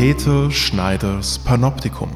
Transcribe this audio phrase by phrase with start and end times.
[0.00, 2.10] Peter Schneiders Panoptikum.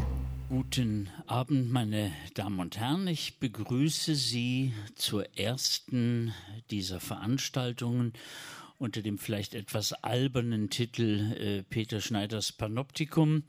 [0.48, 3.06] Guten Abend, meine Damen und Herren.
[3.06, 6.32] Ich begrüße Sie zur ersten
[6.70, 8.14] dieser Veranstaltungen
[8.78, 13.42] unter dem vielleicht etwas albernen Titel äh, Peter Schneiders Panoptikum.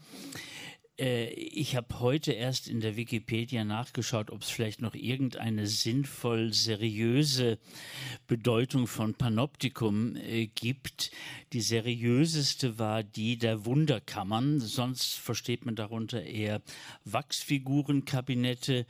[0.99, 6.53] Äh, ich habe heute erst in der Wikipedia nachgeschaut, ob es vielleicht noch irgendeine sinnvoll
[6.53, 7.59] seriöse
[8.27, 11.11] Bedeutung von Panoptikum äh, gibt.
[11.53, 14.59] Die seriöseste war die der Wunderkammern.
[14.59, 16.61] Sonst versteht man darunter eher
[17.03, 18.85] Wachsfigurenkabinette,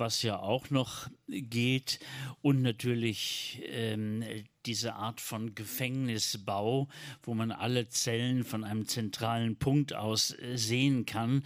[0.00, 2.00] was ja auch noch geht.
[2.42, 4.24] Und natürlich ähm,
[4.66, 6.88] diese Art von Gefängnisbau,
[7.22, 11.44] wo man alle Zellen von einem zentralen Punkt aus äh, sehen kann,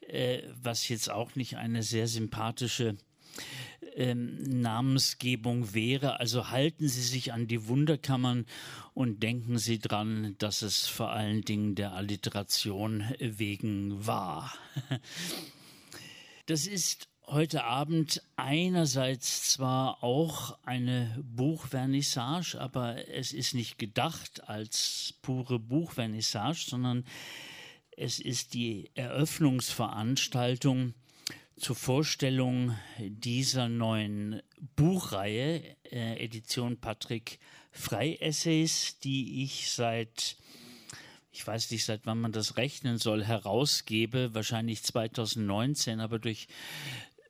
[0.00, 2.96] äh, was jetzt auch nicht eine sehr sympathische
[3.94, 6.18] ähm, Namensgebung wäre.
[6.20, 8.46] Also halten Sie sich an die Wunderkammern
[8.94, 14.52] und denken Sie dran, dass es vor allen Dingen der Alliteration wegen war.
[16.46, 25.14] Das ist heute Abend einerseits zwar auch eine Buchvernissage, aber es ist nicht gedacht als
[25.22, 27.04] pure Buchvernissage, sondern
[27.96, 30.94] es ist die Eröffnungsveranstaltung
[31.56, 34.42] zur Vorstellung dieser neuen
[34.74, 37.38] Buchreihe, äh, Edition Patrick
[37.70, 40.36] Frei Essays, die ich seit
[41.32, 46.48] ich weiß nicht, seit wann man das rechnen soll, herausgebe, wahrscheinlich 2019, aber durch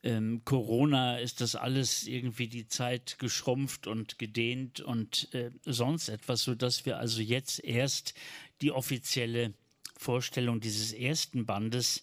[0.03, 6.43] ähm, Corona ist das alles irgendwie die Zeit geschrumpft und gedehnt und äh, sonst etwas,
[6.43, 8.15] sodass wir also jetzt erst
[8.62, 9.53] die offizielle
[9.97, 12.03] Vorstellung dieses ersten Bandes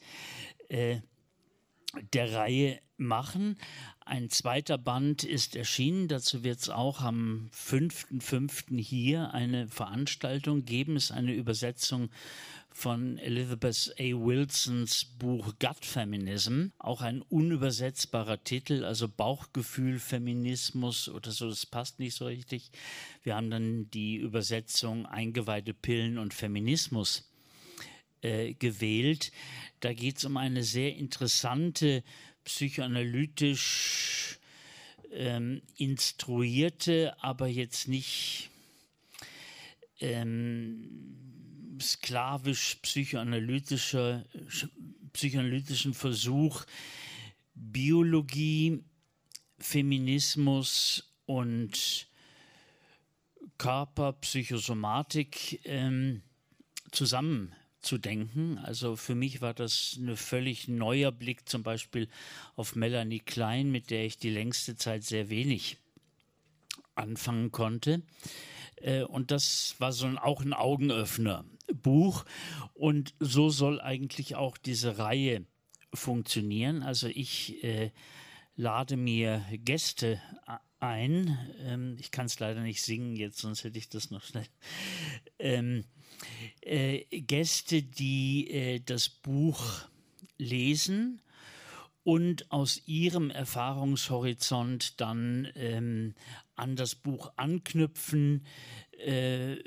[0.69, 0.99] äh,
[2.13, 3.57] der Reihe machen.
[4.05, 6.07] Ein zweiter Band ist erschienen.
[6.07, 8.79] Dazu wird es auch am 5.5.
[8.79, 10.95] hier eine Veranstaltung geben.
[10.95, 12.09] Es ist eine Übersetzung
[12.77, 14.03] von Elizabeth A.
[14.03, 21.97] Wilsons Buch Gut Feminism, auch ein unübersetzbarer Titel, also Bauchgefühl Feminismus oder so, das passt
[21.97, 22.69] nicht so richtig.
[23.23, 27.27] Wir haben dann die Übersetzung Eingeweihte Pillen und Feminismus
[28.21, 29.31] äh, gewählt.
[29.79, 32.03] Da geht es um eine sehr interessante
[32.43, 34.37] psychoanalytisch
[35.13, 38.51] ähm, instruierte, aber jetzt nicht
[39.99, 41.27] ähm,
[41.81, 44.25] sklavisch psychoanalytischer,
[45.13, 46.65] psychoanalytischen Versuch,
[47.55, 48.83] Biologie,
[49.59, 52.07] Feminismus und
[53.57, 56.21] Körper, Psychosomatik ähm,
[56.91, 58.59] zusammenzudenken.
[58.59, 62.07] Also für mich war das ein völlig neuer Blick zum Beispiel
[62.55, 65.77] auf Melanie Klein, mit der ich die längste Zeit sehr wenig
[66.95, 68.01] anfangen konnte.
[68.81, 71.45] Äh, und das war so ein, auch ein Augenöffner.
[71.73, 72.25] Buch.
[72.73, 75.45] Und so soll eigentlich auch diese Reihe
[75.93, 76.83] funktionieren.
[76.83, 77.91] Also ich äh,
[78.55, 80.21] lade mir Gäste
[80.79, 81.37] ein.
[81.61, 84.47] Ähm, ich kann es leider nicht singen jetzt, sonst hätte ich das noch schnell.
[85.39, 85.85] Ähm,
[86.61, 89.87] äh, Gäste, die äh, das Buch
[90.37, 91.21] lesen
[92.03, 96.13] und aus ihrem Erfahrungshorizont dann ähm,
[96.57, 98.45] an das Buch anknüpfen,
[99.05, 99.57] äh,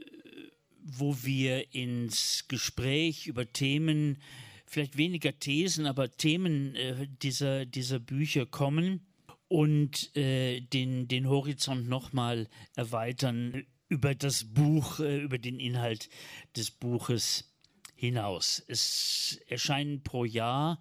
[0.83, 4.19] wo wir ins Gespräch über Themen,
[4.67, 9.07] vielleicht weniger Thesen, aber Themen äh, dieser, dieser Bücher kommen
[9.49, 16.09] und äh, den, den Horizont nochmal erweitern über das Buch, äh, über den Inhalt
[16.57, 17.53] des Buches
[17.95, 18.63] hinaus.
[18.69, 20.81] Es erscheinen pro Jahr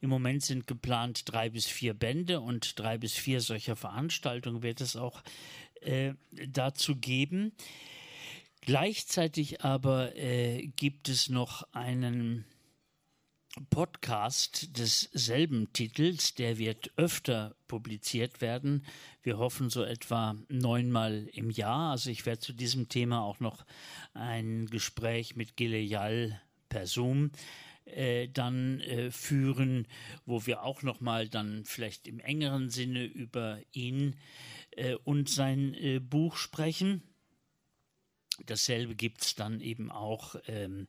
[0.00, 4.80] im Moment sind geplant drei bis vier Bände und drei bis vier solcher Veranstaltungen wird
[4.80, 5.22] es auch
[5.80, 6.14] äh,
[6.48, 7.52] dazu geben.
[8.62, 12.44] Gleichzeitig aber äh, gibt es noch einen
[13.68, 18.86] Podcast desselben Titels, der wird öfter publiziert werden.
[19.22, 21.90] Wir hoffen so etwa neunmal im Jahr.
[21.90, 23.64] Also ich werde zu diesem Thema auch noch
[24.14, 27.32] ein Gespräch mit Gileal per Zoom
[27.96, 29.86] äh, dann äh, führen,
[30.26, 34.16] wo wir auch noch mal dann vielleicht im engeren Sinne über ihn
[34.72, 37.02] äh, und sein äh, Buch sprechen.
[38.46, 40.88] Dasselbe gibt es dann eben auch ähm,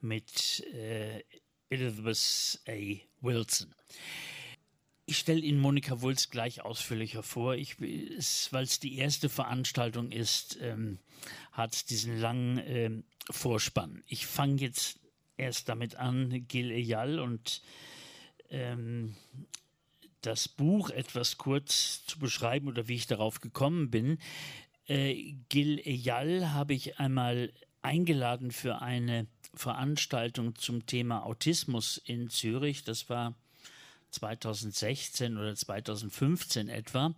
[0.00, 1.22] mit äh,
[1.70, 3.00] Elizabeth A.
[3.20, 3.74] Wilson.
[5.06, 11.00] Ich stelle Ihnen Monika Wulz gleich ausführlicher vor, weil es die erste Veranstaltung ist, ähm,
[11.50, 14.04] hat diesen langen ähm, Vorspann.
[14.06, 14.99] Ich fange jetzt
[15.40, 17.62] erst damit an, Gil Eyal und
[18.50, 19.16] ähm,
[20.20, 24.18] das Buch etwas kurz zu beschreiben oder wie ich darauf gekommen bin.
[24.86, 27.52] Äh, Gil Eyal habe ich einmal
[27.82, 32.84] eingeladen für eine Veranstaltung zum Thema Autismus in Zürich.
[32.84, 33.34] Das war
[34.10, 37.14] 2016 oder 2015 etwa.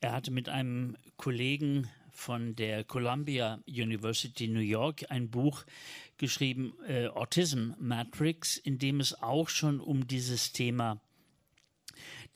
[0.00, 1.88] Er hatte mit einem Kollegen
[2.20, 5.64] von der Columbia University New York ein Buch
[6.18, 11.00] geschrieben, äh, Autism Matrix, in dem es auch schon um dieses Thema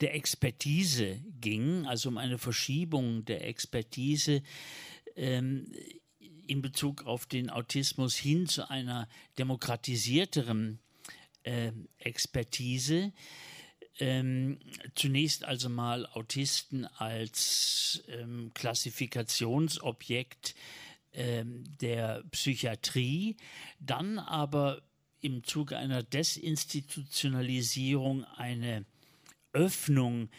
[0.01, 4.41] der Expertise ging, also um eine Verschiebung der Expertise
[5.15, 5.71] ähm,
[6.47, 10.79] in Bezug auf den Autismus hin zu einer demokratisierteren
[11.43, 13.13] äh, Expertise.
[13.97, 14.59] Ähm,
[14.95, 20.53] zunächst also mal Autisten als ähm, Klassifikationsobjekt
[21.13, 23.37] ähm, der Psychiatrie,
[23.79, 24.81] dann aber
[25.21, 28.83] im Zuge einer Desinstitutionalisierung eine
[29.53, 30.29] Öffnung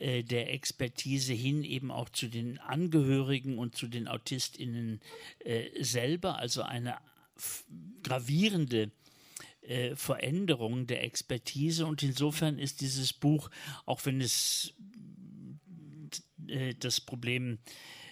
[0.00, 5.00] äh, der Expertise hin eben auch zu den Angehörigen und zu den AutistInnen
[5.38, 6.98] äh, selber, also eine
[8.02, 8.90] gravierende
[9.66, 11.86] äh, Veränderung der Expertise.
[11.86, 13.50] Und insofern ist dieses Buch,
[13.86, 14.74] auch wenn es
[16.48, 17.58] äh, das Problem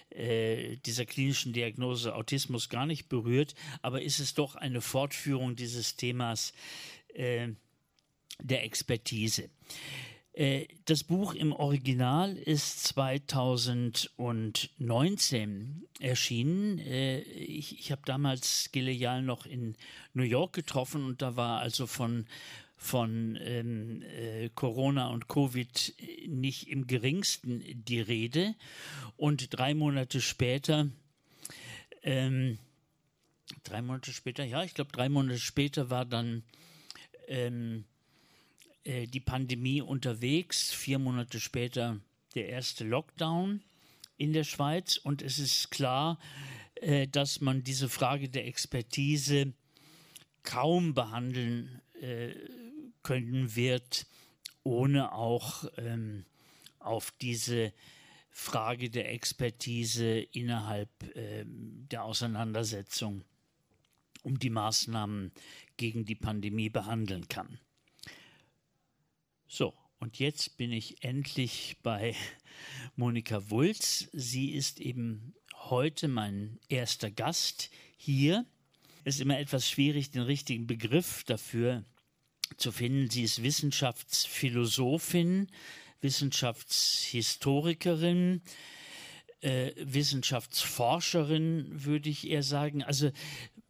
[0.09, 5.95] äh, dieser klinischen Diagnose Autismus gar nicht berührt, aber ist es doch eine Fortführung dieses
[5.95, 6.53] Themas
[7.13, 7.49] äh,
[8.39, 9.49] der Expertise.
[10.33, 16.79] Äh, das Buch im Original ist 2019 erschienen.
[16.79, 19.75] Äh, ich, ich habe damals Gileal noch in
[20.13, 22.25] New York getroffen und da war also von,
[22.75, 25.93] von ähm, äh, Corona und Covid
[26.27, 28.55] nicht im geringsten die Rede.
[29.15, 30.89] Und drei Monate später,
[32.01, 32.57] ähm,
[33.63, 36.41] drei Monate später, ja, ich glaube drei Monate später war dann
[37.27, 37.85] ähm,
[38.83, 41.99] äh, die Pandemie unterwegs, vier Monate später
[42.35, 43.63] der erste Lockdown
[44.17, 46.19] in der Schweiz und es ist klar,
[46.75, 49.53] äh, dass man diese Frage der Expertise
[50.43, 52.33] kaum behandeln äh,
[53.03, 54.05] können wird,
[54.63, 56.25] ohne auch ähm,
[56.79, 57.73] auf diese
[58.29, 63.23] Frage der Expertise innerhalb ähm, der Auseinandersetzung
[64.23, 65.31] um die Maßnahmen
[65.77, 67.59] gegen die Pandemie behandeln kann.
[69.55, 72.15] So, und jetzt bin ich endlich bei
[72.95, 74.09] Monika Wulz.
[74.11, 75.35] Sie ist eben
[75.69, 78.47] heute mein erster Gast hier.
[79.03, 81.85] Es ist immer etwas schwierig, den richtigen Begriff dafür
[82.57, 83.11] zu finden.
[83.11, 85.51] Sie ist Wissenschaftsphilosophin,
[86.01, 88.41] Wissenschaftshistorikerin,
[89.41, 92.81] äh, Wissenschaftsforscherin, würde ich eher sagen.
[92.81, 93.11] Also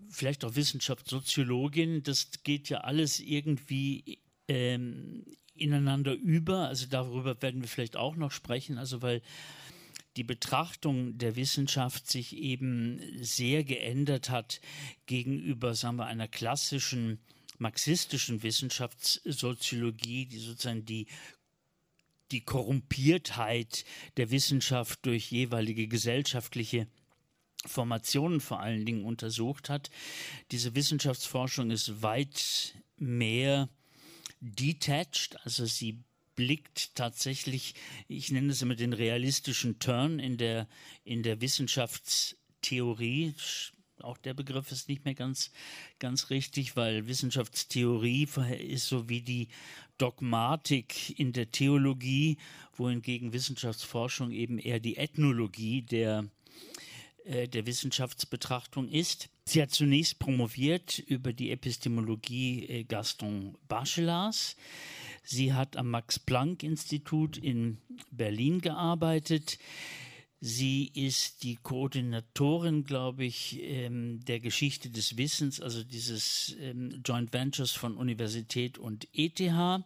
[0.09, 2.03] vielleicht auch Wissenschaftssoziologin.
[2.03, 6.67] Das geht ja alles irgendwie ähm, ineinander über.
[6.67, 8.77] Also darüber werden wir vielleicht auch noch sprechen.
[8.77, 9.21] Also weil
[10.15, 14.61] die Betrachtung der Wissenschaft sich eben sehr geändert hat
[15.05, 17.19] gegenüber, sagen wir, einer klassischen
[17.57, 21.07] marxistischen Wissenschaftssoziologie, die sozusagen die
[22.31, 23.85] die Korrumpiertheit
[24.17, 26.88] der Wissenschaft durch jeweilige gesellschaftliche
[27.65, 29.89] Formationen vor allen Dingen untersucht hat.
[30.51, 33.69] Diese Wissenschaftsforschung ist weit mehr
[34.44, 36.04] detached, also sie
[36.35, 37.76] blickt tatsächlich,
[38.07, 40.68] ich nenne es immer den realistischen Turn in der,
[41.04, 43.33] in der Wissenschaftstheorie.
[44.00, 45.52] Auch der Begriff ist nicht mehr ganz,
[46.00, 48.28] ganz richtig, weil Wissenschaftstheorie
[48.68, 49.47] ist so wie die
[49.97, 52.38] Dogmatik in der Theologie,
[52.76, 56.26] wohingegen Wissenschaftsforschung eben eher die Ethnologie der,
[57.23, 59.30] äh, der Wissenschaftsbetrachtung ist.
[59.45, 64.56] Sie hat zunächst promoviert über die Epistemologie äh, Gaston Bachelars.
[65.23, 67.78] Sie hat am Max-Planck-Institut in
[68.12, 69.57] Berlin gearbeitet.
[70.40, 77.31] Sie ist die Koordinatorin, glaube ich, ähm, der Geschichte des Wissens, also dieses ähm, Joint
[77.31, 79.83] Ventures von Universität und ETH.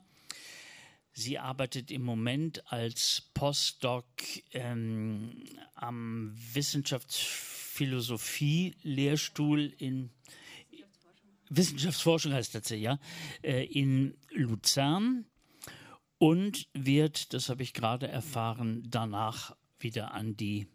[1.14, 4.06] Sie arbeitet im Moment als Postdoc
[4.52, 5.44] ähm,
[5.76, 6.36] am
[7.78, 10.10] Wissenschaftsphilosophie-Lehrstuhl in
[11.50, 13.00] Wissenschaftsforschung heißt das ja,
[13.42, 15.26] äh, in Luzern
[16.18, 20.68] und wird, das habe ich gerade erfahren, danach wieder an die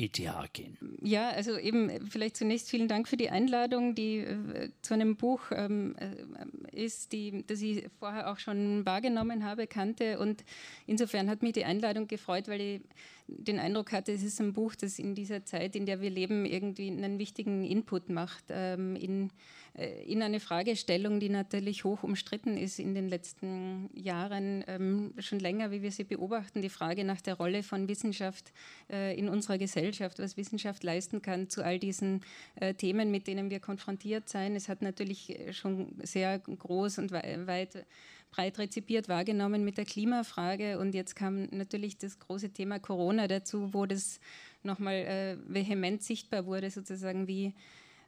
[0.00, 0.78] ETH gehen.
[1.02, 5.42] Ja, also eben vielleicht zunächst vielen Dank für die Einladung, die äh, zu einem Buch
[5.50, 10.18] ähm, äh, ist, die, das ich vorher auch schon wahrgenommen habe, kannte.
[10.18, 10.44] Und
[10.86, 12.80] insofern hat mich die Einladung gefreut, weil ich
[13.26, 16.46] den Eindruck hatte, es ist ein Buch, das in dieser Zeit, in der wir leben,
[16.46, 19.30] irgendwie einen wichtigen Input macht ähm, in äh,
[19.74, 25.70] in eine Fragestellung, die natürlich hoch umstritten ist in den letzten Jahren, ähm, schon länger,
[25.70, 28.52] wie wir sie beobachten, die Frage nach der Rolle von Wissenschaft
[28.90, 32.22] äh, in unserer Gesellschaft, was Wissenschaft leisten kann zu all diesen
[32.56, 34.56] äh, Themen, mit denen wir konfrontiert sein.
[34.56, 37.86] Es hat natürlich schon sehr groß und weit
[38.30, 43.74] breit rezipiert wahrgenommen mit der Klimafrage und jetzt kam natürlich das große Thema Corona dazu,
[43.74, 44.20] wo das
[44.62, 47.54] nochmal äh, vehement sichtbar wurde, sozusagen wie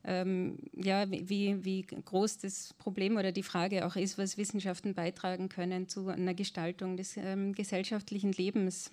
[0.04, 5.48] ähm, ja, wie, wie groß das Problem oder die Frage auch ist, was Wissenschaften beitragen
[5.48, 8.90] können zu einer Gestaltung des ähm, gesellschaftlichen Lebens.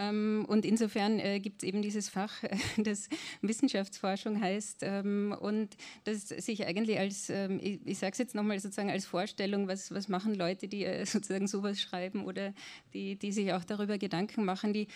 [0.00, 2.32] Ähm, und insofern äh, gibt es eben dieses Fach,
[2.78, 3.08] das
[3.42, 8.90] Wissenschaftsforschung heißt ähm, und das sich eigentlich als, ähm, ich, sage es jetzt nochmal sozusagen
[8.90, 12.54] als Vorstellung, was, was machen Leute, die äh, sozusagen sowas schreiben oder
[12.94, 14.88] die, die sich auch darüber Gedanken machen, die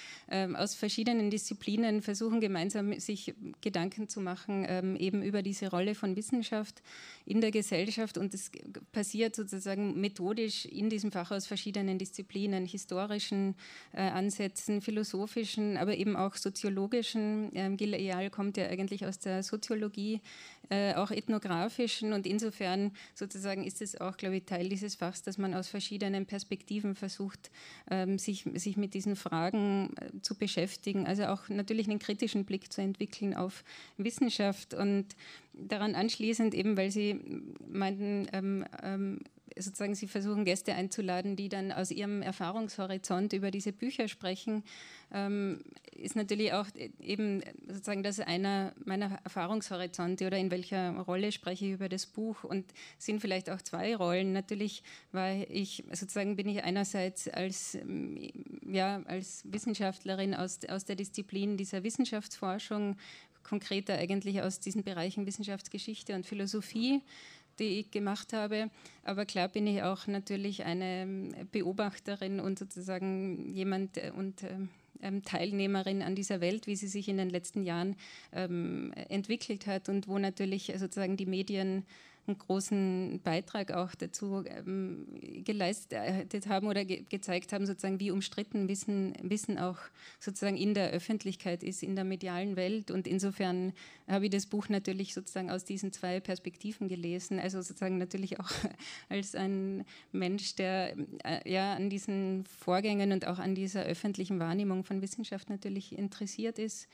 [0.54, 6.82] aus verschiedenen Disziplinen versuchen gemeinsam sich Gedanken zu machen, eben über diese Rolle von Wissenschaft
[7.26, 8.18] in der Gesellschaft.
[8.18, 8.50] Und es
[8.92, 13.54] passiert sozusagen methodisch in diesem Fach aus verschiedenen Disziplinen, historischen
[13.92, 14.93] äh, Ansätzen, philosophischen,
[15.76, 17.50] aber eben auch soziologischen.
[17.54, 20.20] Ähm, Gil Eyal kommt ja eigentlich aus der Soziologie,
[20.70, 25.36] äh, auch ethnografischen und insofern sozusagen ist es auch, glaube ich, Teil dieses Fachs, dass
[25.36, 27.50] man aus verschiedenen Perspektiven versucht,
[27.90, 32.72] ähm, sich, sich mit diesen Fragen äh, zu beschäftigen, also auch natürlich einen kritischen Blick
[32.72, 33.62] zu entwickeln auf
[33.98, 35.06] Wissenschaft und
[35.52, 37.20] daran anschließend eben, weil Sie
[37.68, 39.20] meinten, ähm, ähm,
[39.56, 44.64] sozusagen Sie versuchen Gäste einzuladen, die dann aus ihrem Erfahrungshorizont über diese Bücher sprechen,
[45.12, 45.60] ähm,
[45.92, 46.66] ist natürlich auch
[47.00, 52.42] eben sozusagen das einer meiner Erfahrungshorizonte oder in welcher Rolle spreche ich über das Buch
[52.42, 52.64] und
[52.98, 54.32] sind vielleicht auch zwei Rollen.
[54.32, 54.82] Natürlich
[55.12, 57.78] war ich sozusagen bin ich einerseits als
[58.66, 62.96] ja als Wissenschaftlerin aus, aus der Disziplin dieser Wissenschaftsforschung
[63.44, 67.02] konkreter eigentlich aus diesen Bereichen Wissenschaftsgeschichte und Philosophie,
[67.58, 68.70] die ich gemacht habe.
[69.02, 74.68] Aber klar bin ich auch natürlich eine Beobachterin und sozusagen jemand äh, und ähm,
[75.02, 77.96] ähm, Teilnehmerin an dieser Welt, wie sie sich in den letzten Jahren
[78.32, 81.84] ähm, entwickelt hat und wo natürlich sozusagen die Medien
[82.26, 85.06] einen großen Beitrag auch dazu ähm,
[85.44, 89.78] geleistet haben oder ge gezeigt haben, sozusagen wie umstritten Wissen, Wissen auch
[90.20, 92.90] sozusagen in der Öffentlichkeit ist, in der medialen Welt.
[92.90, 93.72] Und insofern
[94.08, 97.38] habe ich das Buch natürlich sozusagen aus diesen zwei Perspektiven gelesen.
[97.38, 98.50] Also sozusagen natürlich auch
[99.08, 104.84] als ein Mensch, der äh, ja an diesen Vorgängen und auch an dieser öffentlichen Wahrnehmung
[104.84, 106.88] von Wissenschaft natürlich interessiert ist.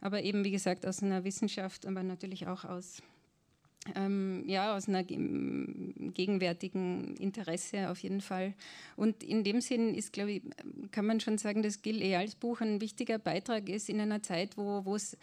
[0.00, 3.02] Aber eben, wie gesagt, aus einer Wissenschaft, aber natürlich auch aus
[3.94, 8.54] ähm, ja, aus einer gegenwärtigen Interesse auf jeden Fall.
[8.96, 10.42] Und in dem Sinn ist, glaube ich,
[10.90, 14.56] kann man schon sagen, dass Gil Eyals Buch ein wichtiger Beitrag ist in einer Zeit,
[14.56, 15.16] wo es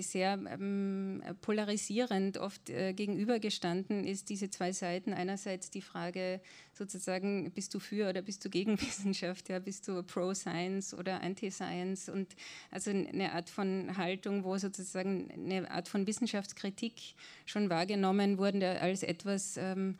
[0.00, 5.12] sehr ähm, polarisierend oft äh, gegenübergestanden ist, diese zwei Seiten.
[5.12, 6.40] Einerseits die Frage
[6.72, 9.48] sozusagen, bist du für oder bist du gegen Wissenschaft?
[9.48, 12.08] Ja, bist du pro-Science oder anti-Science?
[12.08, 12.34] Und
[12.70, 17.14] also eine Art von Haltung, wo sozusagen eine Art von Wissenschaftskritik
[17.46, 19.96] schon wahrgenommen wurde als etwas, ähm,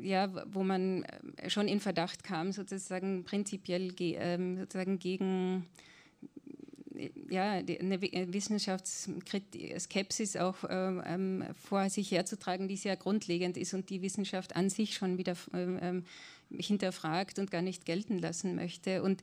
[0.00, 1.04] ja, wo man
[1.36, 5.66] äh, schon in Verdacht kam, sozusagen prinzipiell ge, ähm, sozusagen gegen
[7.30, 14.02] ja, eine Wissenschaftsskepsis auch äh, ähm, vor sich herzutragen, die sehr grundlegend ist und die
[14.02, 16.04] Wissenschaft an sich schon wieder ähm, ähm
[16.50, 19.02] hinterfragt und gar nicht gelten lassen möchte.
[19.02, 19.22] Und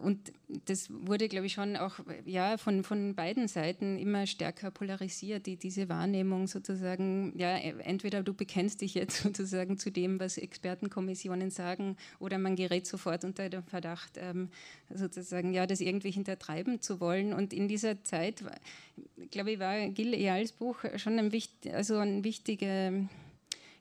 [0.00, 0.32] und
[0.66, 5.56] das wurde, glaube ich, schon auch ja, von, von beiden Seiten immer stärker polarisiert, die,
[5.56, 11.96] diese Wahrnehmung sozusagen, ja, entweder du bekennst dich jetzt sozusagen zu dem, was Expertenkommissionen sagen,
[12.18, 14.48] oder man gerät sofort unter den Verdacht, ähm,
[14.88, 17.34] sozusagen, ja, das irgendwie hintertreiben zu wollen.
[17.34, 18.42] Und in dieser Zeit,
[19.30, 22.92] glaube ich, war Gil Eyals Buch schon ein, wichtig, also ein wichtiger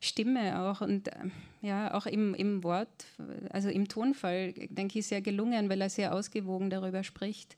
[0.04, 1.30] Stimme auch und äh,
[1.62, 3.06] ja, auch im, im Wort,
[3.50, 7.58] also im Tonfall, denke ich, sehr gelungen, weil er sehr ausgewogen darüber spricht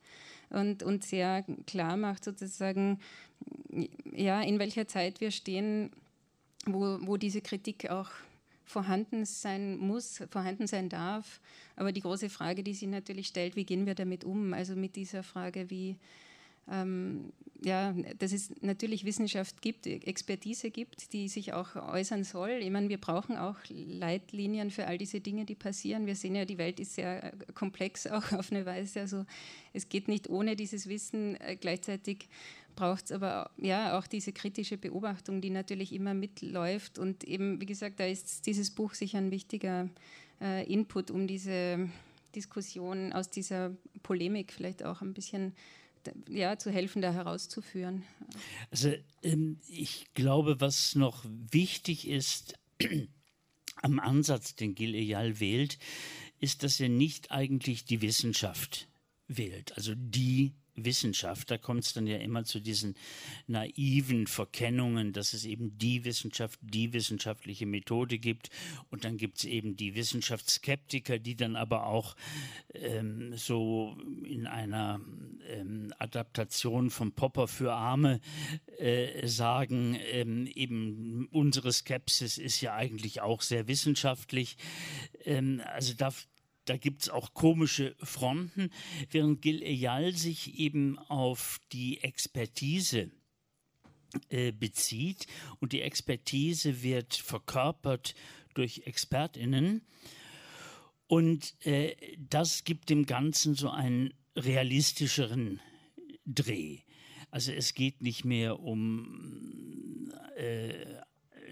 [0.51, 2.99] und, und sehr klar macht, sozusagen,
[4.11, 5.91] ja, in welcher Zeit wir stehen,
[6.67, 8.11] wo, wo diese Kritik auch
[8.63, 11.39] vorhanden sein muss, vorhanden sein darf.
[11.75, 14.53] Aber die große Frage, die sich natürlich stellt, wie gehen wir damit um?
[14.53, 15.97] Also mit dieser Frage, wie,
[16.71, 17.31] ähm,
[17.63, 22.51] ja, dass es natürlich Wissenschaft gibt, Expertise gibt, die sich auch äußern soll.
[22.61, 26.05] Ich meine, wir brauchen auch Leitlinien für all diese Dinge, die passieren.
[26.05, 29.01] Wir sehen ja, die Welt ist sehr komplex auch auf eine Weise.
[29.01, 29.25] Also
[29.73, 31.39] es geht nicht ohne dieses Wissen.
[31.41, 32.27] Äh, gleichzeitig
[32.75, 36.99] braucht es aber ja auch diese kritische Beobachtung, die natürlich immer mitläuft.
[36.99, 39.89] Und eben, wie gesagt, da ist dieses Buch sicher ein wichtiger
[40.41, 41.89] äh, Input, um diese
[42.35, 43.71] Diskussion aus dieser
[44.03, 45.53] Polemik vielleicht auch ein bisschen
[46.29, 48.03] ja, zu helfen, da herauszuführen.
[48.71, 48.93] Also
[49.23, 52.55] ähm, ich glaube, was noch wichtig ist
[53.81, 55.77] am Ansatz, den Gil Eyal wählt,
[56.39, 58.87] ist, dass er nicht eigentlich die Wissenschaft
[59.27, 61.49] wählt, also die Wissenschaft.
[61.51, 62.95] Da kommt es dann ja immer zu diesen
[63.47, 68.49] naiven Verkennungen, dass es eben die Wissenschaft, die wissenschaftliche Methode gibt.
[68.89, 72.15] Und dann gibt es eben die Wissenschaftsskeptiker, die dann aber auch
[72.73, 75.01] ähm, so in einer
[75.47, 78.19] ähm, Adaptation von Popper für Arme
[78.77, 84.57] äh, sagen, ähm, eben unsere Skepsis ist ja eigentlich auch sehr wissenschaftlich.
[85.23, 86.11] Ähm, also da,
[86.65, 88.71] da gibt es auch komische Fronten,
[89.11, 93.11] während Gil Eyal sich eben auf die Expertise
[94.29, 95.27] äh, bezieht
[95.59, 98.15] und die Expertise wird verkörpert
[98.53, 99.85] durch Expertinnen
[101.07, 105.61] und äh, das gibt dem Ganzen so einen realistischeren
[106.25, 106.79] Dreh.
[107.29, 110.85] Also es geht nicht mehr um äh,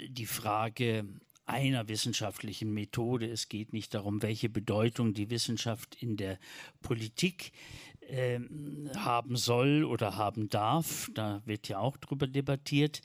[0.08, 1.06] die Frage,
[1.46, 3.28] einer wissenschaftlichen Methode.
[3.28, 6.40] Es geht nicht darum, welche Bedeutung die Wissenschaft in der
[6.82, 7.52] Politik
[8.10, 8.40] äh,
[8.98, 11.10] haben soll oder haben darf.
[11.14, 13.02] Da wird ja auch drüber debattiert.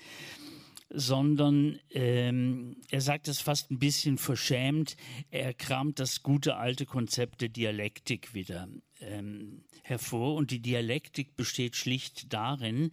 [0.90, 4.96] Sondern ähm, er sagt es fast ein bisschen verschämt,
[5.30, 8.68] er kramt das gute alte Konzept der Dialektik wieder
[9.00, 10.34] ähm, hervor.
[10.36, 12.90] Und die Dialektik besteht schlicht darin,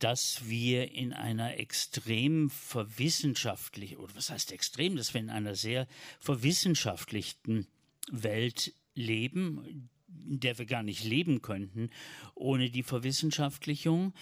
[0.00, 5.86] dass wir in einer extrem verwissenschaftlichen, oder was heißt extrem, dass wir in einer sehr
[6.18, 7.68] verwissenschaftlichten
[8.10, 9.88] Welt leben,
[10.28, 11.90] in der wir gar nicht leben könnten
[12.34, 14.14] ohne die Verwissenschaftlichung,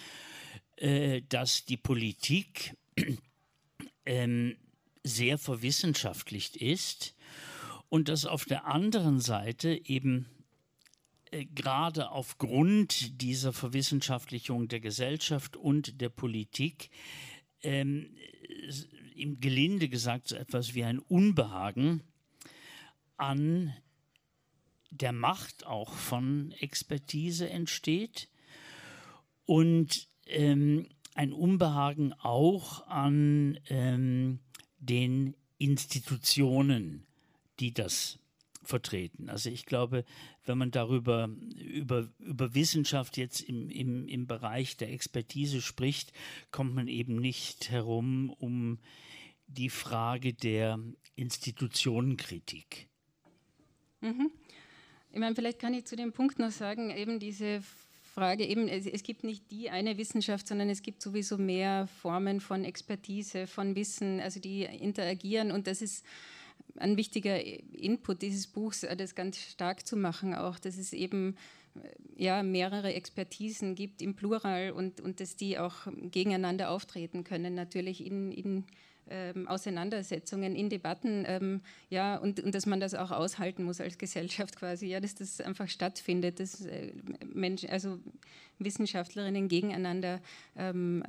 [0.77, 2.75] äh, dass die Politik
[4.05, 4.57] ähm,
[5.03, 7.15] sehr verwissenschaftlicht ist
[7.89, 10.40] und dass auf der anderen Seite eben äh,
[11.31, 16.89] gerade aufgrund dieser Verwissenschaftlichung der Gesellschaft und der Politik
[17.63, 18.15] ähm,
[19.15, 22.03] im Gelinde gesagt so etwas wie ein Unbehagen
[23.17, 23.73] an
[24.89, 28.27] der Macht auch von Expertise entsteht
[29.45, 34.39] und ähm, ein Unbehagen auch an ähm,
[34.79, 37.05] den Institutionen,
[37.59, 38.20] die das
[38.71, 39.29] vertreten.
[39.29, 40.05] Also ich glaube,
[40.45, 41.29] wenn man darüber
[41.59, 46.13] über, über Wissenschaft jetzt im, im, im Bereich der Expertise spricht,
[46.51, 48.79] kommt man eben nicht herum um
[49.47, 50.79] die Frage der
[51.15, 52.87] Institutionenkritik.
[53.99, 54.31] Mhm.
[55.11, 57.61] Ich meine, vielleicht kann ich zu dem Punkt noch sagen, eben diese
[58.13, 62.39] Frage, eben, es, es, gibt nicht die eine Wissenschaft, sondern es gibt sowieso mehr Formen
[62.39, 66.05] von Expertise, von Wissen, also die interagieren und das ist
[66.77, 71.35] ein wichtiger Input dieses Buchs, äh, das ganz stark zu machen, auch, dass es eben
[71.75, 77.55] äh, ja, mehrere Expertisen gibt im Plural und, und dass die auch gegeneinander auftreten können,
[77.55, 78.65] natürlich in, in
[79.09, 83.97] ähm, Auseinandersetzungen, in Debatten, ähm, ja, und, und dass man das auch aushalten muss als
[83.97, 86.93] Gesellschaft quasi, ja, dass das einfach stattfindet, dass äh,
[87.33, 87.99] Menschen, also
[88.59, 90.21] Wissenschaftlerinnen gegeneinander
[90.55, 91.03] ähm,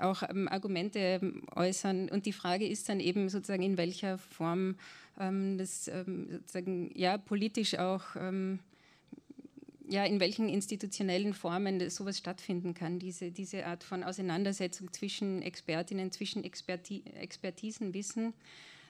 [0.00, 2.08] auch ähm, Argumente ähm, äußern.
[2.08, 4.76] Und die Frage ist dann eben sozusagen, in welcher Form
[5.18, 8.60] ähm, das ähm, sozusagen ja politisch auch ähm,
[9.88, 16.10] ja, in welchen institutionellen Formen sowas stattfinden kann, diese, diese Art von Auseinandersetzung zwischen Expertinnen,
[16.12, 18.32] zwischen Experti Expertisenwissen äh,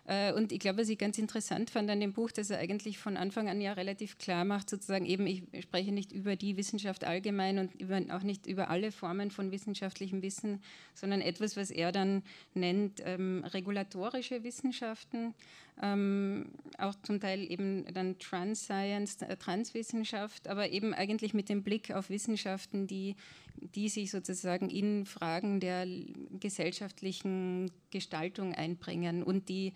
[0.05, 3.17] und ich glaube, was ich ganz interessant fand an dem Buch, dass er eigentlich von
[3.17, 7.59] Anfang an ja relativ klar macht, sozusagen eben, ich spreche nicht über die Wissenschaft allgemein
[7.59, 10.61] und über, auch nicht über alle Formen von wissenschaftlichem Wissen,
[10.95, 15.35] sondern etwas, was er dann nennt, ähm, regulatorische Wissenschaften,
[15.81, 16.47] ähm,
[16.79, 22.11] auch zum Teil eben dann Trans-Science, äh, Transwissenschaft, aber eben eigentlich mit dem Blick auf
[22.11, 23.15] Wissenschaften, die
[23.57, 25.87] die sich sozusagen in Fragen der
[26.41, 29.73] gesellschaftlichen Gestaltung einbringen und die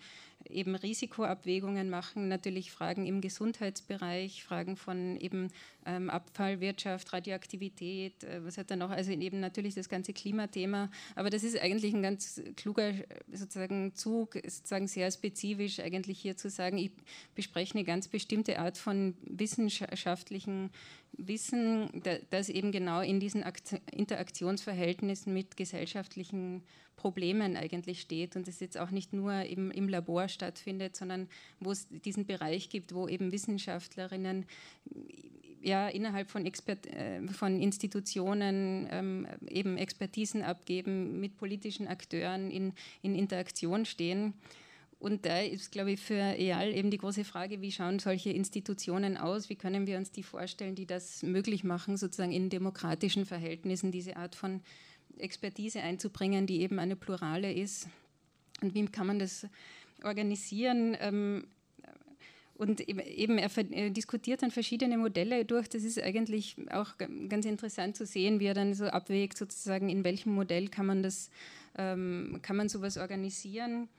[0.49, 5.49] eben Risikoabwägungen machen, natürlich Fragen im Gesundheitsbereich, Fragen von eben
[5.87, 11.29] ähm, Abfallwirtschaft, Radioaktivität, äh, was hat er noch, also eben natürlich das ganze Klimathema, aber
[11.29, 12.93] das ist eigentlich ein ganz kluger
[13.31, 16.91] sozusagen Zug, sozusagen sehr spezifisch eigentlich hier zu sagen, ich
[17.35, 20.71] bespreche eine ganz bestimmte Art von wissenschaftlichen
[21.13, 21.89] Wissen,
[22.29, 23.43] das eben genau in diesen
[23.91, 26.63] Interaktionsverhältnissen mit gesellschaftlichen
[26.97, 31.71] Problemen eigentlich steht und es jetzt auch nicht nur im, im Labor stattfindet, sondern wo
[31.71, 34.45] es diesen Bereich gibt, wo eben Wissenschaftlerinnen
[35.67, 42.71] ja, innerhalb von, Expert, äh, von Institutionen ähm, eben Expertisen abgeben, mit politischen Akteuren in,
[43.01, 44.33] in Interaktion stehen.
[44.99, 49.17] Und da ist, glaube ich, für EAL eben die große Frage, wie schauen solche Institutionen
[49.17, 49.49] aus?
[49.49, 54.15] Wie können wir uns die vorstellen, die das möglich machen, sozusagen in demokratischen Verhältnissen diese
[54.15, 54.61] Art von
[55.17, 57.89] Expertise einzubringen, die eben eine plurale ist?
[58.61, 59.45] Und wie kann man das
[60.01, 60.95] organisieren?
[61.01, 61.45] Ähm,
[62.57, 65.69] und eben, er diskutiert dann verschiedene Modelle durch.
[65.69, 70.03] Das ist eigentlich auch ganz interessant zu sehen, wie er dann so abwägt, sozusagen, in
[70.03, 71.29] welchem Modell kann man das,
[71.77, 73.89] ähm, kann man sowas organisieren.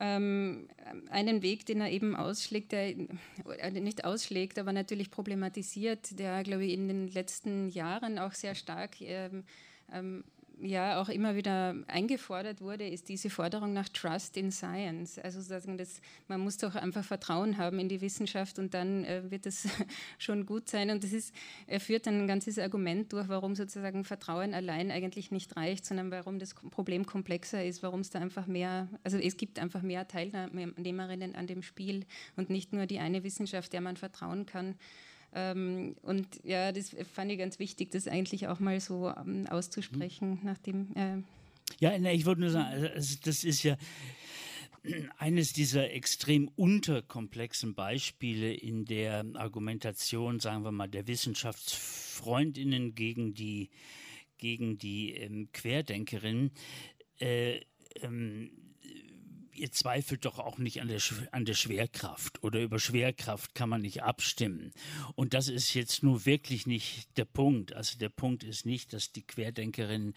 [0.00, 0.68] Ähm,
[1.10, 6.64] einen Weg, den er eben ausschlägt, der äh, nicht ausschlägt, aber natürlich problematisiert, der, glaube
[6.64, 9.44] ich, in den letzten Jahren auch sehr stark ähm,
[9.92, 10.24] ähm
[10.60, 15.18] ja auch immer wieder eingefordert wurde, ist diese Forderung nach Trust in Science.
[15.18, 19.30] Also sozusagen das, man muss doch einfach Vertrauen haben in die Wissenschaft und dann äh,
[19.30, 19.68] wird es
[20.18, 20.90] schon gut sein.
[20.90, 21.34] Und das ist,
[21.66, 26.10] er führt dann ein ganzes Argument durch, warum sozusagen Vertrauen allein eigentlich nicht reicht, sondern
[26.10, 30.08] warum das Problem komplexer ist, warum es da einfach mehr, also es gibt einfach mehr
[30.08, 32.04] Teilnehmerinnen an dem Spiel
[32.36, 34.74] und nicht nur die eine Wissenschaft, der man vertrauen kann.
[35.34, 40.30] Ähm, und ja, das fand ich ganz wichtig, das eigentlich auch mal so ähm, auszusprechen,
[40.30, 40.40] mhm.
[40.42, 40.96] nachdem.
[40.96, 41.22] Äh
[41.80, 43.76] ja, ich wollte nur sagen, also das ist ja
[45.18, 53.70] eines dieser extrem unterkomplexen Beispiele in der Argumentation, sagen wir mal, der Wissenschaftsfreundinnen gegen die,
[54.38, 56.52] gegen die ähm, Querdenkerinnen.
[57.18, 57.60] Äh,
[58.00, 58.50] ähm,
[59.58, 61.00] ihr zweifelt doch auch nicht an der,
[61.32, 64.72] an der Schwerkraft oder über Schwerkraft kann man nicht abstimmen.
[65.14, 67.72] Und das ist jetzt nur wirklich nicht der Punkt.
[67.72, 70.14] Also der Punkt ist nicht, dass die Querdenkerinnen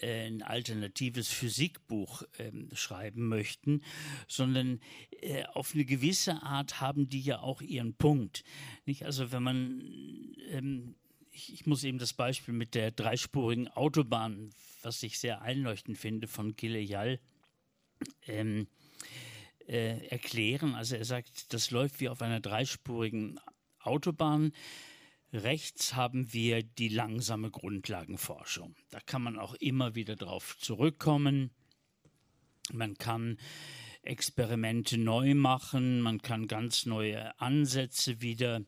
[0.00, 3.82] äh, ein alternatives Physikbuch ähm, schreiben möchten,
[4.28, 4.80] sondern
[5.20, 8.44] äh, auf eine gewisse Art haben die ja auch ihren Punkt.
[8.86, 9.04] Nicht?
[9.04, 9.82] Also wenn man
[10.50, 10.94] ähm,
[11.32, 14.50] ich, ich, muss eben das Beispiel mit der dreispurigen Autobahn,
[14.82, 17.20] was ich sehr einleuchtend finde, von Gileyal
[18.26, 18.66] ähm,
[19.66, 20.74] äh, erklären.
[20.74, 23.38] Also er sagt, das läuft wie auf einer dreispurigen
[23.80, 24.52] Autobahn.
[25.32, 28.74] Rechts haben wir die langsame Grundlagenforschung.
[28.90, 31.50] Da kann man auch immer wieder drauf zurückkommen.
[32.72, 33.38] Man kann
[34.02, 38.64] Experimente neu machen, man kann ganz neue Ansätze wieder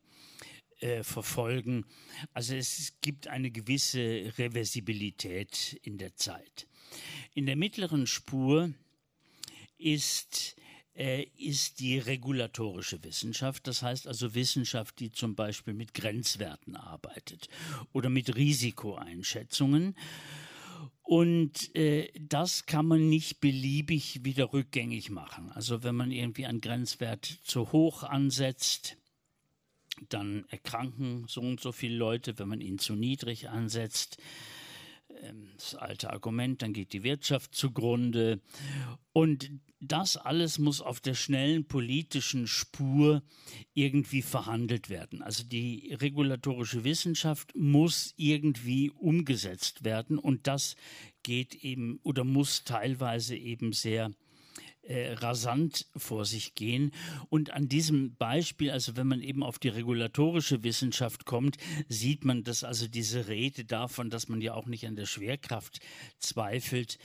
[0.80, 1.86] äh, verfolgen.
[2.32, 6.68] Also es gibt eine gewisse Reversibilität in der Zeit.
[7.34, 8.74] In der mittleren Spur
[9.82, 10.56] ist
[10.94, 17.48] äh, ist die regulatorische Wissenschaft, das heißt also Wissenschaft, die zum Beispiel mit Grenzwerten arbeitet
[17.92, 19.96] oder mit Risikoeinschätzungen.
[21.02, 25.50] Und äh, das kann man nicht beliebig wieder rückgängig machen.
[25.52, 28.96] Also wenn man irgendwie einen Grenzwert zu hoch ansetzt,
[30.08, 32.38] dann erkranken so und so viele Leute.
[32.38, 34.18] Wenn man ihn zu niedrig ansetzt,
[35.54, 38.40] das alte Argument, dann geht die Wirtschaft zugrunde.
[39.12, 43.22] Und das alles muss auf der schnellen politischen Spur
[43.74, 45.22] irgendwie verhandelt werden.
[45.22, 50.76] Also die regulatorische Wissenschaft muss irgendwie umgesetzt werden und das
[51.22, 54.12] geht eben oder muss teilweise eben sehr
[54.82, 56.92] äh, rasant vor sich gehen.
[57.28, 61.56] Und an diesem Beispiel, also wenn man eben auf die regulatorische Wissenschaft kommt,
[61.88, 65.80] sieht man, dass also diese Rede davon, dass man ja auch nicht an der Schwerkraft
[66.18, 66.98] zweifelt,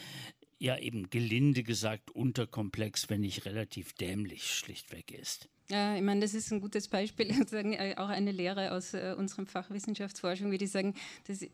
[0.60, 5.50] ja eben gelinde gesagt unterkomplex, wenn nicht relativ dämlich schlichtweg ist.
[5.70, 7.30] Ja, ich meine, das ist ein gutes Beispiel,
[7.98, 10.94] auch eine Lehre aus äh, unserem Fach Wissenschaftsforschung, wie die sagen,
[11.28, 11.50] dass, äh,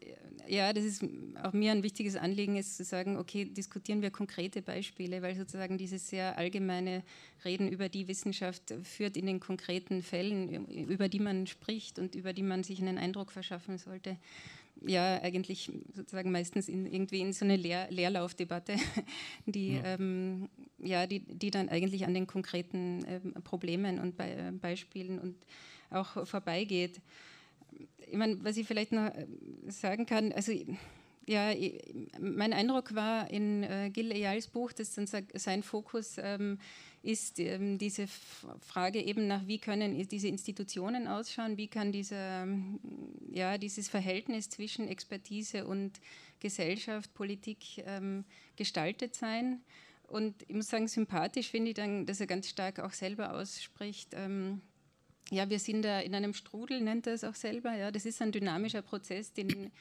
[0.48, 1.04] ja, das ist
[1.42, 5.80] auch mir ein wichtiges Anliegen, ist zu sagen, okay, diskutieren wir konkrete Beispiele, weil sozusagen
[5.80, 7.02] dieses sehr allgemeine
[7.44, 12.34] Reden über die Wissenschaft führt in den konkreten Fällen, über die man spricht und über
[12.34, 14.18] die man sich einen Eindruck verschaffen sollte
[14.86, 18.76] ja eigentlich sozusagen meistens in, irgendwie in so eine Leer, Leerlaufdebatte,
[19.46, 19.96] die, ja.
[19.96, 25.20] Ähm, ja, die, die dann eigentlich an den konkreten ähm, Problemen und Be äh, Beispielen
[25.20, 25.36] und
[25.90, 27.02] auch vorbeigeht.
[28.08, 29.28] Ich meine, was ich vielleicht noch äh,
[29.68, 30.52] sagen kann, also
[31.26, 31.54] ja,
[32.20, 36.58] mein Eindruck war in äh, Gil Eyals Buch, dass dann sein Fokus ähm,
[37.04, 38.08] ist ähm, diese
[38.62, 42.48] Frage eben nach, wie können diese Institutionen ausschauen, wie kann dieser,
[43.30, 46.00] ja, dieses Verhältnis zwischen Expertise und
[46.40, 48.24] Gesellschaft, Politik ähm,
[48.56, 49.62] gestaltet sein.
[50.08, 54.14] Und ich muss sagen, sympathisch finde ich dann, dass er ganz stark auch selber ausspricht,
[54.14, 54.62] ähm,
[55.32, 57.76] ja, wir sind da in einem Strudel, nennt er es auch selber.
[57.76, 59.72] Ja, das ist ein dynamischer Prozess, den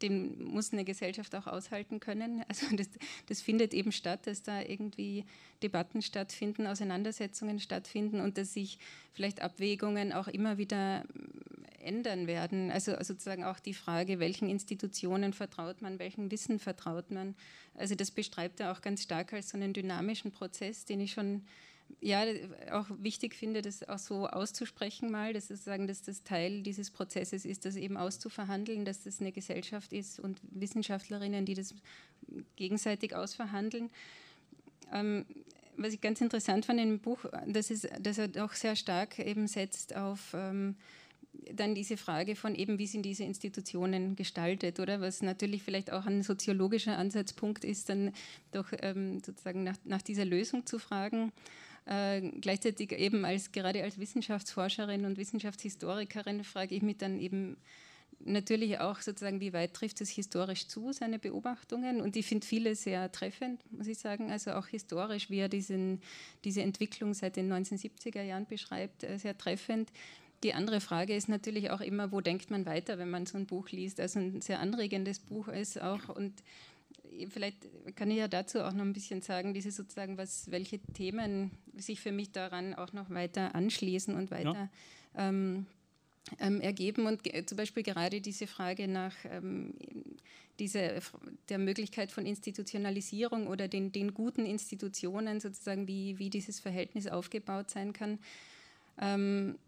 [0.00, 2.44] den muss eine Gesellschaft auch aushalten können.
[2.48, 2.88] Also das,
[3.26, 5.24] das, findet eben statt, dass da irgendwie
[5.62, 8.78] Debatten stattfinden, Auseinandersetzungen stattfinden und dass sich
[9.12, 11.04] vielleicht Abwägungen auch immer wieder
[11.82, 12.70] ändern werden.
[12.70, 17.34] Also sozusagen auch die Frage, welchen Institutionen vertraut man, welchem Wissen vertraut man.
[17.74, 21.42] Also das beschreibt er auch ganz stark als so einen dynamischen Prozess, den ich schon
[22.00, 22.24] ja,
[22.72, 27.44] auch wichtig finde, das auch so auszusprechen mal, dass sozusagen, dass das Teil dieses Prozesses
[27.44, 31.74] ist, das eben auszuverhandeln, dass das eine Gesellschaft ist und Wissenschaftlerinnen, die das
[32.56, 33.90] gegenseitig ausverhandeln.
[34.92, 35.24] Ähm,
[35.76, 39.18] was ich ganz interessant fand in dem Buch, das ist, dass er doch sehr stark
[39.18, 40.76] eben setzt auf ähm,
[41.52, 45.00] dann diese Frage von eben, wie sind diese Institutionen gestaltet, oder?
[45.00, 48.12] Was natürlich vielleicht auch ein soziologischer Ansatzpunkt ist, dann
[48.52, 51.32] doch ähm, sozusagen nach, nach, dieser Lösung zu fragen.
[51.84, 57.56] Äh, gleichzeitig eben als gerade als Wissenschaftsforscherin und Wissenschaftshistorikerin frage ich mich dann eben
[58.24, 62.00] natürlich auch sozusagen, wie weit trifft es historisch zu, seine Beobachtungen.
[62.00, 64.30] Und ich finde viele sehr treffend, muss ich sagen.
[64.30, 66.00] Also auch historisch, wie er diesen,
[66.44, 69.90] diese Entwicklung seit den 1970er Jahren beschreibt, äh, sehr treffend.
[70.42, 73.46] Die andere Frage ist natürlich auch immer, wo denkt man weiter, wenn man so ein
[73.46, 74.00] Buch liest.
[74.00, 76.32] Also ein sehr anregendes Buch ist auch und
[77.28, 81.50] vielleicht kann ich ja dazu auch noch ein bisschen sagen, diese sozusagen, was, welche Themen
[81.76, 84.70] sich für mich daran auch noch weiter anschließen und weiter
[85.14, 85.28] ja.
[85.28, 85.66] ähm,
[86.38, 87.06] ähm, ergeben.
[87.06, 89.74] Und zum Beispiel gerade diese Frage nach ähm,
[90.58, 91.00] diese,
[91.48, 97.70] der Möglichkeit von Institutionalisierung oder den, den guten Institutionen, sozusagen, wie, wie dieses Verhältnis aufgebaut
[97.70, 98.18] sein kann.
[99.00, 99.58] Ähm,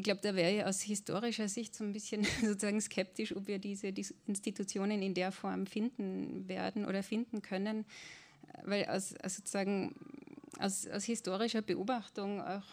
[0.00, 3.58] ich glaube, da wäre ich aus historischer Sicht so ein bisschen sozusagen skeptisch, ob wir
[3.58, 3.92] diese,
[4.26, 7.84] Institutionen in der Form finden werden oder finden können,
[8.64, 9.94] weil aus, aus sozusagen
[10.58, 12.64] aus, aus, historischer Beobachtung, auch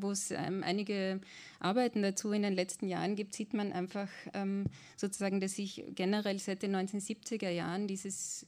[0.00, 1.20] wo es ähm, einige
[1.60, 4.64] Arbeiten dazu in den letzten Jahren gibt, sieht man einfach ähm,
[4.96, 8.44] sozusagen, dass sich generell seit den 1970er Jahren dieses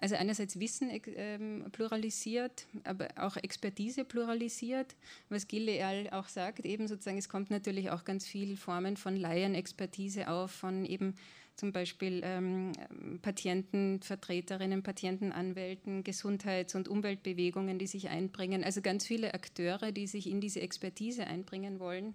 [0.00, 4.94] also einerseits Wissen ähm, pluralisiert, aber auch Expertise pluralisiert,
[5.28, 10.28] was Gileal auch sagt, eben sozusagen, es kommt natürlich auch ganz viel Formen von Laienexpertise
[10.28, 11.14] auf, von eben
[11.56, 12.72] zum Beispiel ähm,
[13.20, 20.40] Patientenvertreterinnen, Patientenanwälten, Gesundheits- und Umweltbewegungen, die sich einbringen, also ganz viele Akteure, die sich in
[20.40, 22.14] diese Expertise einbringen wollen.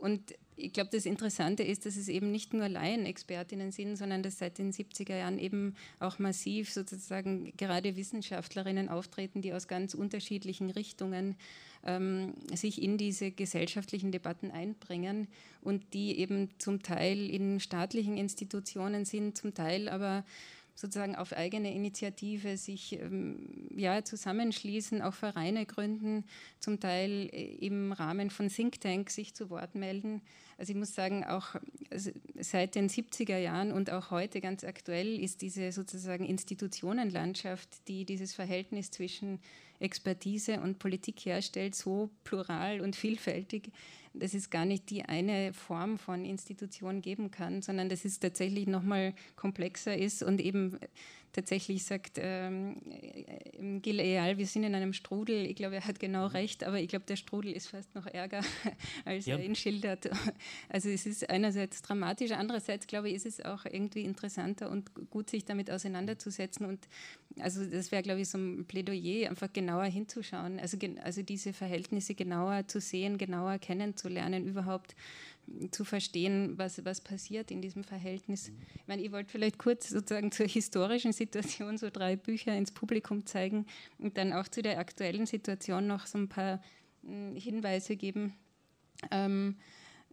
[0.00, 4.38] Und ich glaube, das Interessante ist, dass es eben nicht nur Laienexpertinnen sind, sondern dass
[4.38, 10.70] seit den 70er Jahren eben auch massiv sozusagen gerade Wissenschaftlerinnen auftreten, die aus ganz unterschiedlichen
[10.70, 11.36] Richtungen
[11.84, 15.28] ähm, sich in diese gesellschaftlichen Debatten einbringen
[15.62, 20.24] und die eben zum Teil in staatlichen Institutionen sind, zum Teil aber
[20.80, 26.24] sozusagen auf eigene Initiative sich ähm, ja, zusammenschließen, auch Vereine gründen,
[26.58, 30.22] zum Teil äh, im Rahmen von Thinktanks sich zu Wort melden.
[30.56, 31.56] Also ich muss sagen, auch
[31.90, 38.06] also seit den 70er Jahren und auch heute ganz aktuell ist diese sozusagen Institutionenlandschaft, die
[38.06, 39.38] dieses Verhältnis zwischen
[39.80, 43.72] Expertise und Politik herstellt, so plural und vielfältig,
[44.12, 48.66] dass es gar nicht die eine Form von Institution geben kann, sondern dass es tatsächlich
[48.66, 50.78] nochmal komplexer ist und eben
[51.32, 52.80] tatsächlich sagt ähm,
[53.82, 55.46] Gil Eyal, wir sind in einem Strudel.
[55.46, 56.34] Ich glaube, er hat genau mhm.
[56.34, 58.42] recht, aber ich glaube, der Strudel ist fast noch ärger,
[59.04, 59.36] als ja.
[59.36, 60.10] er ihn schildert.
[60.68, 65.30] Also es ist einerseits dramatisch, andererseits glaube ich, ist es auch irgendwie interessanter und gut,
[65.30, 66.66] sich damit auseinanderzusetzen.
[66.66, 66.88] Und
[67.38, 72.14] also das wäre, glaube ich, so ein Plädoyer, einfach genauer hinzuschauen, also, also diese Verhältnisse
[72.14, 74.94] genauer zu sehen, genauer kennenzulernen, überhaupt
[75.70, 78.52] zu verstehen, was, was passiert in diesem Verhältnis.
[78.74, 83.26] Ich meine, ich wollte vielleicht kurz sozusagen zur historischen Situation so drei Bücher ins Publikum
[83.26, 83.66] zeigen
[83.98, 86.62] und dann auch zu der aktuellen Situation noch so ein paar
[87.02, 88.34] hm, Hinweise geben.
[89.10, 89.56] Ähm,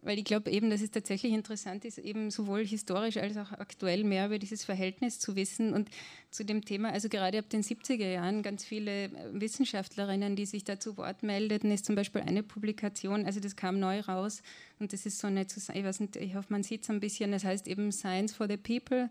[0.02, 4.04] weil ich glaube eben, dass es tatsächlich interessant ist, eben sowohl historisch als auch aktuell
[4.04, 5.90] mehr über dieses Verhältnis zu wissen und
[6.30, 10.64] zu dem Thema, also gerade ab den 70er Jahren ganz viele äh, Wissenschaftlerinnen, die sich
[10.64, 14.42] da zu Wort meldeten, ist zum Beispiel eine Publikation, also das kam neu raus
[14.78, 17.32] und das ist so eine, ich weiß nicht, ich hoffe, man sieht es ein bisschen,
[17.32, 19.10] das heißt eben Science for the People,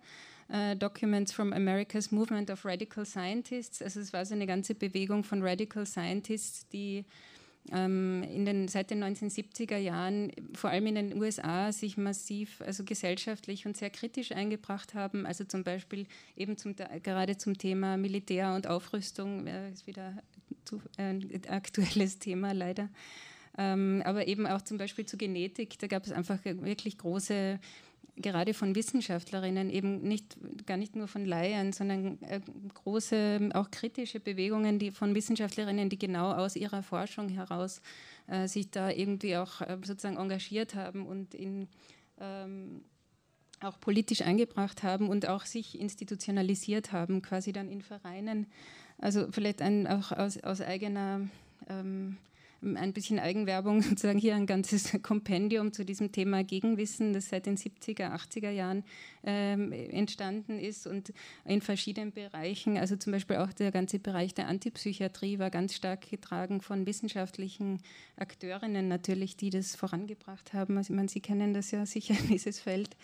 [0.50, 3.82] Uh, Documents from America's Movement of Radical Scientists.
[3.82, 7.04] Also es war so eine ganze Bewegung von Radical Scientists, die
[7.70, 13.66] in den, seit den 1970er Jahren, vor allem in den USA, sich massiv, also gesellschaftlich
[13.66, 15.26] und sehr kritisch eingebracht haben.
[15.26, 20.14] Also zum Beispiel eben zum, gerade zum Thema Militär und Aufrüstung, ist wieder
[20.98, 22.90] ein aktuelles Thema leider.
[23.58, 27.60] Ähm, aber eben auch zum Beispiel zu Genetik, da gab es einfach wirklich große
[28.18, 32.42] gerade von Wissenschaftlerinnen, eben nicht, gar nicht nur von Laien, sondern äh,
[32.74, 37.82] große, auch kritische Bewegungen die von Wissenschaftlerinnen, die genau aus ihrer Forschung heraus
[38.28, 41.68] äh, sich da irgendwie auch äh, sozusagen engagiert haben und in,
[42.20, 42.82] ähm,
[43.62, 48.48] auch politisch eingebracht haben und auch sich institutionalisiert haben, quasi dann in Vereinen.
[49.00, 51.28] Also vielleicht ein, auch aus, aus eigener
[51.70, 52.18] ähm,
[52.62, 57.58] ein bisschen Eigenwerbung, sozusagen hier ein ganzes Kompendium zu diesem Thema Gegenwissen, das seit den
[57.58, 58.84] 70er, 80er Jahren
[59.24, 61.14] ähm, entstanden ist und
[61.46, 66.10] in verschiedenen Bereichen, also zum Beispiel auch der ganze Bereich der Antipsychiatrie war ganz stark
[66.10, 67.82] getragen von wissenschaftlichen
[68.16, 70.78] Akteurinnen natürlich, die das vorangebracht haben.
[70.78, 72.96] Also, ich meine, Sie kennen das ja sicher, dieses Feld.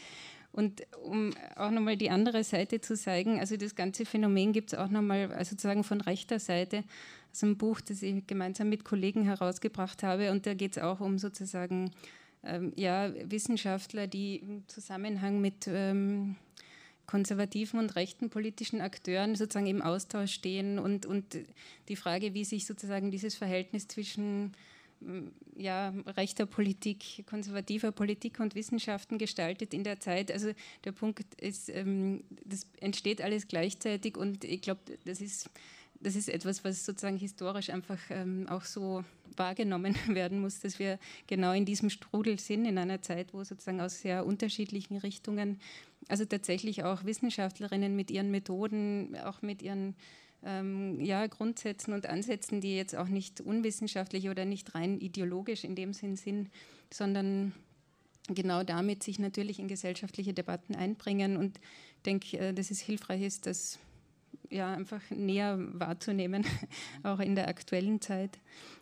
[0.54, 4.80] Und um auch nochmal die andere Seite zu zeigen, also das ganze Phänomen gibt es
[4.80, 6.84] auch nochmal also sozusagen von rechter Seite,
[7.32, 10.32] also ein Buch, das ich gemeinsam mit Kollegen herausgebracht habe.
[10.32, 11.90] Und da geht es auch um sozusagen
[12.44, 16.36] ähm, ja, Wissenschaftler, die im Zusammenhang mit ähm,
[17.08, 21.38] konservativen und rechten politischen Akteuren sozusagen im Austausch stehen und, und
[21.90, 24.54] die Frage, wie sich sozusagen dieses Verhältnis zwischen
[25.56, 30.32] ja, rechter Politik, konservativer Politik und Wissenschaften gestaltet in der Zeit.
[30.32, 30.52] Also
[30.84, 35.50] der Punkt ist, ähm, das entsteht alles gleichzeitig und ich glaube, das ist,
[36.00, 39.04] das ist etwas, was sozusagen historisch einfach ähm, auch so
[39.38, 43.82] wahrgenommen werden muss, dass wir genau in diesem Strudel sind, in einer Zeit, wo sozusagen
[43.82, 45.60] aus sehr unterschiedlichen Richtungen,
[46.08, 49.96] also tatsächlich auch Wissenschaftlerinnen mit ihren Methoden, auch mit ihren
[50.46, 55.76] ähm, ja, Grundsätzen und Ansätzen, die jetzt auch nicht unwissenschaftlich oder nicht rein ideologisch in
[55.76, 56.50] dem Sinn sind,
[56.92, 57.54] sondern
[58.28, 61.38] genau damit sich natürlich in gesellschaftliche Debatten einbringen.
[61.38, 61.58] Und
[61.98, 63.80] ich denke, äh, dass es hilfreich ist, das
[64.50, 66.46] ja, einfach näher wahrzunehmen,
[67.04, 68.40] auch in der aktuellen Zeit.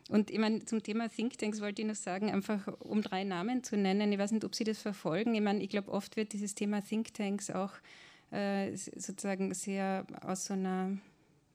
[0.10, 3.78] Und ich meine, zum Thema Thinktanks wollte ich noch sagen, einfach um drei Namen zu
[3.78, 4.12] nennen.
[4.12, 5.34] Ich weiß nicht, ob Sie das verfolgen.
[5.34, 7.72] Ich meine, ich glaube, oft wird dieses Thema Thinktanks auch
[8.32, 10.98] äh, sozusagen sehr aus so einer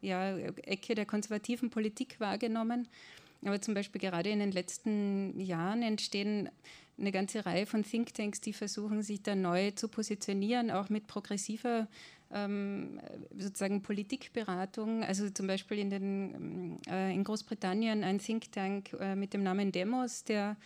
[0.06, 2.88] ja, Ecke der konservativen Politik wahrgenommen.
[3.44, 6.48] Aber zum Beispiel gerade in den letzten Jahren entstehen
[6.98, 11.88] eine ganze Reihe von Thinktanks, die versuchen, sich da neu zu positionieren, auch mit progressiver
[12.32, 13.00] ähm,
[13.36, 15.04] sozusagen Politikberatung.
[15.04, 19.72] Also zum Beispiel in, den, äh, in Großbritannien ein Think Tank äh, mit dem Namen
[19.72, 20.56] Demos, der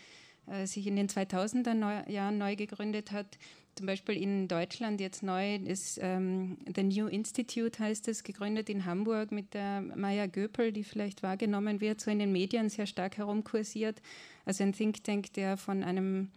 [0.46, 3.38] äh, sich in den 2000er Neu Jahren neu gegründet hat,
[3.74, 8.84] zum Beispiel in Deutschland jetzt neu ist ähm, The New Institute heißt es, gegründet in
[8.84, 13.16] Hamburg mit der Maya Göpel, die vielleicht wahrgenommen wird, so in den Medien sehr stark
[13.16, 14.02] herumkursiert.
[14.44, 16.30] Also ein Think Tank, der von einem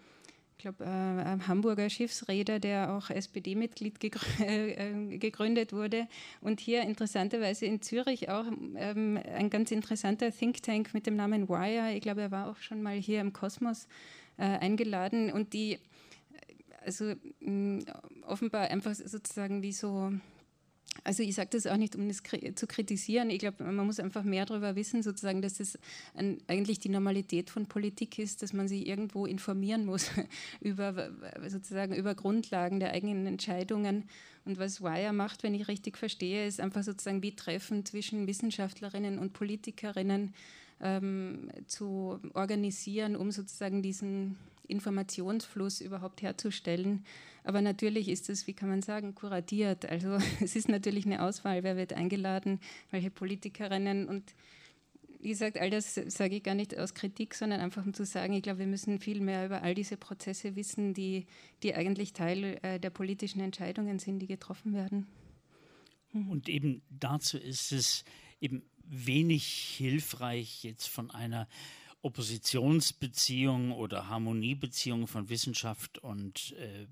[0.58, 4.02] ich glaube, äh, Hamburger Schiffsräder, der auch SPD-Mitglied
[4.39, 6.08] äh, gegründet wurde.
[6.39, 11.50] Und hier interessanterweise in Zürich auch ähm, ein ganz interessanter Think Tank mit dem Namen
[11.50, 11.93] Wire.
[11.93, 13.88] Ich glaube, er war auch schon mal hier im Kosmos
[14.38, 15.32] äh, eingeladen.
[15.32, 15.80] Und die
[16.86, 17.84] also mh,
[18.26, 20.12] offenbar einfach sozusagen wie so,
[21.04, 22.22] also ich sage das auch nicht, um das
[22.56, 23.30] zu kritisieren.
[23.30, 25.78] Ich glaube, man muss einfach mehr darüber wissen, sozusagen, dass das
[26.13, 30.12] ein, eigentlich die Normalität von Politik ist, dass man sich irgendwo informieren muss
[30.62, 31.12] über
[31.48, 34.06] sozusagen über Grundlagen der eigenen Entscheidungen.
[34.46, 39.17] Und was Wire macht, wenn ich richtig verstehe, ist einfach sozusagen wie Treffen zwischen Wissenschaftlerinnen
[39.17, 40.34] und Politikerinnen
[40.82, 47.06] ähm, zu organisieren, um sozusagen diesen Informationsfluss überhaupt herzustellen.
[47.44, 49.86] Aber natürlich ist es, wie kann man sagen, kuratiert.
[49.86, 52.60] Also es ist natürlich eine Auswahl, wer wird eingeladen,
[52.92, 54.34] welche Politikerinnen und
[55.20, 58.34] wie gesagt, all das sage ich gar nicht aus Kritik, sondern einfach um zu sagen,
[58.34, 61.28] ich glaube, wir müssen viel mehr über all diese Prozesse wissen, die,
[61.64, 65.08] die eigentlich Teil äh, der politischen Entscheidungen sind, die getroffen werden.
[66.12, 68.04] Und eben dazu ist es
[68.42, 69.46] eben wenig
[69.78, 71.48] hilfreich, jetzt von einer
[72.04, 76.86] Oppositionsbeziehung oder Harmoniebeziehung von Wissenschaft und äh,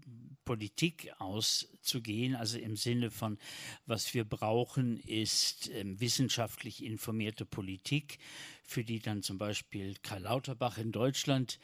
[0.45, 2.33] Politik auszugehen.
[2.35, 3.37] Also im Sinne von,
[3.85, 8.19] was wir brauchen, ist äh, wissenschaftlich informierte Politik,
[8.63, 11.59] für die dann zum Beispiel Karl Lauterbach in Deutschland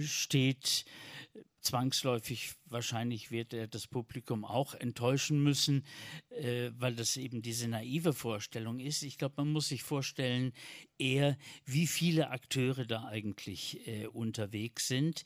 [0.00, 0.84] steht.
[1.60, 5.84] Zwangsläufig wahrscheinlich wird er das Publikum auch enttäuschen müssen,
[6.30, 9.02] äh, weil das eben diese naive Vorstellung ist.
[9.02, 10.52] Ich glaube, man muss sich vorstellen,
[10.98, 15.24] eher, wie viele Akteure da eigentlich äh, unterwegs sind.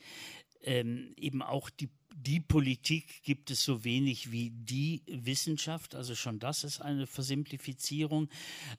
[0.61, 1.89] Ähm, eben auch die
[2.19, 5.93] die Politik gibt es so wenig wie die Wissenschaft.
[5.93, 8.27] Also schon das ist eine Versimplifizierung.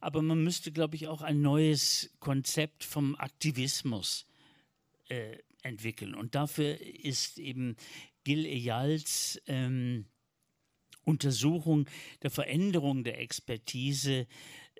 [0.00, 4.26] Aber man müsste, glaube ich, auch ein neues Konzept vom Aktivismus
[5.08, 6.14] äh, entwickeln.
[6.14, 7.76] Und dafür ist eben
[8.24, 10.06] Gil Eyals ähm,
[11.04, 11.88] Untersuchung
[12.22, 14.26] der Veränderung der Expertise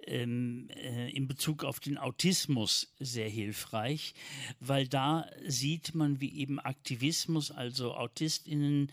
[0.07, 4.14] ähm, äh, in Bezug auf den Autismus sehr hilfreich,
[4.61, 8.92] weil da sieht man, wie eben Aktivismus, also Autistinnen,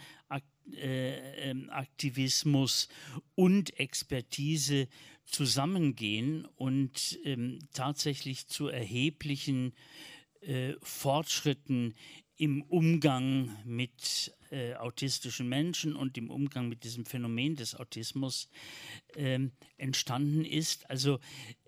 [0.73, 2.87] äh, ähm, Aktivismus
[3.35, 4.87] und Expertise
[5.25, 9.73] zusammengehen und ähm, tatsächlich zu erheblichen
[10.45, 11.95] äh, Fortschritten
[12.37, 18.49] im Umgang mit äh, autistischen Menschen und im Umgang mit diesem Phänomen des Autismus
[19.15, 19.39] äh,
[19.77, 20.89] entstanden ist.
[20.89, 21.19] Also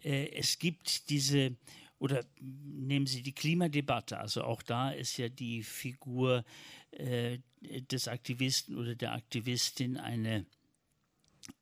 [0.04, 1.56] äh, es gibt diese
[2.00, 4.20] oder nehmen Sie die Klimadebatte.
[4.20, 6.44] Also auch da ist ja die Figur
[6.92, 10.46] äh, des Aktivisten oder der Aktivistin eine,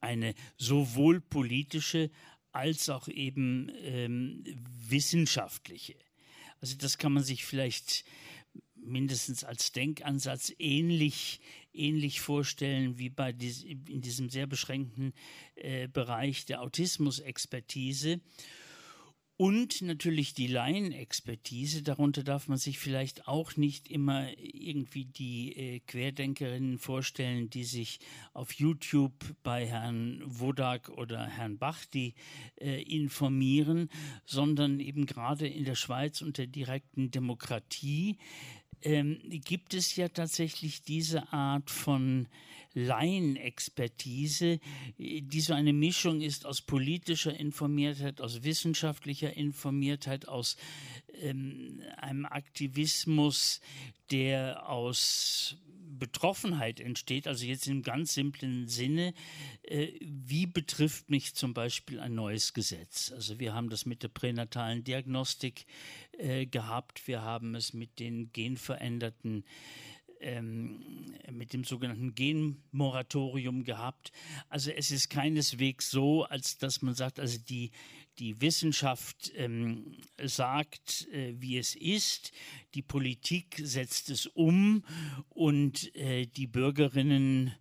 [0.00, 2.10] eine sowohl politische
[2.52, 4.44] als auch eben ähm,
[4.88, 5.96] wissenschaftliche.
[6.60, 8.04] Also das kann man sich vielleicht
[8.74, 11.40] mindestens als Denkansatz ähnlich,
[11.72, 15.12] ähnlich vorstellen wie bei dies, in diesem sehr beschränkten
[15.56, 18.20] äh, Bereich der Autismusexpertise.
[19.38, 25.80] Und natürlich die Laienexpertise, darunter darf man sich vielleicht auch nicht immer irgendwie die äh,
[25.80, 28.00] Querdenkerinnen vorstellen, die sich
[28.32, 29.12] auf YouTube
[29.42, 32.14] bei Herrn Wodak oder Herrn Bachti
[32.58, 33.90] äh, informieren,
[34.24, 38.16] sondern eben gerade in der Schweiz und der direkten Demokratie
[38.80, 42.28] ähm, gibt es ja tatsächlich diese Art von
[42.76, 44.60] Laienexpertise,
[44.98, 50.56] die so eine Mischung ist aus politischer Informiertheit, aus wissenschaftlicher Informiertheit, aus
[51.14, 53.62] ähm, einem Aktivismus,
[54.10, 55.56] der aus
[55.98, 59.14] Betroffenheit entsteht, also jetzt im ganz simplen Sinne,
[59.62, 63.10] äh, wie betrifft mich zum Beispiel ein neues Gesetz?
[63.12, 65.64] Also wir haben das mit der pränatalen Diagnostik
[66.18, 69.44] äh, gehabt, wir haben es mit den genveränderten
[70.20, 70.82] ähm,
[71.30, 74.12] mit dem sogenannten Genmoratorium gehabt.
[74.48, 77.70] Also es ist keineswegs so, als dass man sagt, also die,
[78.18, 82.32] die Wissenschaft ähm, sagt, äh, wie es ist,
[82.74, 84.84] die Politik setzt es um
[85.28, 87.54] und äh, die Bürgerinnen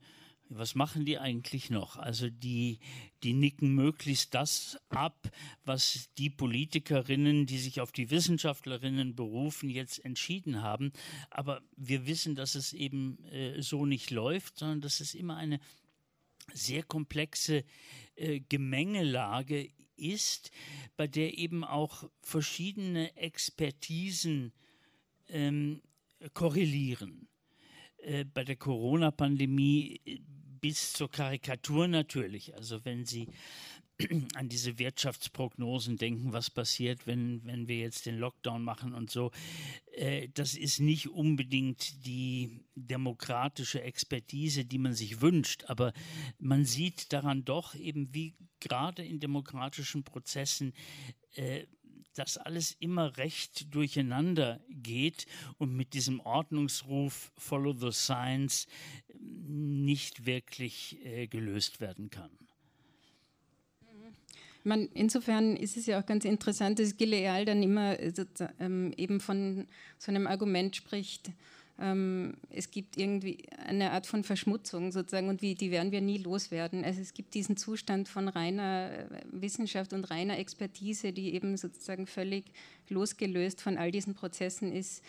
[0.50, 1.98] was machen die eigentlich noch?
[1.98, 2.80] Also die,
[3.24, 5.30] die nicken möglichst das ab,
[5.64, 10.91] was die Politikerinnen, die sich auf die Wissenschaftlerinnen berufen, jetzt entschieden haben.
[11.30, 15.60] Aber wir wissen, dass es eben äh, so nicht läuft, sondern dass es immer eine
[16.54, 17.64] sehr komplexe
[18.16, 20.52] äh, Gemengelage ist,
[20.96, 24.54] bei der eben auch verschiedene Expertisen
[25.30, 25.82] ähm,
[26.34, 27.28] korrelieren.
[28.06, 30.20] Äh, bei der Corona-Pandemie äh,
[30.66, 32.55] bis zur Karikatur natürlich.
[32.55, 33.28] Also wenn Sie
[34.34, 39.30] an diese Wirtschaftsprognosen denken, was passiert, wenn, wenn wir jetzt den Lockdown machen und so.
[39.93, 45.93] Äh, das ist nicht unbedingt die demokratische Expertise, die man sich wünscht, aber
[46.39, 50.74] man sieht daran doch eben, wie gerade in demokratischen Prozessen
[51.36, 51.68] äh,
[52.16, 58.68] das alles immer recht durcheinander geht und mit diesem Ordnungsruf Follow the Science
[59.48, 62.32] nicht wirklich äh, gelöst werden kann.
[64.64, 68.12] Man, insofern ist es ja auch ganz interessant, dass Gileal dann immer äh,
[68.60, 69.68] ähm, eben von
[70.00, 71.32] so einem Argument spricht,
[71.78, 76.18] ähm, es gibt irgendwie eine Art von Verschmutzung sozusagen und wie, die werden wir nie
[76.18, 76.86] loswerden.
[76.86, 82.08] Also es gibt diesen Zustand von reiner äh, Wissenschaft und reiner Expertise, die eben sozusagen
[82.08, 82.46] völlig
[82.88, 85.04] losgelöst von all diesen Prozessen ist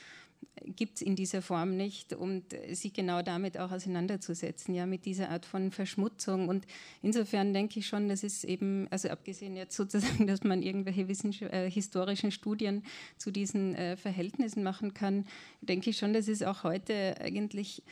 [0.74, 5.30] gibt es in dieser Form nicht, um sich genau damit auch auseinanderzusetzen, ja, mit dieser
[5.30, 6.48] Art von Verschmutzung.
[6.48, 6.66] Und
[7.02, 11.06] insofern denke ich schon, dass es eben, also abgesehen jetzt sozusagen, dass man irgendwelche
[11.52, 12.82] äh, historischen Studien
[13.16, 15.26] zu diesen äh, Verhältnissen machen kann,
[15.60, 17.82] denke ich schon, dass es auch heute eigentlich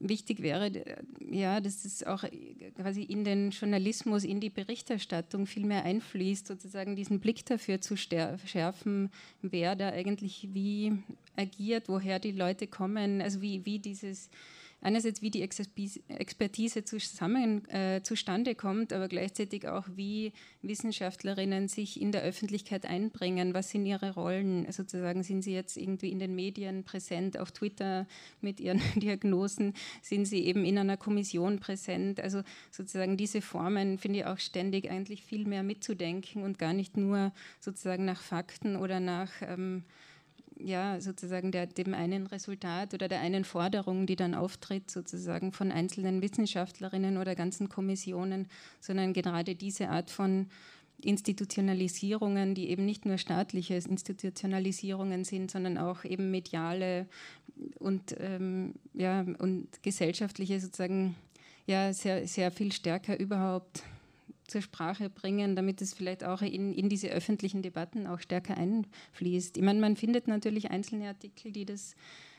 [0.00, 0.70] wichtig wäre,
[1.30, 2.24] ja, dass es auch
[2.76, 7.96] quasi in den Journalismus, in die Berichterstattung viel mehr einfließt, sozusagen diesen Blick dafür zu
[7.96, 9.10] schärfen,
[9.42, 10.92] wer da eigentlich wie
[11.36, 14.30] agiert, woher die Leute kommen, also wie, wie dieses
[14.80, 22.12] einerseits wie die Expertise zusammen, äh, zustande kommt, aber gleichzeitig auch wie Wissenschaftlerinnen sich in
[22.12, 23.54] der Öffentlichkeit einbringen.
[23.54, 24.70] Was sind ihre Rollen?
[24.70, 28.06] Sozusagen sind sie jetzt irgendwie in den Medien präsent, auf Twitter
[28.40, 32.20] mit ihren Diagnosen, sind sie eben in einer Kommission präsent.
[32.20, 36.96] Also sozusagen diese Formen finde ich auch ständig eigentlich viel mehr mitzudenken und gar nicht
[36.96, 39.84] nur sozusagen nach Fakten oder nach ähm,
[40.60, 45.72] ja, sozusagen der, dem einen Resultat oder der einen Forderung, die dann auftritt, sozusagen von
[45.72, 48.48] einzelnen Wissenschaftlerinnen oder ganzen Kommissionen,
[48.80, 50.48] sondern gerade diese Art von
[51.00, 57.06] Institutionalisierungen, die eben nicht nur staatliche Institutionalisierungen sind, sondern auch eben mediale
[57.78, 61.14] und, ähm, ja, und gesellschaftliche sozusagen
[61.66, 63.84] ja, sehr, sehr viel stärker überhaupt
[64.48, 69.56] zur Sprache bringen, damit es vielleicht auch in, in diese öffentlichen Debatten auch stärker einfließt.
[69.56, 71.94] Ich meine, man findet natürlich einzelne Artikel, die das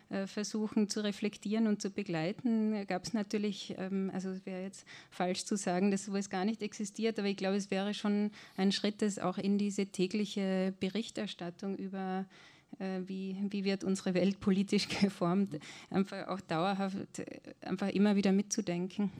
[0.09, 2.87] äh, versuchen zu reflektieren und zu begleiten.
[2.87, 6.63] Gab es natürlich, ähm, also es wäre jetzt falsch zu sagen, dass sowas gar nicht
[6.63, 11.77] existiert, aber ich glaube, es wäre schon ein Schritt, das auch in diese tägliche Berichterstattung
[11.77, 12.25] über
[12.79, 18.31] äh, wie, wie wird unsere Welt politisch geformt, einfach auch dauerhaft, äh, einfach immer wieder
[18.31, 19.11] mitzudenken.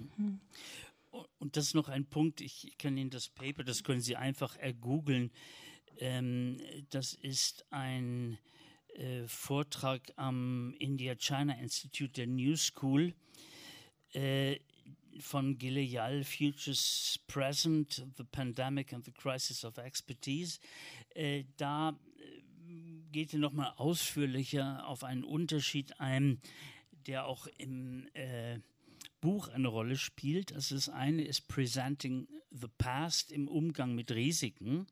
[1.37, 4.55] Und das ist noch ein Punkt, ich kann Ihnen das Paper, das können Sie einfach
[4.57, 5.31] ergoogeln.
[5.97, 6.57] Ähm,
[6.89, 8.37] das ist ein
[8.95, 13.13] äh, Vortrag am India-China Institute der New School
[14.13, 14.59] äh,
[15.19, 20.59] von Gileal, Futures Present, The Pandemic and the Crisis of Expertise.
[21.13, 22.41] Äh, da äh,
[23.11, 26.41] geht er nochmal ausführlicher auf einen Unterschied ein,
[27.07, 28.59] der auch im äh,
[29.21, 30.53] Buch eine Rolle spielt.
[30.53, 34.87] Also das eine ist Presenting the Past im Umgang mit Risiken.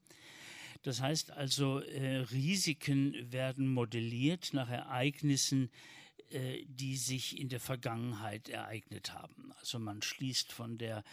[0.84, 5.70] Das heißt also, äh, Risiken werden modelliert nach Ereignissen,
[6.30, 9.52] äh, die sich in der Vergangenheit ereignet haben.
[9.60, 11.04] Also man schließt von der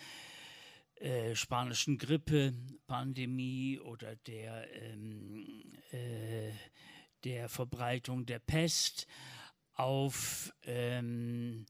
[0.96, 6.50] äh, spanischen Grippe-Pandemie oder der, ähm, äh,
[7.24, 9.06] der Verbreitung der Pest
[9.74, 11.66] auf ähm,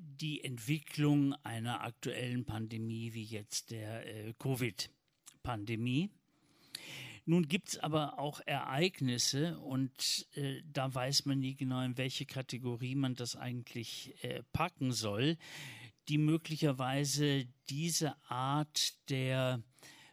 [0.00, 6.10] die Entwicklung einer aktuellen Pandemie wie jetzt der äh, Covid-Pandemie.
[7.26, 12.26] Nun gibt es aber auch Ereignisse und äh, da weiß man nie genau, in welche
[12.26, 15.38] Kategorie man das eigentlich äh, packen soll,
[16.08, 19.62] die möglicherweise diese Art der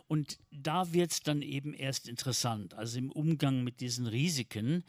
[0.07, 4.85] Und da wird es dann eben erst interessant, also im Umgang mit diesen Risiken.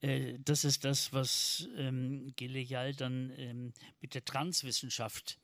[0.00, 5.38] Äh, das ist das, was ähm, Gileal dann ähm, mit der Transwissenschaft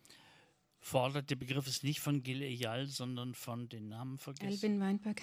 [0.83, 1.31] fordert.
[1.31, 4.53] Der Begriff ist nicht von Gil Eyal, sondern von den Namen vergessen.
[4.53, 5.23] Albin Weinberg.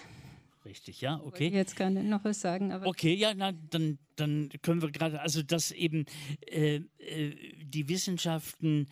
[0.65, 1.47] Richtig, ja, okay.
[1.47, 2.71] Ich jetzt nicht noch was sagen.
[2.71, 6.05] Aber okay, ja, na, dann, dann können wir gerade, also dass eben
[6.47, 8.87] äh, äh, die Wissenschaften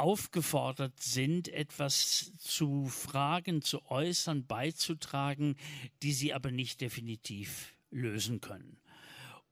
[0.00, 5.56] aufgefordert sind, etwas zu fragen, zu äußern, beizutragen,
[6.02, 8.78] die sie aber nicht definitiv lösen können.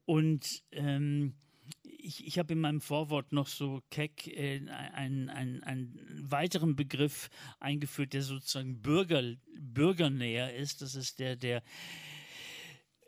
[0.06, 1.34] Und ähm,
[1.82, 4.60] ich, ich habe in meinem Vorwort noch so keck äh,
[4.94, 7.28] einen, einen, einen weiteren Begriff
[7.60, 9.22] eingeführt, der sozusagen Bürger,
[9.58, 10.80] bürgernäher ist.
[10.80, 11.62] Das ist der der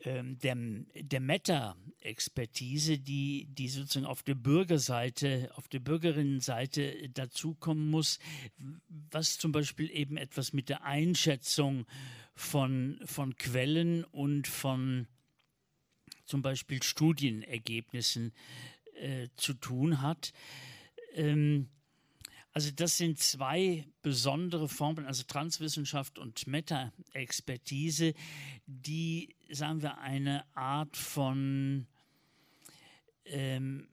[0.05, 0.57] ähm, der,
[0.95, 8.19] der Meta-Expertise, die, die sozusagen auf der Bürgerseite, auf der Bürgerinnenseite dazukommen muss,
[9.11, 11.87] was zum Beispiel eben etwas mit der Einschätzung
[12.35, 15.07] von, von Quellen und von
[16.25, 18.33] zum Beispiel Studienergebnissen
[18.95, 20.33] äh, zu tun hat.
[21.15, 21.69] Ähm,
[22.53, 28.15] also das sind zwei besondere Formen, also Transwissenschaft und Meta-Expertise,
[28.67, 31.87] die, sagen wir, eine Art von
[33.25, 33.89] ähm,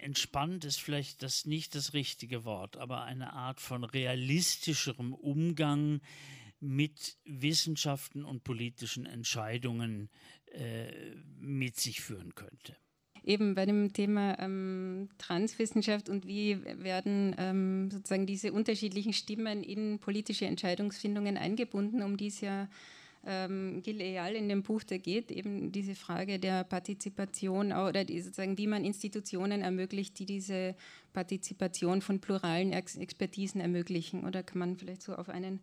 [0.00, 6.00] entspannt ist vielleicht das nicht das richtige Wort, aber eine Art von realistischerem Umgang
[6.60, 10.10] mit Wissenschaften und politischen Entscheidungen
[10.52, 12.76] äh, mit sich führen könnte.
[13.24, 19.98] Eben bei dem Thema ähm, Transwissenschaft und wie werden ähm, sozusagen diese unterschiedlichen Stimmen in
[19.98, 22.68] politische Entscheidungsfindungen eingebunden, um die es ja
[23.26, 28.20] ähm, Gil Eyal in dem Buch, da geht eben diese Frage der Partizipation oder die,
[28.20, 30.74] sozusagen, wie man Institutionen ermöglicht, die diese
[31.12, 34.24] Partizipation von pluralen Expertisen ermöglichen.
[34.24, 35.60] Oder kann man vielleicht so auf einen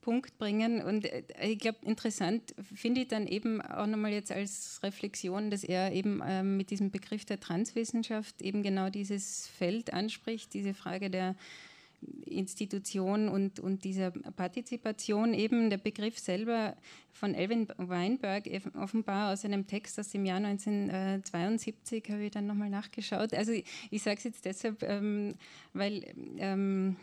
[0.00, 0.82] Punkt bringen.
[0.82, 5.64] Und äh, ich glaube, interessant finde ich dann eben auch nochmal jetzt als Reflexion, dass
[5.64, 11.10] er eben ähm, mit diesem Begriff der Transwissenschaft eben genau dieses Feld anspricht, diese Frage
[11.10, 11.36] der
[12.26, 16.76] Institution und, und dieser Partizipation eben der Begriff selber
[17.12, 18.44] von Elvin Weinberg
[18.74, 23.34] offenbar aus einem Text aus dem Jahr 1972 habe ich dann nochmal nachgeschaut.
[23.34, 25.34] Also ich, ich sage es jetzt deshalb, ähm,
[25.74, 26.04] weil
[26.38, 26.96] ähm,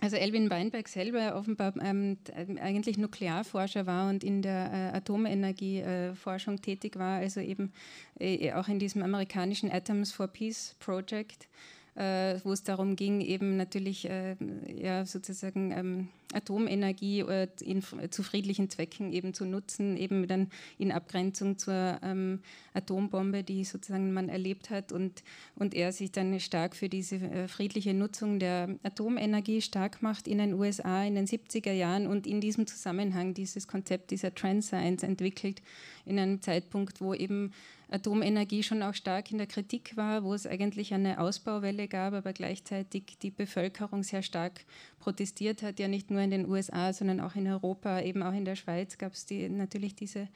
[0.00, 2.18] also Elvin Weinberg selber offenbar ähm,
[2.60, 7.72] eigentlich Nuklearforscher war und in der äh, Atomenergieforschung äh, tätig war, also eben
[8.18, 11.48] äh, auch in diesem amerikanischen Atoms for Peace Project
[11.94, 14.36] wo es darum ging, eben natürlich äh,
[14.76, 20.92] ja, sozusagen ähm, Atomenergie äh, in, zu friedlichen Zwecken eben zu nutzen, eben dann in
[20.92, 22.40] Abgrenzung zur ähm,
[22.74, 24.92] Atombombe, die sozusagen man erlebt hat.
[24.92, 25.22] Und,
[25.56, 30.38] und er sich dann stark für diese äh, friedliche Nutzung der Atomenergie stark macht in
[30.38, 35.02] den USA in den 70er Jahren und in diesem Zusammenhang dieses Konzept dieser Trans Science
[35.02, 35.62] entwickelt,
[36.04, 37.52] in einem Zeitpunkt, wo eben
[37.90, 42.32] Atomenergie schon auch stark in der Kritik war, wo es eigentlich eine Ausbauwelle gab, aber
[42.32, 44.64] gleichzeitig die Bevölkerung sehr stark
[44.98, 48.44] protestiert hat, ja nicht nur in den USA, sondern auch in Europa, eben auch in
[48.44, 50.28] der Schweiz gab es die, natürlich diese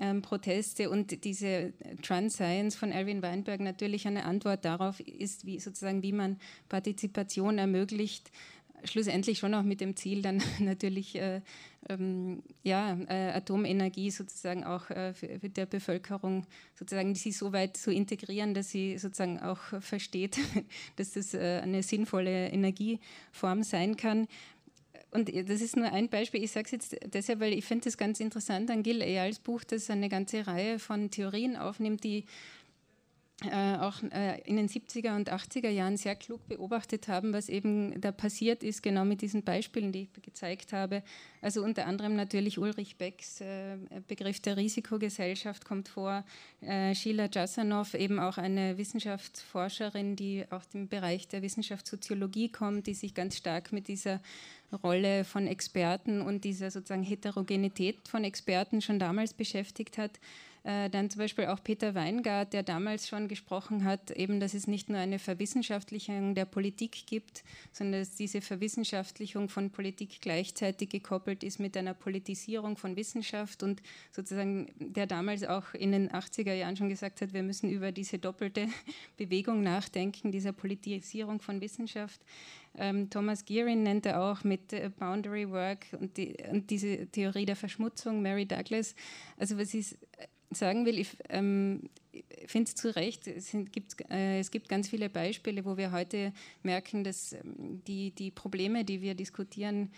[0.00, 0.88] ähm, Proteste.
[0.88, 1.72] Und diese
[2.02, 6.38] Trans Science von Erwin Weinberg natürlich eine Antwort darauf ist, wie sozusagen wie man
[6.68, 8.30] Partizipation ermöglicht,
[8.84, 11.40] schlussendlich schon auch mit dem Ziel, dann natürlich äh,
[11.88, 17.76] ähm, ja, äh, Atomenergie sozusagen auch äh, für, für, der Bevölkerung sozusagen sie so weit
[17.76, 20.38] zu integrieren, dass sie sozusagen auch versteht,
[20.96, 24.28] dass das äh, eine sinnvolle Energieform sein kann.
[25.10, 26.42] Und das ist nur ein Beispiel.
[26.42, 29.62] Ich sage es jetzt deshalb, weil ich finde es ganz interessant an Gil Eyals Buch,
[29.62, 32.24] das eine ganze Reihe von Theorien aufnimmt, die
[33.44, 38.00] äh, auch äh, in den 70er und 80er Jahren sehr klug beobachtet haben, was eben
[38.00, 41.02] da passiert ist, genau mit diesen Beispielen, die ich gezeigt habe.
[41.40, 43.76] Also unter anderem natürlich Ulrich Becks äh,
[44.06, 46.24] Begriff der Risikogesellschaft kommt vor,
[46.60, 52.94] äh, Sheila Jasanow, eben auch eine Wissenschaftsforscherin, die auch im Bereich der Wissenschaftssoziologie kommt, die
[52.94, 54.20] sich ganz stark mit dieser
[54.82, 60.18] Rolle von Experten und dieser sozusagen Heterogenität von Experten schon damals beschäftigt hat.
[60.64, 64.68] Äh, dann zum Beispiel auch Peter Weingart, der damals schon gesprochen hat, eben, dass es
[64.68, 67.42] nicht nur eine Verwissenschaftlichung der Politik gibt,
[67.72, 73.82] sondern dass diese Verwissenschaftlichung von Politik gleichzeitig gekoppelt ist mit einer Politisierung von Wissenschaft und
[74.12, 78.20] sozusagen der damals auch in den 80er Jahren schon gesagt hat, wir müssen über diese
[78.20, 78.68] doppelte
[79.16, 82.20] Bewegung nachdenken, dieser Politisierung von Wissenschaft.
[82.74, 87.44] Ähm, Thomas Gearin nennt er auch mit äh, Boundary Work und, die, und, diese Theorie
[87.44, 88.94] der Verschmutzung, Mary Douglas.
[89.36, 89.94] Also was ich
[90.54, 91.88] sagen will, ich ähm,
[92.46, 96.32] finde es zu Recht, es, gibt, äh, es gibt ganz viele Beispiele, wo wir heute
[96.62, 99.90] merken, dass ähm, die, die Probleme, die wir diskutieren,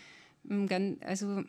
[0.48, 1.44] ähm, also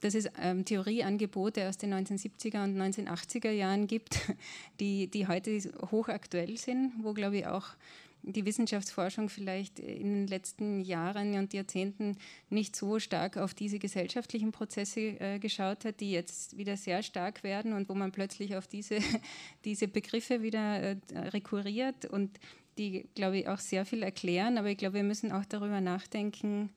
[0.00, 4.18] dass es ähm, Theorieangebote aus den 1970er und 1980er Jahren gibt,
[4.80, 5.58] die, die heute
[5.90, 7.68] hochaktuell sind, wo, glaube ich, auch
[8.22, 12.16] die Wissenschaftsforschung vielleicht in den letzten Jahren und Jahrzehnten
[12.50, 17.42] nicht so stark auf diese gesellschaftlichen Prozesse äh, geschaut hat, die jetzt wieder sehr stark
[17.42, 18.98] werden und wo man plötzlich auf diese,
[19.64, 22.38] diese Begriffe wieder äh, rekurriert und
[22.78, 24.56] die, glaube ich, auch sehr viel erklären.
[24.56, 26.70] Aber ich glaube, wir müssen auch darüber nachdenken,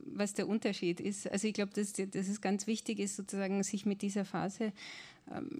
[0.00, 1.30] was der Unterschied ist.
[1.30, 4.72] Also ich glaube, dass, dass es ganz wichtig ist, sozusagen sich mit dieser Phase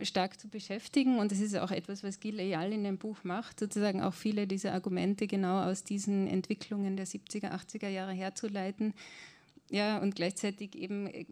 [0.02, 1.18] stark zu beschäftigen.
[1.18, 4.46] Und das ist auch etwas, was Gil Eyal in dem Buch macht, sozusagen auch viele
[4.46, 8.94] dieser Argumente genau aus diesen Entwicklungen der 70er, 80er Jahre herzuleiten.
[9.70, 11.26] Ja, und gleichzeitig eben äh,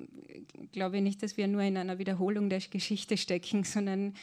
[0.73, 4.15] glaube ich nicht, dass wir nur in einer Wiederholung der Geschichte stecken, sondern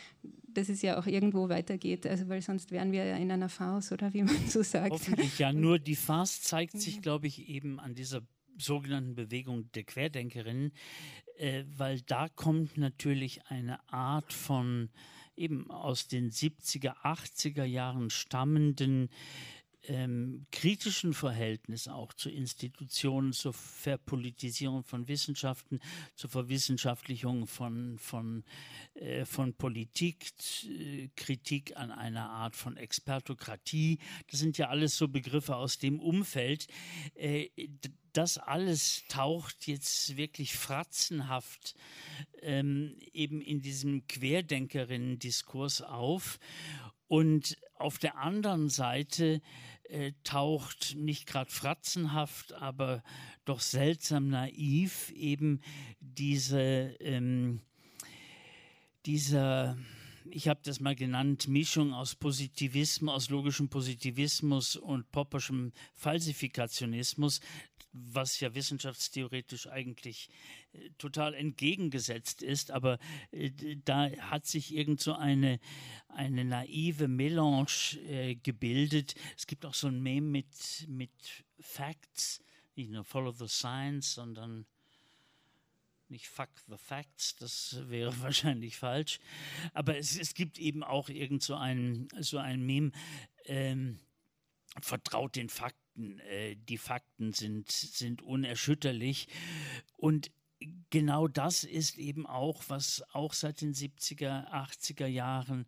[0.48, 2.06] dass es ja auch irgendwo weitergeht.
[2.06, 4.92] Also, weil sonst wären wir ja in einer Farce, oder wie man so sagt.
[4.92, 5.52] Hoffentlich ja.
[5.52, 8.22] Nur die Farce zeigt sich, glaube ich, eben an dieser
[8.60, 10.72] sogenannten Bewegung der Querdenkerinnen,
[11.38, 14.90] äh, weil da kommt natürlich eine Art von
[15.36, 19.10] eben aus den 70er, 80er Jahren stammenden
[19.86, 25.80] ähm, kritischen Verhältnis auch zu Institutionen, zur Verpolitisierung von Wissenschaften,
[26.16, 28.44] zur Verwissenschaftlichung von, von,
[28.94, 30.32] äh, von Politik,
[30.66, 34.00] äh, Kritik an einer Art von Expertokratie.
[34.30, 36.68] Das sind ja alles so Begriffe aus dem Umfeld.
[37.16, 37.50] Äh,
[38.14, 41.76] das alles taucht jetzt wirklich fratzenhaft
[42.42, 46.40] ähm, eben in diesem Querdenkerinnen-Diskurs auf.
[47.08, 49.42] Und auf der anderen Seite
[49.84, 53.04] äh, taucht nicht gerade fratzenhaft, aber
[53.46, 55.62] doch seltsam naiv eben
[56.00, 57.62] diese, ähm,
[59.06, 59.78] dieser,
[60.30, 67.40] ich habe das mal genannt, Mischung aus Positivismus, aus logischem Positivismus und popperschem Falsifikationismus,
[67.94, 70.30] was ja wissenschaftstheoretisch eigentlich
[70.74, 72.98] äh, total entgegengesetzt ist, aber
[73.32, 73.52] äh,
[73.86, 75.60] da hat sich irgend so eine,
[76.08, 79.16] eine naive Melange äh, gebildet.
[79.38, 81.12] Es gibt auch so ein Meme mit, mit
[81.60, 82.42] Facts,
[82.76, 84.66] nicht nur Follow the Science, sondern
[86.14, 89.20] nicht Fuck the Facts, das wäre wahrscheinlich falsch.
[89.74, 92.92] Aber es, es gibt eben auch irgend so ein, so ein Meme,
[93.46, 94.00] ähm,
[94.80, 96.20] vertraut den Fakten.
[96.20, 99.28] Äh, die Fakten sind, sind unerschütterlich.
[99.98, 100.32] Und
[100.90, 105.66] genau das ist eben auch, was auch seit den 70er, 80er Jahren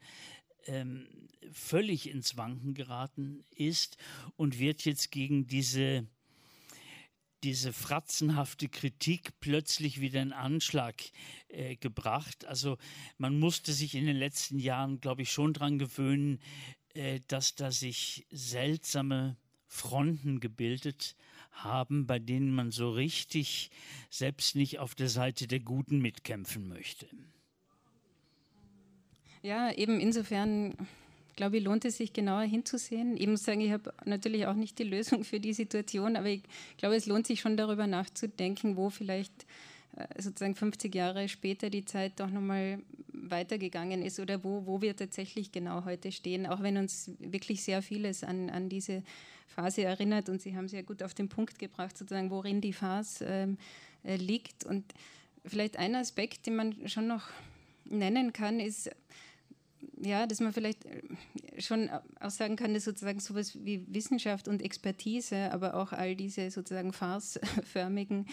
[0.65, 1.07] ähm,
[1.51, 3.97] völlig ins Wanken geraten ist
[4.35, 6.07] und wird jetzt gegen diese
[7.45, 10.95] diese fratzenhafte Kritik plötzlich wieder in Anschlag
[11.47, 12.43] äh, gebracht.
[12.45, 12.77] Also
[13.19, 16.39] man musste sich in den letzten Jahren, glaube ich, schon daran gewöhnen,
[16.95, 19.37] äh, dass da sich seltsame
[19.67, 21.15] Fronten gebildet
[21.51, 23.69] haben, bei denen man so richtig
[24.09, 27.07] selbst nicht auf der Seite der Guten mitkämpfen möchte.
[29.43, 30.75] Ja, eben insofern
[31.35, 33.17] glaube ich, lohnt es sich genauer hinzusehen.
[33.17, 36.43] Ich muss sagen, ich habe natürlich auch nicht die Lösung für die Situation, aber ich
[36.77, 39.45] glaube, es lohnt sich schon darüber nachzudenken, wo vielleicht
[39.95, 42.79] äh, sozusagen 50 Jahre später die Zeit doch nochmal
[43.13, 47.81] weitergegangen ist oder wo, wo wir tatsächlich genau heute stehen, auch wenn uns wirklich sehr
[47.81, 49.03] vieles an, an diese
[49.47, 52.73] Phase erinnert und Sie haben es ja gut auf den Punkt gebracht, sozusagen, worin die
[52.73, 53.57] Phase ähm,
[54.03, 54.65] äh, liegt.
[54.65, 54.83] Und
[55.45, 57.29] vielleicht ein Aspekt, den man schon noch
[57.85, 58.89] nennen kann, ist,
[60.05, 61.01] ja, dass man vielleicht äh,
[61.59, 61.89] schon
[62.19, 66.93] auch sagen kann, dass sozusagen sowas wie Wissenschaft und Expertise, aber auch all diese sozusagen
[66.93, 68.27] farceförmigen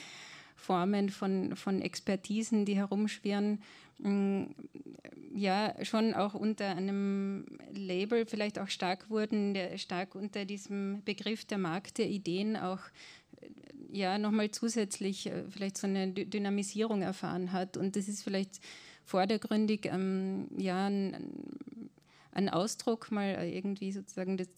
[0.56, 3.60] Formen von, von Expertisen, die herumschwirren,
[3.98, 4.44] mm,
[5.34, 11.44] ja, schon auch unter einem Label vielleicht auch stark wurden, der stark unter diesem Begriff
[11.44, 12.80] der Markt der Ideen auch
[13.40, 13.48] äh,
[13.90, 17.76] ja nochmal zusätzlich äh, vielleicht so eine Dynamisierung erfahren hat.
[17.76, 18.60] Und das ist vielleicht
[19.04, 21.90] vordergründig ähm, ja, ein,
[22.32, 24.48] ein, Ausdruck, mal irgendwie sozusagen, das,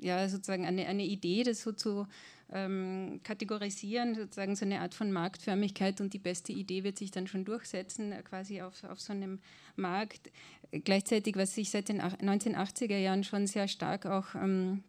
[0.00, 2.06] ja, sozusagen eine, eine Idee, das so zu
[2.52, 7.26] ähm, kategorisieren, sozusagen so eine Art von Marktförmigkeit und die beste Idee wird sich dann
[7.26, 9.40] schon durchsetzen, äh, quasi auf, auf so einem
[9.76, 10.30] Markt.
[10.70, 14.82] Gleichzeitig, was sich seit den 1980er Jahren schon sehr stark auch ähm,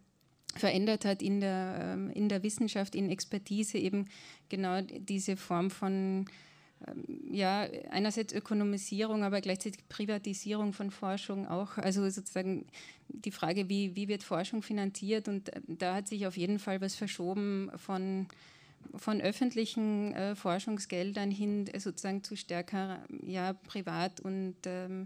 [0.56, 4.06] verändert hat in der, ähm, in der Wissenschaft, in Expertise, eben
[4.49, 6.26] genau diese Form von
[7.29, 11.77] ja, einerseits Ökonomisierung, aber gleichzeitig Privatisierung von Forschung auch.
[11.77, 12.65] Also sozusagen
[13.07, 15.27] die Frage, wie, wie wird Forschung finanziert?
[15.27, 18.27] Und äh, da hat sich auf jeden Fall was verschoben von,
[18.95, 25.05] von öffentlichen äh, Forschungsgeldern hin sozusagen zu stärker ja, privat und ähm,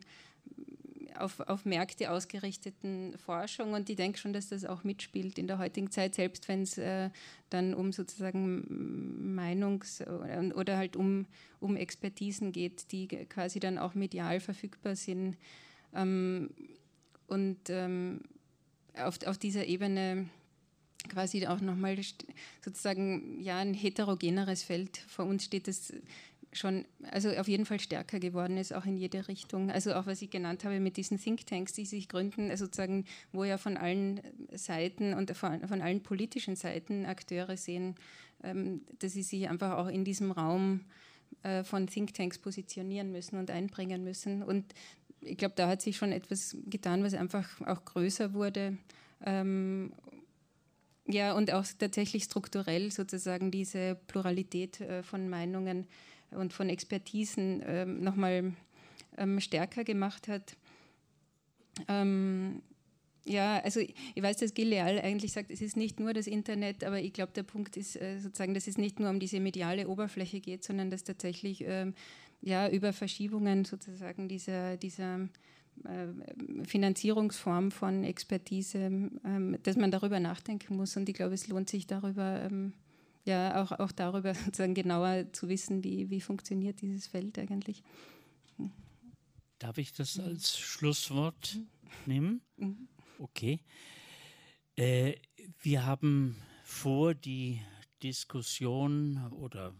[1.20, 5.58] auf, auf Märkte ausgerichteten Forschung und ich denke schon, dass das auch mitspielt in der
[5.58, 7.10] heutigen Zeit, selbst wenn es äh,
[7.50, 10.06] dann um sozusagen Meinungs-
[10.54, 11.26] oder halt um,
[11.60, 15.38] um Expertisen geht, die quasi dann auch medial verfügbar sind.
[15.94, 16.50] Ähm,
[17.28, 18.22] und ähm,
[18.96, 20.30] auf, auf dieser Ebene
[21.10, 21.98] quasi auch nochmal
[22.64, 25.94] sozusagen ja ein heterogeneres Feld vor uns steht, das
[26.58, 29.72] schon, also auf jeden Fall stärker geworden ist, auch in jede Richtung.
[29.72, 33.44] Also auch was ich genannt habe mit diesen Thinktanks, die sich gründen, also sozusagen, wo
[33.44, 37.96] ja von allen Seiten und von, von allen politischen Seiten Akteure sehen,
[38.44, 40.82] ähm, dass sie sich einfach auch in diesem Raum
[41.44, 44.44] äh, von Thinktanks positionieren müssen und einbringen müssen.
[44.44, 44.74] Und
[45.22, 48.78] ich glaube, da hat sich schon etwas getan, was einfach auch größer wurde.
[49.26, 49.92] Ähm,
[51.08, 55.88] ja, und auch tatsächlich strukturell sozusagen diese Pluralität äh, von Meinungen
[56.32, 58.54] und von Expertisen ähm, nochmal
[59.18, 60.56] ähm, stärker gemacht hat.
[61.88, 62.62] Ähm,
[63.26, 67.02] ja, also ich weiß, dass Gileal eigentlich sagt, es ist nicht nur das Internet, aber
[67.02, 70.40] ich glaube, der Punkt ist äh, sozusagen, dass es nicht nur um diese mediale Oberfläche
[70.40, 71.94] geht, sondern dass tatsächlich ähm,
[72.42, 75.28] ja, über Verschiebungen sozusagen dieser, dieser
[75.84, 80.96] äh, Finanzierungsform von Expertise, ähm, dass man darüber nachdenken muss.
[80.96, 82.74] Und ich glaube, es lohnt sich darüber ähm,
[83.28, 87.84] ja auch, auch darüber sozusagen genauer zu wissen, wie, wie funktioniert dieses Feld eigentlich.
[89.60, 91.68] Darf ich das als Schlusswort mhm.
[92.06, 92.42] nehmen?
[92.58, 92.88] Mhm.
[93.20, 93.60] Okay.
[94.76, 95.16] Äh,
[95.62, 97.62] wir haben vor, die
[98.04, 99.74] Diskussion oder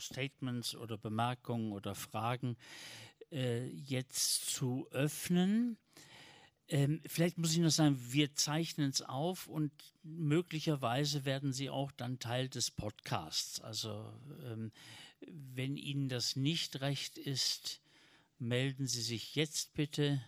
[0.00, 2.56] Statements oder Bemerkungen oder Fragen
[3.32, 5.76] äh, jetzt zu öffnen.
[6.70, 11.92] Ähm, vielleicht muss ich noch sagen, wir zeichnen es auf und möglicherweise werden sie auch
[11.92, 13.60] dann Teil des Podcasts.
[13.60, 14.12] Also
[14.44, 14.70] ähm,
[15.20, 17.80] wenn Ihnen das nicht recht ist,
[18.38, 20.20] melden Sie sich jetzt bitte.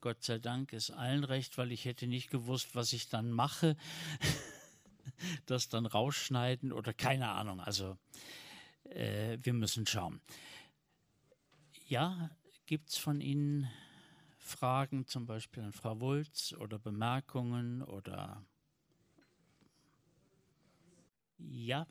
[0.00, 3.76] Gott sei Dank ist allen recht, weil ich hätte nicht gewusst, was ich dann mache.
[5.46, 7.60] das dann rausschneiden oder keine Ahnung.
[7.60, 7.96] Also
[8.84, 10.20] äh, wir müssen schauen.
[11.86, 12.30] Ja,
[12.66, 13.70] Gibt es von Ihnen
[14.38, 18.44] Fragen zum Beispiel an Frau Wulz oder Bemerkungen oder
[21.38, 21.86] ja?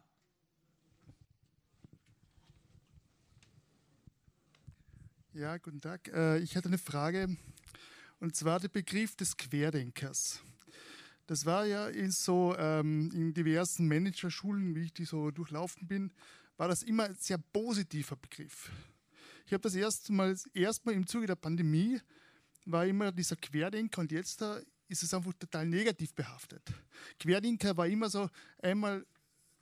[5.32, 6.10] Ja, guten Tag.
[6.10, 7.38] Äh, ich hatte eine Frage
[8.20, 10.42] und zwar der Begriff des Querdenkers.
[11.26, 16.12] Das war ja in so ähm, in diversen Managerschulen, wie ich die so durchlaufen bin,
[16.58, 18.70] war das immer ein sehr positiver Begriff.
[19.46, 22.02] Ich habe das erste Mal, erstmal im Zuge der Pandemie
[22.66, 24.42] war immer dieser Querdenker und jetzt
[24.88, 26.64] ist es einfach total negativ behaftet.
[27.20, 28.28] Querdenker war immer so
[28.64, 29.06] einmal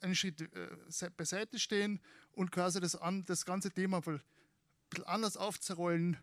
[0.00, 2.00] einen Schritt äh, beiseite stehen
[2.32, 4.20] und quasi das, an, das ganze Thema ein
[4.88, 6.16] bisschen anders aufzurollen,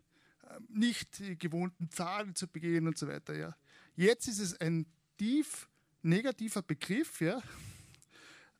[0.44, 3.36] äh, nicht die gewohnten Pfade zu begehen und so weiter.
[3.36, 3.56] Ja.
[3.96, 4.88] Jetzt ist es ein
[5.20, 5.70] tief
[6.02, 7.40] negativer Begriff, ja,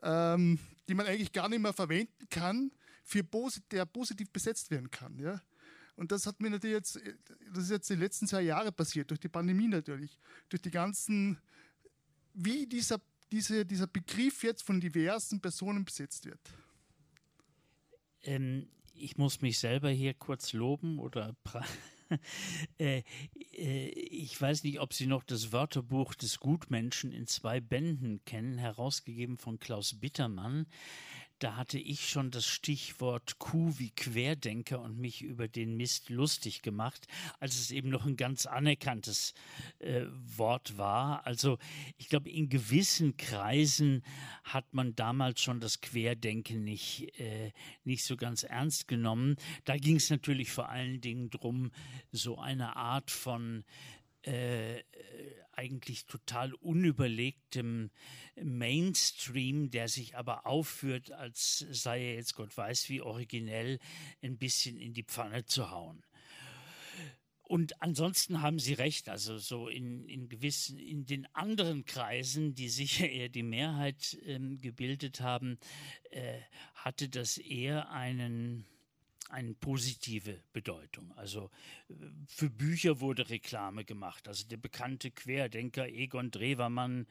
[0.04, 2.72] ähm, den man eigentlich gar nicht mehr verwenden kann,
[3.12, 3.24] für
[3.72, 5.20] der positiv besetzt werden kann.
[5.20, 5.42] Ja.
[5.96, 7.00] Und das hat mir natürlich jetzt,
[7.54, 10.18] das ist jetzt die letzten zwei Jahre passiert, durch die Pandemie natürlich,
[10.50, 11.38] durch die ganzen,
[12.34, 13.02] wie dieser,
[13.32, 16.40] diese, dieser Begriff jetzt von diversen Personen besetzt wird.
[18.24, 21.36] Ähm, ich muss mich selber hier kurz loben oder
[22.78, 23.04] äh,
[23.58, 28.58] äh, ich weiß nicht, ob Sie noch das Wörterbuch des Gutmenschen in zwei Bänden kennen,
[28.58, 30.68] herausgegeben von Klaus Bittermann
[31.42, 36.62] da hatte ich schon das Stichwort Kuh wie Querdenker und mich über den Mist lustig
[36.62, 37.08] gemacht,
[37.40, 39.34] als es eben noch ein ganz anerkanntes
[39.80, 40.06] äh,
[40.38, 41.26] Wort war.
[41.26, 41.58] Also
[41.98, 44.04] ich glaube, in gewissen Kreisen
[44.44, 47.52] hat man damals schon das Querdenken nicht, äh,
[47.86, 49.36] nicht so ganz ernst genommen.
[49.66, 51.72] Da ging es natürlich vor allen Dingen darum,
[52.12, 53.66] so eine Art von
[54.22, 54.84] äh,
[55.54, 57.92] eigentlich total unüberlegtem
[58.42, 63.80] Mainstream, der sich aber aufführt, als sei er jetzt Gott weiß wie originell,
[64.22, 66.04] ein bisschen in die Pfanne zu hauen.
[67.52, 72.70] Und ansonsten haben Sie recht, also so in, in gewissen, in den anderen Kreisen, die
[72.70, 75.60] sicher eher die Mehrheit ähm, gebildet haben,
[76.12, 76.40] äh,
[76.76, 78.66] hatte das eher einen,
[79.32, 81.12] eine positive Bedeutung.
[81.18, 81.50] Also
[81.90, 81.94] äh,
[82.28, 84.28] für Bücher wurde Reklame gemacht.
[84.28, 87.08] Also der bekannte Querdenker Egon Drewermann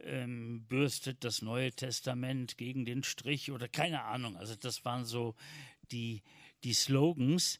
[0.00, 4.36] ähm, bürstet das Neue Testament gegen den Strich oder keine Ahnung.
[4.36, 5.34] Also das waren so
[5.90, 6.22] die,
[6.64, 7.58] die Slogans.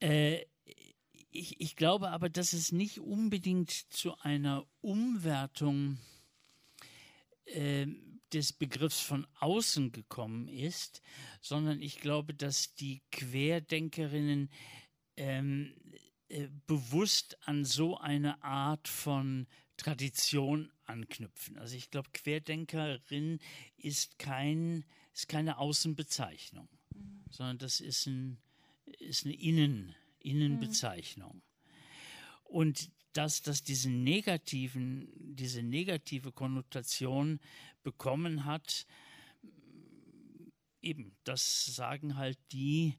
[0.00, 0.44] Äh,
[1.30, 5.98] ich, ich glaube aber, dass es nicht unbedingt zu einer Umwertung
[7.44, 7.86] äh,
[8.32, 11.02] des Begriffs von außen gekommen ist,
[11.40, 14.50] sondern ich glaube, dass die Querdenkerinnen
[15.16, 15.74] ähm,
[16.28, 21.58] äh, bewusst an so eine Art von Tradition anknüpfen.
[21.58, 23.38] Also ich glaube, Querdenkerin
[23.76, 27.24] ist, kein, ist keine Außenbezeichnung, mhm.
[27.30, 28.38] sondern das ist, ein,
[28.84, 31.34] ist eine Innen, Innenbezeichnung.
[31.34, 31.42] Mhm.
[32.44, 37.40] Und dass das diesen negativen, diese negative Konnotation
[37.82, 38.86] bekommen hat,
[40.82, 42.96] eben, das sagen halt die,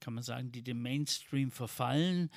[0.00, 2.30] kann man sagen, die dem Mainstream verfallen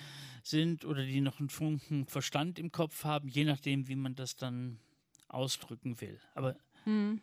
[0.44, 4.36] sind oder die noch einen Funken Verstand im Kopf haben, je nachdem, wie man das
[4.36, 4.80] dann
[5.28, 6.20] ausdrücken will.
[6.34, 6.56] Aber
[6.86, 7.22] hm.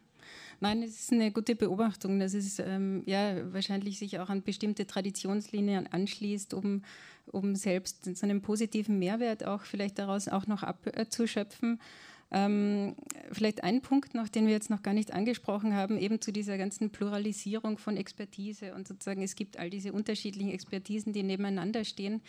[0.60, 4.86] Nein, es ist eine gute Beobachtung, dass es ähm, ja wahrscheinlich sich auch an bestimmte
[4.86, 6.82] Traditionslinien anschließt, um,
[7.26, 11.80] um selbst so einen positiven Mehrwert auch vielleicht daraus auch noch abzuschöpfen.
[12.30, 12.96] Ähm,
[13.30, 16.58] vielleicht ein Punkt noch, den wir jetzt noch gar nicht angesprochen haben, eben zu dieser
[16.58, 22.22] ganzen Pluralisierung von Expertise und sozusagen es gibt all diese unterschiedlichen Expertisen, die nebeneinander stehen.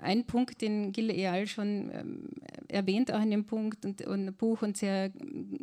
[0.00, 2.28] Ein Punkt, den Gil Eal schon ähm,
[2.68, 5.10] erwähnt, auch in dem Punkt und, und Buch und sehr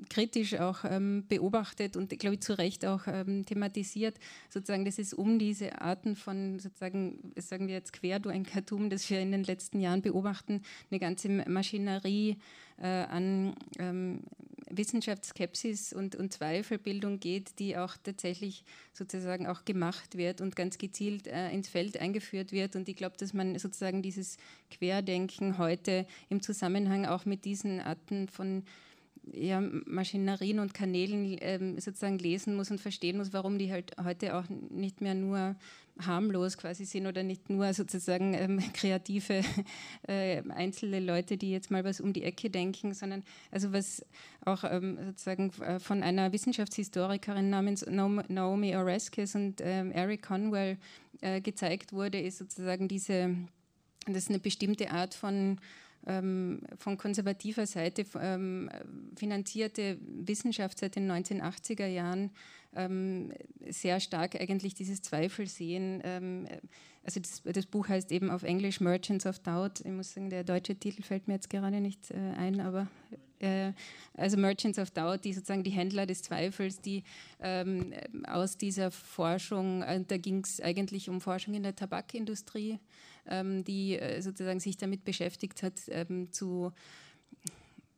[0.09, 4.17] kritisch auch ähm, beobachtet und, glaube ich, zu Recht auch ähm, thematisiert,
[4.49, 9.32] sozusagen, dass es um diese Arten von, sozusagen, sagen wir jetzt Querdenkertum, das wir in
[9.32, 10.61] den letzten Jahren beobachten,
[10.91, 12.38] eine ganze Maschinerie
[12.78, 14.21] äh, an ähm,
[14.69, 18.63] Wissenschaftsskepsis und, und Zweifelbildung geht, die auch tatsächlich
[18.93, 22.76] sozusagen auch gemacht wird und ganz gezielt äh, ins Feld eingeführt wird.
[22.76, 24.38] Und ich glaube, dass man sozusagen dieses
[24.71, 28.63] Querdenken heute im Zusammenhang auch mit diesen Arten von
[29.32, 34.36] ja, Maschinerien und Kanälen ähm, sozusagen lesen muss und verstehen muss, warum die halt heute
[34.36, 35.55] auch nicht mehr nur
[36.00, 39.41] harmlos quasi sind oder nicht nur sozusagen ähm, kreative
[40.08, 44.06] äh, einzelne Leute, die jetzt mal was um die Ecke denken, sondern also was
[44.43, 50.78] auch ähm, sozusagen äh, von einer Wissenschaftshistorikerin namens Naomi Oreskes und ähm, Eric Conwell
[51.22, 53.36] äh, gezeigt wurde, ist sozusagen diese,
[54.06, 55.60] das ist eine bestimmte Art von
[56.06, 58.70] von konservativer Seite ähm,
[59.16, 62.30] finanzierte Wissenschaft seit den 1980er Jahren
[62.76, 63.32] ähm,
[63.70, 66.01] sehr stark eigentlich dieses Zweifel sehen.
[66.03, 66.47] Ähm,
[67.03, 69.80] also das, das, Buch heißt eben auf Englisch Merchants of Doubt.
[69.82, 72.88] Ich muss sagen, der deutsche Titel fällt mir jetzt gerade nicht äh, ein, aber
[73.39, 73.74] äh,
[74.16, 77.03] also Merchants of Doubt, die sozusagen die Händler des Zweifels, die
[77.39, 77.93] ähm,
[78.28, 82.80] aus dieser Forschung, äh, da ging es eigentlich um Forschung in der Tabakindustrie, ähm,
[83.63, 86.71] die äh, sozusagen sich damit beschäftigt hat, ähm, zu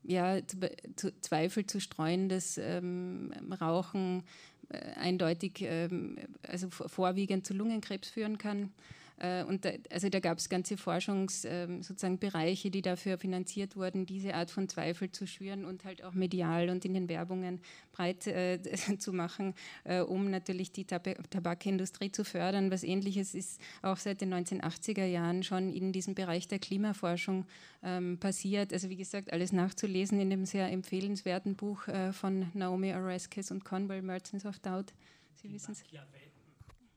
[0.03, 0.57] ja, zu,
[0.95, 4.23] zu Zweifel zu streuen, dass ähm, Rauchen
[4.69, 8.71] eindeutig, ähm, also vorwiegend zu Lungenkrebs führen kann.
[9.19, 14.35] Äh, und da, also da gab es ganze Forschungsbereiche, ähm, die dafür finanziert wurden, diese
[14.35, 17.61] Art von Zweifel zu schüren und halt auch medial und in den Werbungen
[17.91, 18.59] breit äh,
[18.99, 22.69] zu machen, äh, um natürlich die Tab Tabakindustrie zu fördern.
[22.69, 27.45] Was ähnliches ist auch seit den 1980er Jahren schon in diesem Bereich der Klimaforschung
[27.83, 28.71] ähm, passiert.
[28.71, 33.65] Also wie gesagt, alles nachzulesen in dem sehr empfehlenswerten Buch äh, von Naomi Oreskes und
[33.65, 34.93] Conwell, Merchants of Doubt.
[35.35, 35.83] Sie wissen es.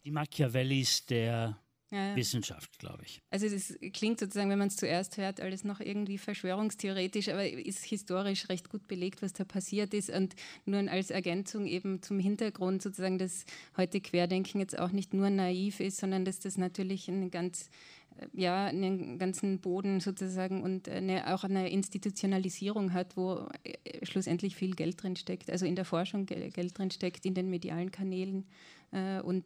[0.05, 1.59] Die Machiavellis der
[1.91, 3.21] ja, Wissenschaft, glaube ich.
[3.31, 7.85] Also es klingt sozusagen, wenn man es zuerst hört, alles noch irgendwie verschwörungstheoretisch, aber ist
[7.85, 10.09] historisch recht gut belegt, was da passiert ist.
[10.09, 10.37] Und
[10.67, 13.45] nur als Ergänzung eben zum Hintergrund sozusagen, dass
[13.77, 17.71] heute Querdenken jetzt auch nicht nur naiv ist, sondern dass das natürlich einen ganz
[18.19, 24.55] äh, ja, einen ganzen Boden sozusagen und eine, auch eine Institutionalisierung hat, wo äh, schlussendlich
[24.55, 28.47] viel Geld drin steckt, also in der Forschung Geld drin steckt, in den medialen Kanälen
[28.93, 29.45] äh, und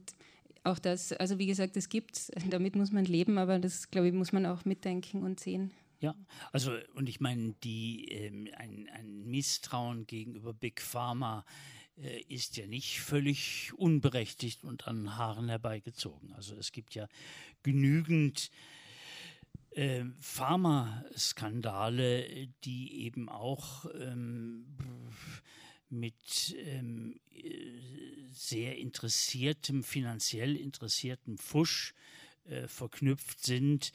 [0.64, 4.14] auch das, also wie gesagt, es gibt, damit muss man leben, aber das, glaube ich,
[4.14, 5.70] muss man auch mitdenken und sehen.
[6.00, 6.14] Ja,
[6.52, 11.44] also und ich meine, die, ähm, ein, ein, Misstrauen gegenüber Big Pharma
[11.96, 16.32] äh, ist ja nicht völlig unberechtigt und an Haaren herbeigezogen.
[16.34, 17.08] Also es gibt ja
[17.62, 18.50] genügend
[19.70, 24.66] äh, Pharmaskandale, die eben auch ähm,
[25.94, 27.20] mit ähm,
[28.30, 31.94] sehr interessiertem, finanziell interessiertem Fusch
[32.44, 33.92] äh, verknüpft sind.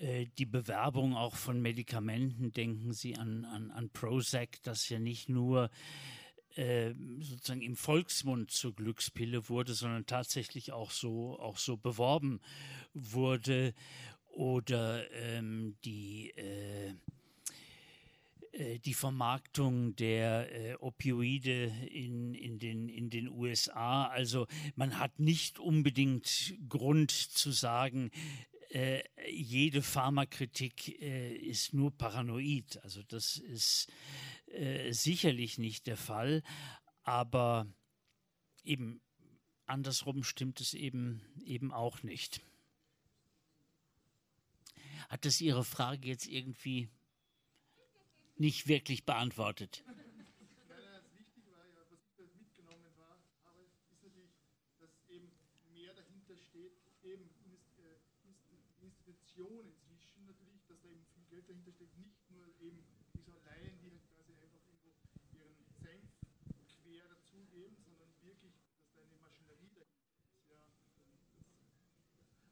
[0.00, 5.28] Äh, die Bewerbung auch von Medikamenten, denken Sie an, an, an Prozac, das ja nicht
[5.28, 5.70] nur
[6.56, 12.40] äh, sozusagen im Volksmund zur Glückspille wurde, sondern tatsächlich auch so, auch so beworben
[12.94, 13.74] wurde.
[14.32, 16.94] Oder ähm, die äh, äh,
[18.78, 24.06] die Vermarktung der äh, Opioide in, in, den, in den USA.
[24.06, 24.46] Also
[24.76, 28.10] man hat nicht unbedingt Grund zu sagen,
[28.70, 32.82] äh, jede Pharmakritik äh, ist nur paranoid.
[32.82, 33.88] Also das ist
[34.46, 36.42] äh, sicherlich nicht der Fall,
[37.02, 37.66] aber
[38.62, 39.00] eben
[39.66, 42.40] andersrum stimmt es eben, eben auch nicht.
[45.08, 46.88] Hat das Ihre Frage jetzt irgendwie
[48.36, 49.84] nicht wirklich beantwortet.
[59.04, 63.32] Institution inzwischen natürlich, dass da eben viel Geld dahinter steckt, nicht nur eben wie so
[63.44, 64.92] Laien, die halt quasi einfach irgendwo
[65.32, 66.08] ihren Senf
[66.82, 70.50] quer dazugeben, sondern wirklich, dass da eine Maschinerie dahinter ist.
[70.50, 70.56] Ja,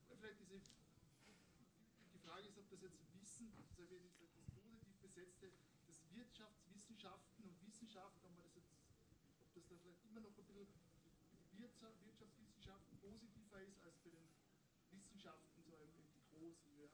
[0.08, 0.60] das, vielleicht diese,
[2.12, 3.66] die Frage ist, ob das jetzt Wissen, das
[4.54, 5.52] positiv besetzte
[6.14, 8.76] Wirtschaftswissenschaften und Wissenschaft, ob, das jetzt,
[9.40, 10.68] ob das da vielleicht immer noch ein bisschen
[11.56, 14.28] Wirtschaftswissenschaften positiver ist als für den
[14.90, 15.88] Wissenschaften so im,
[16.28, 16.72] Großen.
[16.76, 16.88] Ja.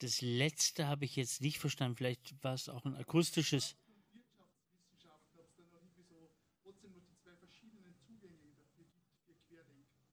[0.00, 1.96] Das letzte habe ich jetzt nicht verstanden.
[1.96, 3.76] Vielleicht war es auch ein akustisches.
[4.12, 6.28] Wirtschaftswissenschaften, ob es da noch irgendwie so
[6.62, 8.36] trotzdem noch die zwei verschiedenen Zugänge
[8.76, 8.92] gibt
[9.24, 10.04] für Querdenker.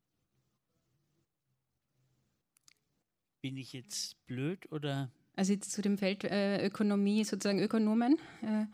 [3.41, 5.11] Bin ich jetzt blöd oder?
[5.35, 8.17] Also jetzt zu dem Feld äh, Ökonomie, sozusagen Ökonomen.
[8.41, 8.67] Äh,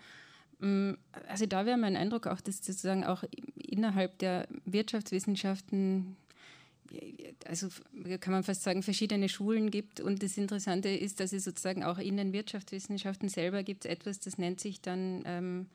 [0.60, 3.24] also da wäre mein Eindruck auch, dass sozusagen auch
[3.56, 6.18] innerhalb der Wirtschaftswissenschaften
[7.46, 7.68] also
[8.20, 10.00] kann man fast sagen, verschiedene Schulen gibt.
[10.00, 14.38] Und das Interessante ist, dass es sozusagen auch in den Wirtschaftswissenschaften selber gibt etwas, das
[14.38, 15.66] nennt sich dann ähm,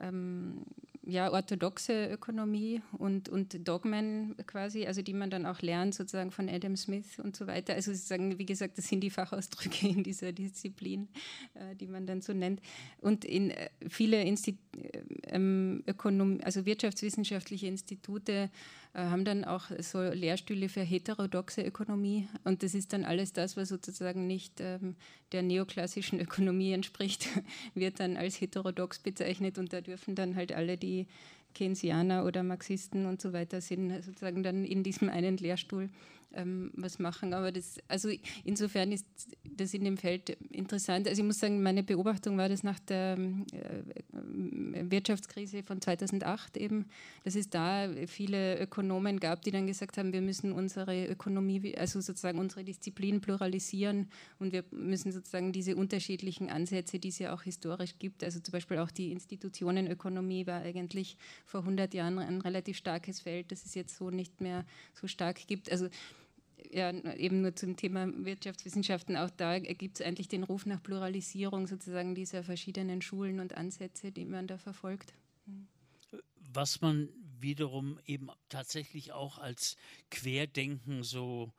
[0.00, 0.62] ähm,
[1.04, 6.48] ja, orthodoxe Ökonomie und, und Dogmen quasi, also die man dann auch lernt, sozusagen von
[6.48, 7.74] Adam Smith und so weiter.
[7.74, 11.08] Also sozusagen, wie gesagt, das sind die Fachausdrücke in dieser Disziplin,
[11.54, 12.60] äh, die man dann so nennt.
[12.98, 18.50] Und in äh, viele Insti äh, ähm, Ökonom also wirtschaftswissenschaftliche Institute
[18.94, 22.28] haben dann auch so Lehrstühle für heterodoxe Ökonomie.
[22.44, 24.96] Und das ist dann alles das, was sozusagen nicht ähm,
[25.32, 27.28] der neoklassischen Ökonomie entspricht,
[27.74, 29.58] wird dann als heterodox bezeichnet.
[29.58, 31.06] Und da dürfen dann halt alle, die
[31.54, 35.88] Keynesianer oder Marxisten und so weiter sind, sozusagen dann in diesem einen Lehrstuhl
[36.34, 37.34] ähm, was machen.
[37.34, 38.08] Aber das, also
[38.44, 39.06] insofern ist
[39.56, 41.08] das in dem Feld interessant.
[41.08, 46.86] Also ich muss sagen, meine Beobachtung war das nach der äh, Wirtschaftskrise von 2008 eben,
[47.24, 52.00] dass es da viele Ökonomen gab, die dann gesagt haben, wir müssen unsere Ökonomie, also
[52.00, 54.08] sozusagen unsere Disziplin pluralisieren
[54.38, 58.52] und wir müssen sozusagen diese unterschiedlichen Ansätze, die es ja auch historisch gibt, also zum
[58.52, 63.74] Beispiel auch die Institutionenökonomie war eigentlich vor 100 Jahren ein relativ starkes Feld, das es
[63.74, 64.64] jetzt so nicht mehr
[64.94, 65.70] so stark gibt.
[65.70, 65.88] Also
[66.70, 71.66] ja, eben nur zum Thema Wirtschaftswissenschaften, auch da gibt es eigentlich den Ruf nach Pluralisierung
[71.66, 75.14] sozusagen dieser verschiedenen Schulen und Ansätze, die man da verfolgt.
[76.54, 77.08] was man
[77.40, 79.76] wiederum eben tatsächlich auch als
[80.10, 81.52] Querdenken so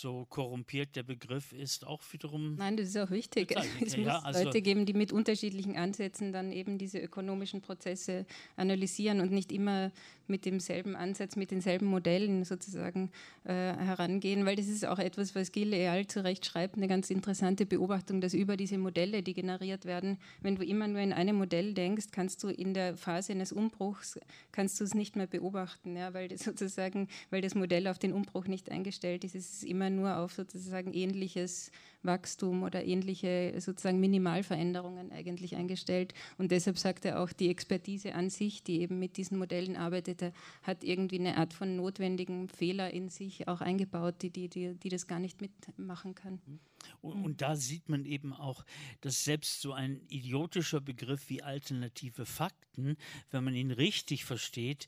[0.00, 2.56] so korrumpiert der Begriff ist, auch wiederum.
[2.56, 3.54] Nein, das ist auch wichtig.
[3.86, 8.26] Es muss ja, also Leute geben, die mit unterschiedlichen Ansätzen dann eben diese ökonomischen Prozesse
[8.56, 9.92] analysieren und nicht immer
[10.28, 13.10] mit demselben Ansatz, mit denselben Modellen sozusagen
[13.44, 17.10] äh, herangehen, weil das ist auch etwas, was Gil Eal zu Recht schreibt, eine ganz
[17.10, 21.36] interessante Beobachtung, dass über diese Modelle, die generiert werden, wenn du immer nur in einem
[21.36, 24.18] Modell denkst, kannst du in der Phase eines Umbruchs,
[24.52, 28.12] kannst du es nicht mehr beobachten, ja, weil das sozusagen, weil das Modell auf den
[28.12, 31.70] Umbruch nicht eingestellt ist, es ist immer nur auf sozusagen ähnliches
[32.02, 36.14] Wachstum oder ähnliche sozusagen Minimalveränderungen eigentlich eingestellt.
[36.38, 40.32] Und deshalb sagt er auch, die Expertise an sich, die eben mit diesen Modellen arbeitet,
[40.62, 44.88] hat irgendwie eine Art von notwendigen Fehler in sich auch eingebaut, die, die, die, die
[44.88, 46.40] das gar nicht mitmachen kann.
[47.00, 48.64] Und, und, da sieht man eben auch,
[49.00, 52.96] dass selbst so ein idiotischer Begriff wie alternative Fakten,
[53.30, 54.86] wenn man ihn richtig versteht,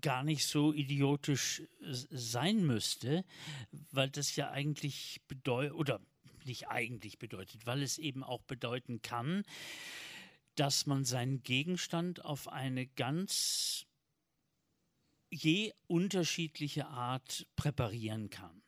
[0.00, 3.24] gar nicht so idiotisch sein müsste,
[3.90, 6.00] weil das ja eigentlich bedeutet, oder
[6.44, 9.44] nicht eigentlich bedeutet, weil es eben auch bedeuten kann,
[10.54, 13.86] dass man seinen Gegenstand auf eine ganz
[15.30, 18.61] je unterschiedliche Art präparieren kann.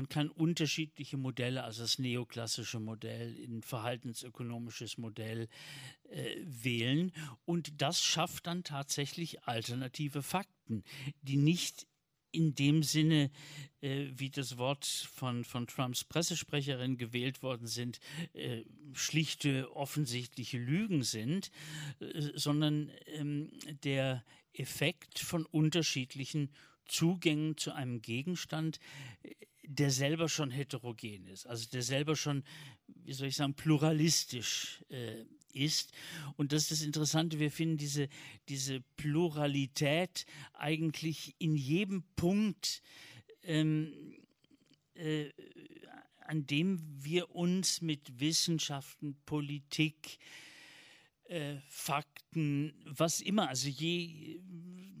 [0.00, 5.46] Man kann unterschiedliche Modelle, also das neoklassische Modell, ein verhaltensökonomisches Modell
[6.08, 7.12] äh, wählen.
[7.44, 10.84] Und das schafft dann tatsächlich alternative Fakten,
[11.20, 11.86] die nicht
[12.32, 13.30] in dem Sinne,
[13.82, 18.00] äh, wie das Wort von, von Trumps Pressesprecherin gewählt worden sind,
[18.32, 18.62] äh,
[18.94, 21.50] schlichte, offensichtliche Lügen sind,
[22.00, 23.50] äh, sondern ähm,
[23.84, 24.24] der
[24.54, 26.48] Effekt von unterschiedlichen
[26.86, 28.80] Zugängen zu einem Gegenstand,
[29.22, 29.34] äh,
[29.72, 32.42] der selber schon heterogen ist, also der selber schon,
[32.88, 35.92] wie soll ich sagen, pluralistisch äh, ist.
[36.36, 38.08] Und das ist das Interessante, wir finden diese,
[38.48, 42.82] diese Pluralität eigentlich in jedem Punkt,
[43.44, 43.92] ähm,
[44.94, 45.30] äh,
[46.26, 50.18] an dem wir uns mit Wissenschaften, Politik,
[51.24, 54.40] äh, Fakten, was immer, also je,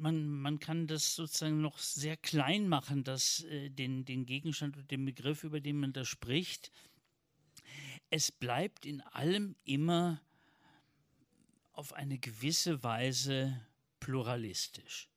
[0.00, 4.90] man, man kann das sozusagen noch sehr klein machen, dass äh, den, den Gegenstand und
[4.90, 6.72] den Begriff, über den man da spricht.
[8.08, 10.20] Es bleibt in allem immer
[11.72, 13.60] auf eine gewisse Weise
[14.00, 15.08] pluralistisch.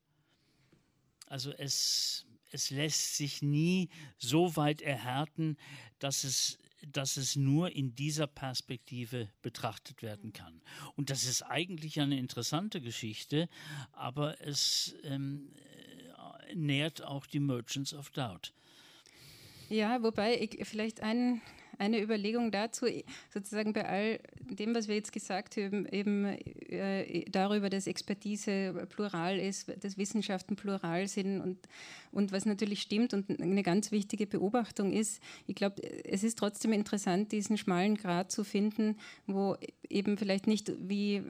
[1.28, 5.58] Also es, es lässt sich nie so weit erhärten,
[6.00, 6.58] dass es,
[6.92, 10.62] dass es nur in dieser Perspektive betrachtet werden kann.
[10.96, 13.50] Und das ist eigentlich eine interessante Geschichte,
[13.92, 15.50] aber es ähm,
[16.54, 18.54] nährt auch die Merchants of Doubt.
[19.70, 21.42] Ja, wobei ich vielleicht einen
[21.78, 22.86] eine Überlegung dazu,
[23.34, 29.40] sozusagen bei all dem, was wir jetzt gesagt haben, eben äh, darüber, dass Expertise plural
[29.40, 31.58] ist, dass Wissenschaften plural sind und,
[32.12, 36.74] und was natürlich stimmt und eine ganz wichtige Beobachtung ist, ich glaube, es ist trotzdem
[36.74, 38.98] interessant, diesen schmalen Grad zu finden,
[39.28, 39.56] wo
[39.90, 41.24] eben vielleicht nicht wie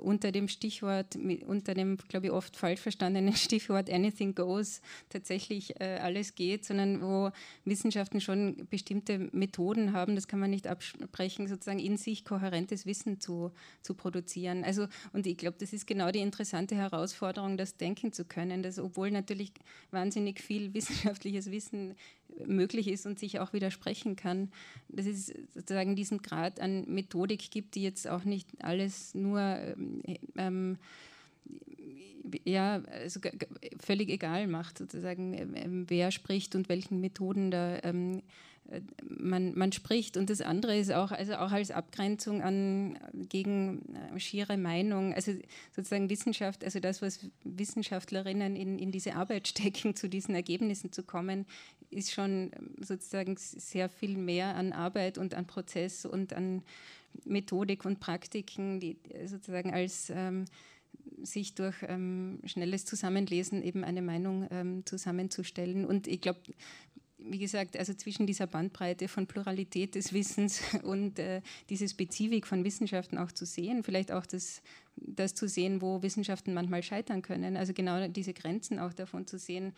[0.00, 5.98] unter dem Stichwort, unter dem, glaube ich, oft falsch verstandenen Stichwort Anything Goes tatsächlich äh,
[6.00, 7.30] alles geht, sondern wo
[7.64, 13.20] Wissenschaften schon bestimmte Methoden haben, das kann man nicht absprechen, sozusagen in sich kohärentes Wissen
[13.20, 14.64] zu, zu produzieren.
[14.64, 18.78] Also, und ich glaube, das ist genau die interessante Herausforderung, das denken zu können, dass
[18.78, 19.52] obwohl natürlich
[19.90, 21.94] wahnsinnig viel wissenschaftliches Wissen
[22.46, 24.50] möglich ist und sich auch widersprechen kann,
[24.88, 30.02] dass es sozusagen diesen Grad an Methodik gibt, die jetzt auch nicht alles nur ähm,
[30.36, 30.78] ähm
[32.44, 33.18] ja, also
[33.80, 38.22] völlig egal macht, sozusagen, ähm, wer spricht und welchen Methoden da ähm,
[39.02, 40.16] man, man spricht.
[40.16, 45.32] Und das andere ist auch, also auch als Abgrenzung an, gegen äh, schiere Meinung, also
[45.74, 51.02] sozusagen Wissenschaft, also das, was Wissenschaftlerinnen in, in diese Arbeit stecken, zu diesen Ergebnissen zu
[51.02, 51.46] kommen,
[51.90, 56.62] ist schon sozusagen sehr viel mehr an Arbeit und an Prozess und an
[57.24, 60.44] Methodik und Praktiken, die sozusagen als ähm,
[61.22, 65.84] sich durch ähm, schnelles Zusammenlesen eben eine Meinung ähm, zusammenzustellen.
[65.84, 66.40] Und ich glaube,
[67.24, 72.64] wie gesagt, also zwischen dieser Bandbreite von Pluralität des Wissens und äh, diese Spezifik von
[72.64, 74.62] Wissenschaften auch zu sehen, vielleicht auch das,
[74.96, 79.38] das zu sehen, wo Wissenschaften manchmal scheitern können, also genau diese Grenzen auch davon zu
[79.38, 79.72] sehen.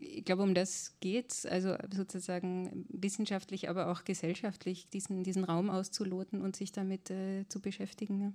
[0.00, 5.70] Ich glaube, um das geht es, also sozusagen wissenschaftlich, aber auch gesellschaftlich diesen, diesen Raum
[5.70, 8.20] auszuloten und sich damit äh, zu beschäftigen.
[8.20, 8.32] Ja.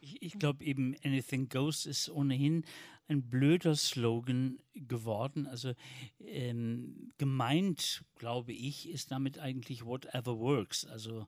[0.00, 2.64] Ich, ich glaube eben, Anything Goes ist ohnehin
[3.10, 5.46] ein blöder Slogan geworden.
[5.46, 5.74] Also
[6.20, 10.86] ähm, gemeint, glaube ich, ist damit eigentlich Whatever Works.
[10.86, 11.26] Also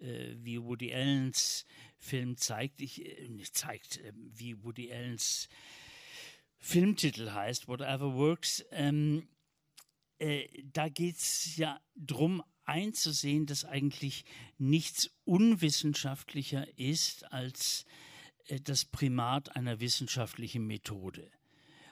[0.00, 1.66] äh, wie Woody Allens
[1.98, 5.48] Film zeigt, ich, äh, zeigt, äh, wie Woody Allens
[6.58, 9.28] Filmtitel heißt, Whatever Works, ähm,
[10.18, 14.24] äh, da geht es ja darum, einzusehen, dass eigentlich
[14.56, 17.84] nichts unwissenschaftlicher ist als
[18.64, 21.30] das Primat einer wissenschaftlichen Methode.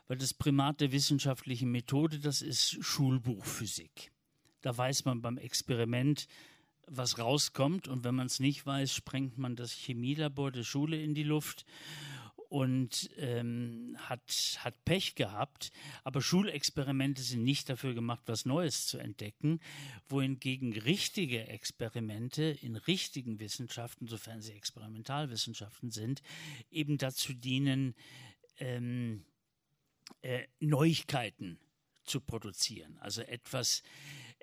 [0.08, 4.12] Weil das Primat der wissenschaftlichen Methode, das ist Schulbuchphysik.
[4.60, 6.28] Da weiß man beim Experiment,
[6.86, 11.14] was rauskommt und wenn man es nicht weiß, sprengt man das Chemielabor der Schule in
[11.14, 11.64] die Luft
[12.52, 15.72] und ähm, hat, hat Pech gehabt.
[16.04, 19.58] Aber Schulexperimente sind nicht dafür gemacht, was Neues zu entdecken,
[20.06, 26.20] wohingegen richtige Experimente in richtigen Wissenschaften, sofern sie Experimentalwissenschaften sind,
[26.70, 27.94] eben dazu dienen,
[28.58, 29.24] ähm,
[30.20, 31.58] äh, Neuigkeiten
[32.04, 32.98] zu produzieren.
[32.98, 33.82] Also etwas,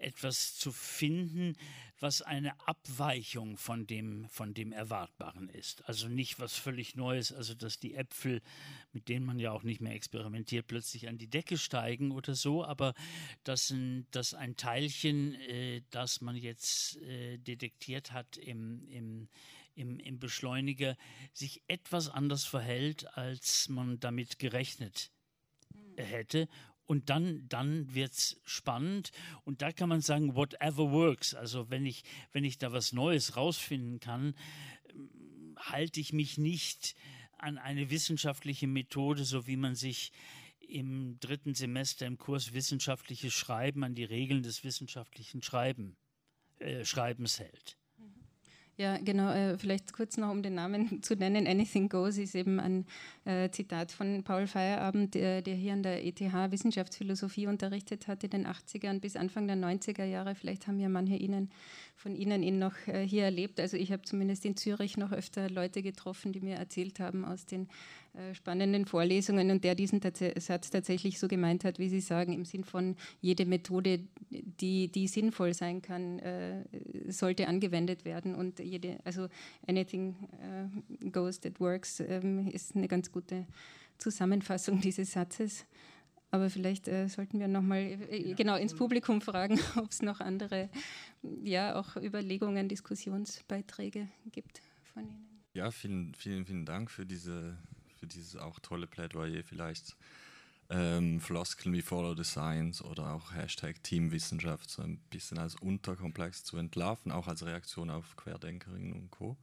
[0.02, 1.56] etwas zu finden,
[2.00, 5.88] was eine Abweichung von dem, von dem Erwartbaren ist.
[5.88, 8.42] Also nicht was völlig Neues, also dass die Äpfel,
[8.94, 12.64] mit denen man ja auch nicht mehr experimentiert, plötzlich an die Decke steigen oder so,
[12.64, 12.94] aber
[13.44, 19.28] dass ein, dass ein Teilchen, äh, das man jetzt äh, detektiert hat im, im,
[19.76, 20.96] im, im Beschleuniger,
[21.34, 25.12] sich etwas anders verhält, als man damit gerechnet
[25.98, 26.48] hätte
[26.90, 29.12] und dann, dann es spannend.
[29.46, 31.36] Und da kann man sagen, whatever works.
[31.36, 34.34] Also wenn ich, wenn ich da was Neues rausfinden kann,
[35.56, 36.96] halte ich mich nicht
[37.38, 40.12] an eine wissenschaftliche Methode, so wie man sich
[40.60, 45.96] im dritten Semester im Kurs wissenschaftliches Schreiben an die Regeln des wissenschaftlichen Schreiben,
[46.58, 47.79] äh, Schreibens hält.
[48.80, 49.30] Ja, genau.
[49.30, 51.48] Äh, vielleicht kurz noch, um den Namen zu nennen.
[51.48, 52.86] Anything Goes ist eben ein
[53.26, 58.30] äh, Zitat von Paul Feierabend, der, der, hier an der ETH Wissenschaftsphilosophie unterrichtet hat in
[58.30, 60.34] den 80ern bis Anfang der 90er Jahre.
[60.34, 61.52] Vielleicht haben ja manche Ihnen,
[61.98, 63.60] von Ihnen ihn noch äh, hier erlebt.
[63.60, 67.46] Also ich habe zumindest in Zürich noch öfter Leute getroffen, die mir erzählt haben aus
[67.46, 72.02] den äh, spannenden Vorlesungen und der diesen tats Satz tatsächlich so gemeint hat, wie Sie
[72.02, 76.64] sagen, im Sinn von jede Methode, die, die sinnvoll sein kann, äh,
[77.08, 79.28] sollte angewendet werden und jede, also
[79.68, 83.46] anything uh, goes that works ähm, ist eine ganz gute
[83.98, 85.66] Zusammenfassung dieses Satzes.
[86.32, 90.70] Aber vielleicht äh, sollten wir nochmal äh, genau ins Publikum fragen, ob es noch andere,
[91.44, 94.62] ja, auch Überlegungen, Diskussionsbeiträge gibt
[94.94, 95.28] von Ihnen.
[95.54, 97.58] Ja, vielen, vielen, vielen Dank für diese
[98.00, 99.96] für dieses auch tolle Plädoyer vielleicht
[100.70, 106.44] ähm, Floskeln wie Follow the Science oder auch Hashtag Teamwissenschaft so ein bisschen als Unterkomplex
[106.44, 109.38] zu entlarven, auch als Reaktion auf Querdenkerinnen und Co.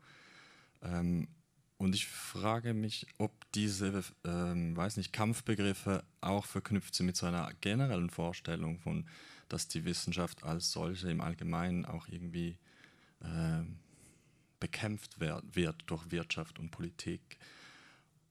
[0.82, 1.28] Ähm,
[1.78, 7.26] und ich frage mich, ob diese, ähm, weiß nicht, Kampfbegriffe auch verknüpft sind mit so
[7.26, 9.06] einer generellen Vorstellung von,
[9.48, 12.56] dass die Wissenschaft als solche im Allgemeinen auch irgendwie
[13.20, 13.62] äh,
[14.58, 17.38] bekämpft wird, wird durch Wirtschaft und Politik.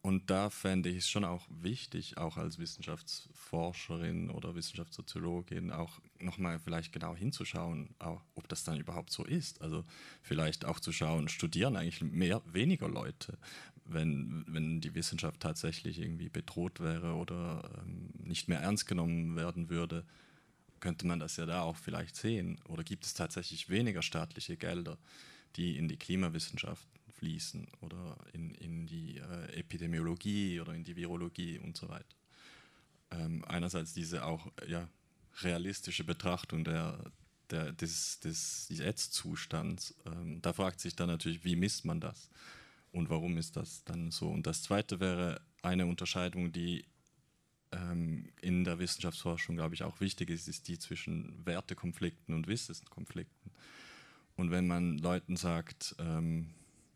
[0.06, 6.60] Und da fände ich es schon auch wichtig, auch als Wissenschaftsforscherin oder Wissenschaftssoziologin, auch nochmal
[6.60, 9.64] vielleicht genau hinzuschauen, auch, ob das dann überhaupt so ist.
[9.64, 9.84] Also
[10.22, 13.40] vielleicht auch zu schauen, studieren eigentlich mehr, weniger Leute,
[13.84, 19.72] wenn, wenn die Wissenschaft tatsächlich irgendwie bedroht wäre oder ähm, nicht mehr ernst genommen werden
[19.72, 20.06] würde,
[20.82, 22.60] könnte man das ja da auch vielleicht sehen.
[22.68, 25.00] Oder gibt es tatsächlich weniger staatliche Gelder,
[25.56, 31.60] die in die Klimawissenschaft fließen oder in, in die äh, Epidemiologie oder in die Virologie
[31.60, 32.16] und so weiter.
[33.12, 34.88] Ähm, einerseits diese auch ja,
[35.42, 37.12] realistische Betrachtung der,
[37.50, 39.96] der, des, des Jetzt-Zustands.
[40.06, 42.30] Ähm, da fragt sich dann natürlich, wie misst man das
[42.92, 44.30] und warum ist das dann so?
[44.30, 46.86] Und das Zweite wäre eine Unterscheidung, die
[47.72, 53.52] ähm, in der Wissenschaftsforschung, glaube ich, auch wichtig ist, ist die zwischen Wertekonflikten und Wissenskonflikten.
[54.36, 56.54] Und wenn man Leuten sagt, ähm,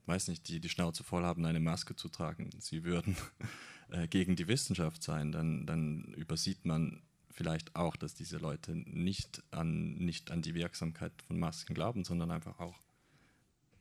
[0.10, 3.16] weiß nicht, die die Schnauze voll haben, eine Maske zu tragen, sie würden
[3.90, 9.44] äh, gegen die Wissenschaft sein, dann, dann übersieht man vielleicht auch, dass diese Leute nicht
[9.52, 12.76] an, nicht an die Wirksamkeit von Masken glauben, sondern einfach auch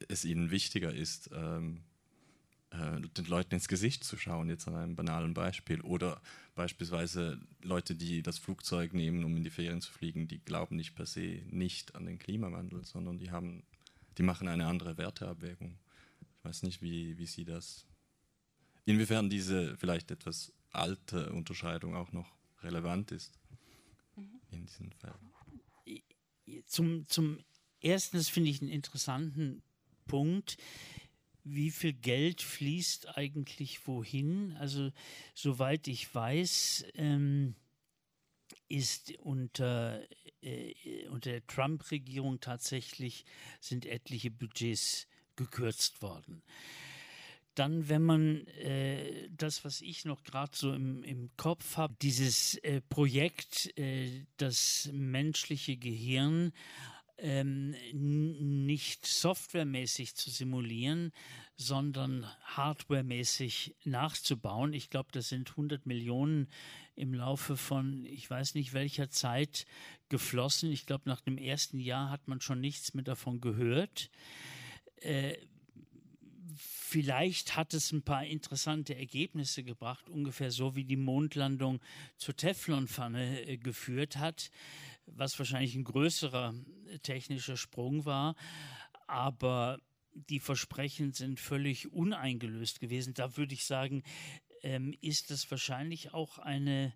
[0.07, 1.81] es ihnen wichtiger ist, ähm,
[2.71, 5.81] äh, den Leuten ins Gesicht zu schauen, jetzt an einem banalen Beispiel.
[5.81, 6.21] Oder
[6.55, 10.95] beispielsweise Leute, die das Flugzeug nehmen, um in die Ferien zu fliegen, die glauben nicht
[10.95, 13.65] per se nicht an den Klimawandel, sondern die haben,
[14.19, 15.79] die machen eine andere Werteabwägung
[16.49, 17.87] weiß nicht, wie, wie Sie das,
[18.87, 23.39] inwiefern diese vielleicht etwas alte Unterscheidung auch noch relevant ist
[24.17, 24.41] mhm.
[24.51, 25.33] in diesen Fällen.
[26.65, 27.45] Zum, zum
[27.81, 29.63] Ersten, das finde ich einen interessanten
[30.07, 30.57] Punkt.
[31.45, 34.53] Wie viel Geld fließt eigentlich wohin?
[34.57, 34.91] Also,
[35.35, 37.55] soweit ich weiß, ähm,
[38.69, 40.03] ist unter,
[40.41, 43.25] äh, unter der Trump-Regierung tatsächlich
[43.61, 45.07] sind etliche Budgets
[45.39, 46.43] gekürzt worden.
[47.55, 52.55] dann, wenn man äh, das, was ich noch gerade so im, im Kopf habe, dieses
[52.59, 56.53] äh, Projekt, äh, das menschliche Gehirn
[57.19, 61.13] ähm, nicht softwaremäßig zu simulieren,
[61.57, 64.73] sondern hardwaremäßig nachzubauen.
[64.73, 66.49] Ich glaube, das sind 100 Millionen
[66.95, 69.67] im Laufe von, ich weiß nicht welcher Zeit
[70.09, 70.71] geflossen.
[70.71, 74.11] Ich glaube, nach dem ersten Jahr hat man schon nichts mehr davon gehört.
[75.03, 75.37] Äh,
[76.57, 81.81] vielleicht hat es ein paar interessante Ergebnisse gebracht, ungefähr so wie die Mondlandung
[82.17, 84.51] zur Teflonpfanne äh, geführt hat,
[85.07, 86.55] was wahrscheinlich ein größerer
[86.87, 88.35] äh, technischer Sprung war.
[89.07, 89.79] Aber
[90.13, 93.15] die Versprechen sind völlig uneingelöst gewesen.
[93.15, 94.03] Da würde ich sagen,
[94.63, 96.93] ähm, ist es wahrscheinlich auch eine,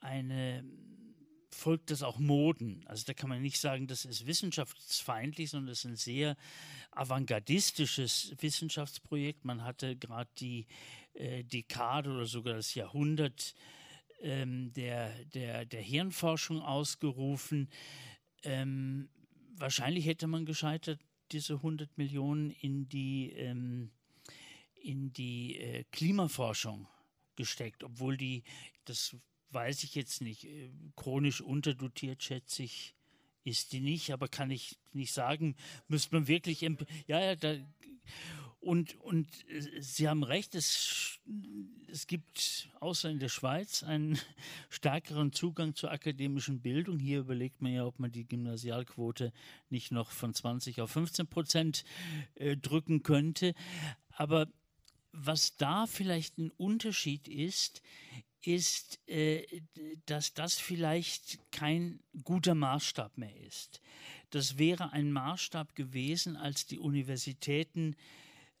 [0.00, 0.64] eine
[1.56, 2.84] folgt das auch Moden.
[2.86, 6.36] Also da kann man nicht sagen, das ist wissenschaftsfeindlich, sondern das ist ein sehr
[6.92, 9.44] avantgardistisches Wissenschaftsprojekt.
[9.44, 10.66] Man hatte gerade die
[11.14, 13.54] äh, Dekade oder sogar das Jahrhundert
[14.20, 17.68] ähm, der, der, der Hirnforschung ausgerufen.
[18.42, 19.08] Ähm,
[19.56, 21.00] wahrscheinlich hätte man gescheitert,
[21.32, 23.90] diese 100 Millionen in die, ähm,
[24.74, 26.86] in die äh, Klimaforschung
[27.34, 28.44] gesteckt, obwohl die,
[28.84, 29.16] das
[29.50, 32.94] weiß ich jetzt nicht, äh, chronisch unterdotiert, schätze ich,
[33.44, 35.56] ist die nicht, aber kann ich nicht sagen,
[35.88, 37.56] müsste man wirklich, ja, ja, da,
[38.66, 41.20] und, und äh, Sie haben recht, es,
[41.86, 44.18] es gibt außer in der Schweiz einen
[44.70, 46.98] stärkeren Zugang zur akademischen Bildung.
[46.98, 49.32] Hier überlegt man ja, ob man die Gymnasialquote
[49.70, 51.84] nicht noch von 20 auf 15 Prozent
[52.34, 53.54] äh, drücken könnte.
[54.10, 54.48] Aber
[55.12, 57.82] was da vielleicht ein Unterschied ist,
[58.42, 59.44] ist, äh,
[60.06, 63.80] dass das vielleicht kein guter Maßstab mehr ist.
[64.30, 67.96] Das wäre ein Maßstab gewesen, als die Universitäten,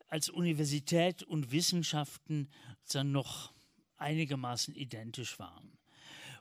[0.08, 2.48] als Universität und Wissenschaften
[2.92, 3.52] dann noch
[3.96, 5.72] einigermaßen identisch waren.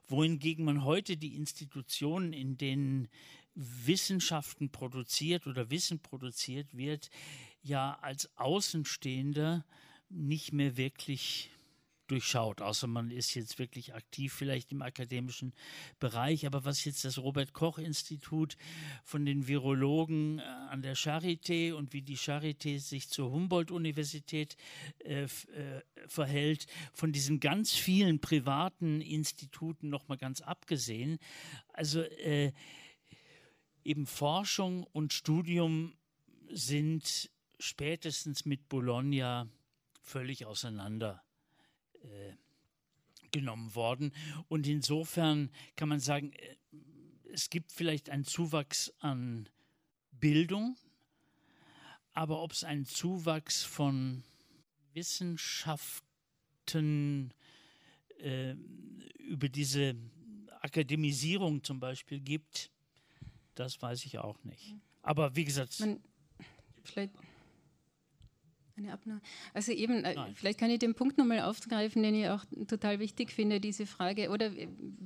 [0.08, 3.08] Wohingegen man heute die Institutionen, in denen
[3.56, 7.10] Wissenschaften produziert oder Wissen produziert wird,
[7.64, 9.66] ja als Außenstehender
[10.10, 11.50] nicht mehr wirklich
[12.08, 15.54] durchschaut, außer man ist jetzt wirklich aktiv vielleicht im akademischen
[16.00, 16.46] Bereich.
[16.46, 18.58] Aber was jetzt das Robert Koch Institut
[19.04, 24.56] von den Virologen äh, an der Charité und wie die Charité sich zur Humboldt-Universität
[25.00, 25.28] äh, äh,
[26.08, 31.18] verhält, von diesen ganz vielen privaten Instituten nochmal ganz abgesehen.
[31.74, 32.54] Also äh,
[33.84, 35.96] eben Forschung und Studium
[36.50, 39.50] sind spätestens mit Bologna
[40.02, 41.25] völlig auseinander
[42.06, 42.34] äh,
[43.32, 44.12] genommen worden.
[44.48, 46.56] Und insofern kann man sagen, äh,
[47.32, 49.50] es gibt vielleicht einen Zuwachs an
[50.12, 50.78] Bildung,
[52.14, 54.24] aber ob es einen Zuwachs von
[54.94, 57.34] Wissenschaften
[58.20, 58.54] äh,
[59.20, 59.96] über diese
[60.62, 62.72] Akademisierung zum Beispiel gibt,
[63.56, 64.76] das weiß ich auch nicht.
[65.02, 66.04] Aber wie gesagt, man,
[66.84, 67.14] vielleicht
[68.78, 69.22] eine Abnahme.
[69.54, 70.36] Also eben, äh, Nein.
[70.36, 74.30] vielleicht kann ich den Punkt nochmal aufgreifen, den ich auch total wichtig finde, diese Frage,
[74.30, 74.52] oder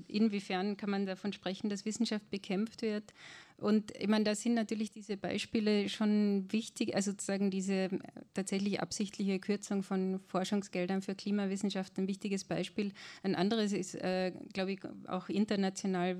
[0.07, 3.13] inwiefern kann man davon sprechen, dass Wissenschaft bekämpft wird
[3.61, 7.99] und ich meine, da sind natürlich diese Beispiele schon wichtig, also sozusagen diese äh,
[8.34, 12.94] tatsächlich absichtliche Kürzung von Forschungsgeldern für Klimawissenschaften ein wichtiges Beispiel.
[13.22, 16.15] Ein anderes ist, äh, glaube ich, auch international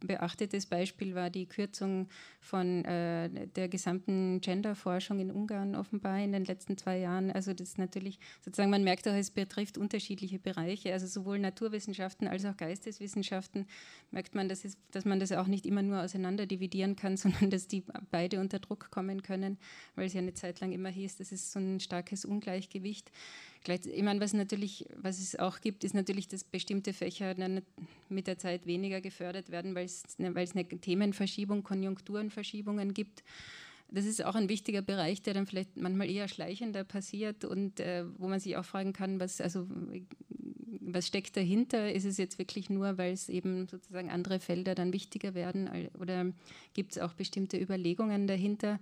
[0.00, 2.08] beachtetes Beispiel war die Kürzung
[2.40, 7.30] von äh, der gesamten Genderforschung in Ungarn offenbar in den letzten zwei Jahren.
[7.30, 12.26] Also das ist natürlich sozusagen, man merkt auch, es betrifft unterschiedliche Bereiche, also sowohl Naturwissenschaften
[12.26, 13.66] als auch Geisteswissenschaften
[14.10, 17.16] merkt man, dass, es, dass man das auch nicht immer nur auseinander dividiert dividieren kann,
[17.16, 19.58] sondern dass die beide unter Druck kommen können,
[19.94, 23.10] weil es ja eine Zeit lang immer hieß, das ist so ein starkes Ungleichgewicht.
[23.68, 27.34] Ich meine, was natürlich, was es auch gibt, ist natürlich, dass bestimmte Fächer
[28.08, 33.22] mit der Zeit weniger gefördert werden, weil es, weil es eine Themenverschiebung, Konjunkturenverschiebungen gibt.
[33.90, 38.04] Das ist auch ein wichtiger Bereich, der dann vielleicht manchmal eher schleichender passiert und äh,
[38.18, 39.66] wo man sich auch fragen kann, was, also
[40.94, 41.92] was steckt dahinter?
[41.92, 45.68] Ist es jetzt wirklich nur, weil es eben sozusagen andere Felder dann wichtiger werden
[45.98, 46.26] oder
[46.74, 48.80] gibt es auch bestimmte Überlegungen dahinter?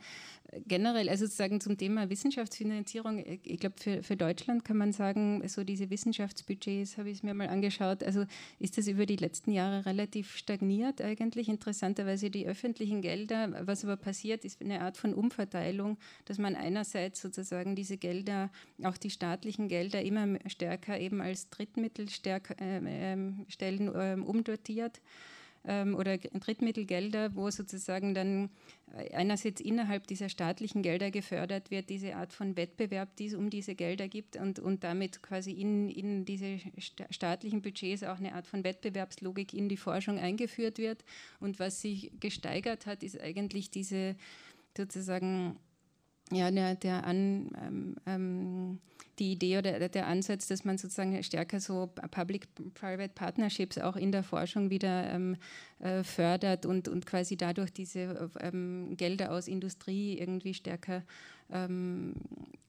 [0.66, 5.62] Generell, also sozusagen zum Thema Wissenschaftsfinanzierung, ich glaube, für, für Deutschland kann man sagen, so
[5.62, 8.24] diese Wissenschaftsbudgets habe ich mir mal angeschaut, also
[8.59, 11.48] ist das über die letzten Jahre relativ stagniert eigentlich.
[11.48, 17.20] Interessanterweise die öffentlichen Gelder, was aber passiert, ist eine Art von Umverteilung, dass man einerseits
[17.20, 18.51] sozusagen diese Gelder,
[18.82, 25.01] auch die staatlichen Gelder immer stärker eben als Drittmittel Mittelstellen äh, umdotiert.
[25.65, 28.51] ähm, oder Drittmittelgelder, wo sozusagen dann
[28.97, 33.51] äh, einerseits innerhalb dieser staatlichen Gelder gefördert wird, diese Art von Wettbewerb, die es um
[33.51, 36.59] diese Gelder gibt und, und damit quasi in, in diese
[37.11, 41.05] staatlichen Budgets auch eine Art von Wettbewerbslogik in die Forschung eingeführt wird.
[41.41, 44.16] Und was sich gesteigert hat, ist eigentlich diese
[44.77, 45.59] sozusagen
[46.30, 48.78] ja, der, der an, ähm, ähm,
[49.18, 54.22] die Idee oder der Ansatz, dass man sozusagen stärker so Public-Private Partnerships auch in der
[54.22, 55.36] Forschung wieder ähm,
[55.80, 61.02] äh, fördert und, und quasi dadurch diese ähm, Gelder aus Industrie irgendwie stärker
[61.50, 62.14] ähm,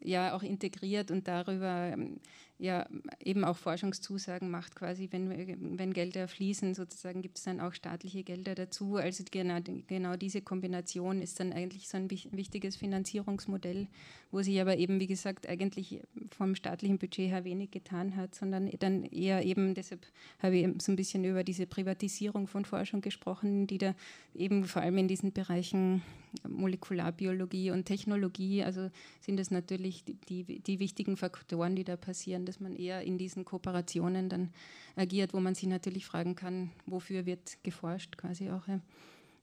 [0.01, 2.19] ja auch integriert und darüber ähm,
[2.59, 2.85] ja
[3.23, 8.23] eben auch Forschungszusagen macht, quasi, wenn, wenn Gelder fließen, sozusagen gibt es dann auch staatliche
[8.23, 8.97] Gelder dazu.
[8.97, 13.87] Also genau, genau diese Kombination ist dann eigentlich so ein wichtiges Finanzierungsmodell,
[14.31, 16.01] wo sich aber eben, wie gesagt, eigentlich
[16.37, 20.05] vom staatlichen Budget her wenig getan hat, sondern dann eher eben, deshalb
[20.39, 23.95] habe ich so ein bisschen über diese Privatisierung von Forschung gesprochen, die da
[24.35, 26.01] eben vor allem in diesen Bereichen
[26.47, 28.89] Molekularbiologie und Technologie, also
[29.21, 33.17] sind das natürlich die, die, die, wichtigen Faktoren, die da passieren, dass man eher in
[33.17, 34.51] diesen Kooperationen dann
[34.95, 38.67] agiert, wo man sich natürlich fragen kann, wofür wird geforscht quasi auch.
[38.67, 38.81] Ja.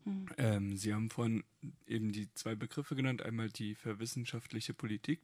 [0.04, 0.26] Mhm.
[0.38, 1.44] Ähm, Sie haben vorhin
[1.86, 5.20] eben die zwei Begriffe genannt, einmal die verwissenschaftliche Politik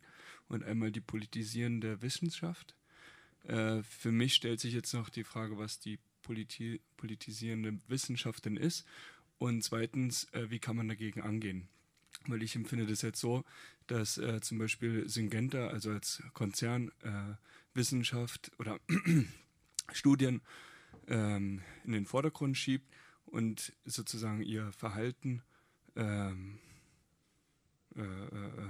[0.49, 2.77] und einmal die politisierende Wissenschaft.
[3.45, 8.57] Äh, für mich stellt sich jetzt noch die Frage, was die politi politisierende Wissenschaft denn
[8.57, 8.87] ist
[9.39, 11.69] und zweitens, äh, wie kann man dagegen angehen?
[12.29, 13.45] Weil ich empfinde das jetzt so,
[13.89, 17.35] dass äh, zum Beispiel Syngenta, also als Konzern, äh,
[17.75, 18.79] Wissenschaft oder
[19.93, 20.41] Studien
[21.09, 22.93] ähm, in den Vordergrund schiebt
[23.27, 25.43] und sozusagen ihr Verhalten,
[25.97, 26.59] ähm,
[27.97, 28.69] äh, äh, äh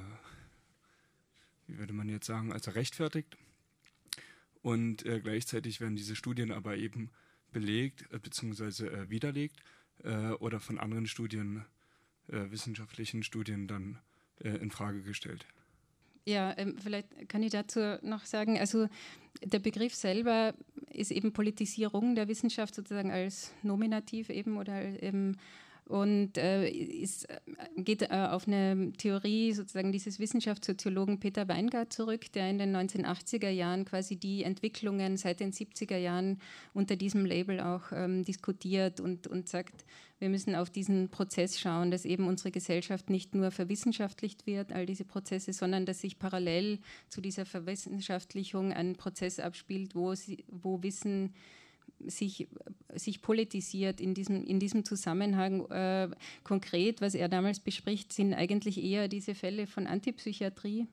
[1.68, 3.36] wie würde man jetzt sagen, also rechtfertigt.
[4.62, 7.10] Und äh, gleichzeitig werden diese Studien aber eben
[7.52, 9.10] belegt bzw.
[9.10, 9.60] widerlegt
[10.02, 11.64] äh, oder von anderen Studien,
[12.28, 13.98] äh, wissenschaftlichen Studien dann
[14.40, 15.46] äh, in Frage gestellt.
[16.24, 18.88] Ja, ähm, vielleicht kann ich dazu noch sagen, also
[19.42, 20.54] der Begriff selber
[20.90, 25.38] ist eben Politisierung der Wissenschaft sozusagen als Nominativ eben oder eben
[25.86, 27.38] und äh, ist, äh,
[27.76, 33.50] geht äh, auf eine Theorie sozusagen dieses Wissenschaftssoziologen Peter Weingart zurück, der in den 1980er
[33.50, 36.38] Jahren quasi die Entwicklungen seit den 70er Jahren
[36.72, 39.84] unter diesem Label auch ähm, diskutiert und, und sagt,
[40.18, 44.86] wir müssen auf diesen Prozess schauen, dass eben unsere Gesellschaft nicht nur verwissenschaftlicht wird, all
[44.86, 46.78] diese Prozesse, sondern dass sich parallel
[47.08, 51.34] zu dieser Verwissenschaftlichung ein Prozess abspielt, wo, sie, wo Wissen
[52.06, 52.48] sich,
[52.94, 55.66] sich politisiert in diesem, in diesem Zusammenhang.
[55.70, 56.10] Äh,
[56.44, 60.86] konkret, was er damals bespricht, sind eigentlich eher diese Fälle von Antipsychiatrie.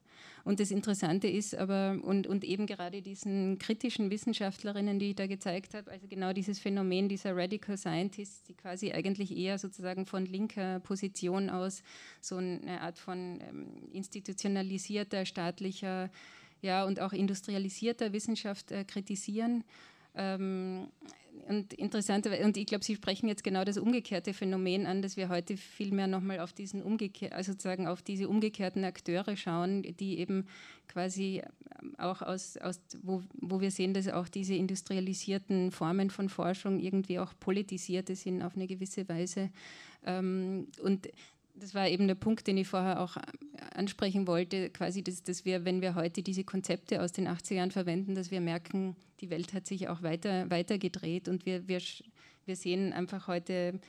[0.43, 5.27] Und das Interessante ist aber, und, und eben gerade diesen kritischen Wissenschaftlerinnen, die ich da
[5.27, 10.25] gezeigt habe, also genau dieses Phänomen dieser Radical Scientists, die quasi eigentlich eher sozusagen von
[10.25, 11.83] linker Position aus
[12.21, 16.09] so eine Art von ähm, institutionalisierter, staatlicher,
[16.61, 19.63] ja, und auch industrialisierter Wissenschaft äh, kritisieren
[20.15, 20.87] ähm,
[21.47, 25.29] und interessant, und ich glaube, Sie sprechen jetzt genau das umgekehrte Phänomen an, dass wir
[25.29, 30.19] heute viel mehr nochmal auf diesen umgekehr, also sozusagen auf diese umgekehrten Akteure schauen, die
[30.19, 30.45] eben
[30.87, 31.41] quasi
[31.97, 37.17] auch aus, aus wo, wo wir sehen, dass auch diese industrialisierten Formen von Forschung irgendwie
[37.17, 39.49] auch politisierte sind auf eine gewisse Weise.
[40.05, 41.09] Ähm, und
[41.59, 43.17] das war eben der Punkt, den ich vorher auch
[43.75, 47.71] ansprechen wollte, quasi, dass, dass wir, wenn wir heute diese Konzepte aus den 80er Jahren
[47.71, 51.81] verwenden, dass wir merken, die Welt hat sich auch weiter, weiter gedreht und wir, wir,
[52.45, 53.79] wir sehen einfach heute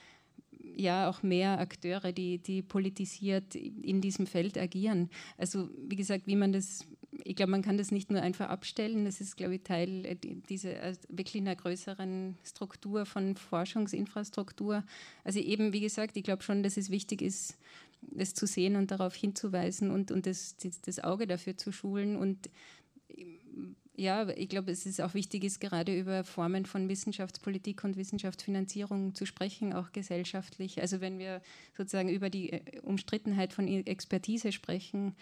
[0.62, 5.10] ja auch mehr Akteure, die, die politisiert in diesem Feld agieren.
[5.36, 6.86] Also wie gesagt, wie man das,
[7.24, 10.16] ich glaube, man kann das nicht nur einfach abstellen, das ist, glaube ich, Teil äh,
[10.16, 14.84] dieser äh, wirklich einer größeren Struktur von Forschungsinfrastruktur.
[15.24, 17.58] Also eben, wie gesagt, ich glaube schon, dass es wichtig ist,
[18.00, 22.48] das zu sehen und darauf hinzuweisen und, und das, das Auge dafür zu schulen und
[24.00, 29.14] ja, ich glaube, es ist auch wichtig, ist gerade über Formen von Wissenschaftspolitik und Wissenschaftsfinanzierung
[29.14, 30.80] zu sprechen, auch gesellschaftlich.
[30.80, 31.42] Also wenn wir
[31.76, 35.14] sozusagen über die äh, Umstrittenheit von Expertise sprechen,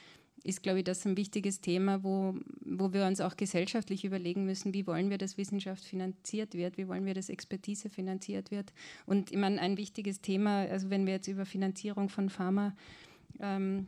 [0.44, 4.74] ist, glaube ich, das ein wichtiges Thema, wo, wo wir uns auch gesellschaftlich überlegen müssen,
[4.74, 8.73] wie wollen wir, dass Wissenschaft finanziert wird, wie wollen wir, dass Expertise finanziert wird.
[9.06, 12.74] Und ich meine, ein wichtiges Thema, also wenn wir jetzt über Finanzierung von Pharma
[13.40, 13.86] ähm,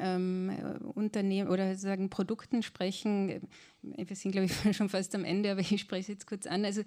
[0.00, 0.50] ähm,
[0.94, 3.48] Unternehmen oder sagen Produkten sprechen.
[3.82, 6.64] Wir sind, glaube ich, schon fast am Ende, aber ich spreche es jetzt kurz an.
[6.64, 6.82] Also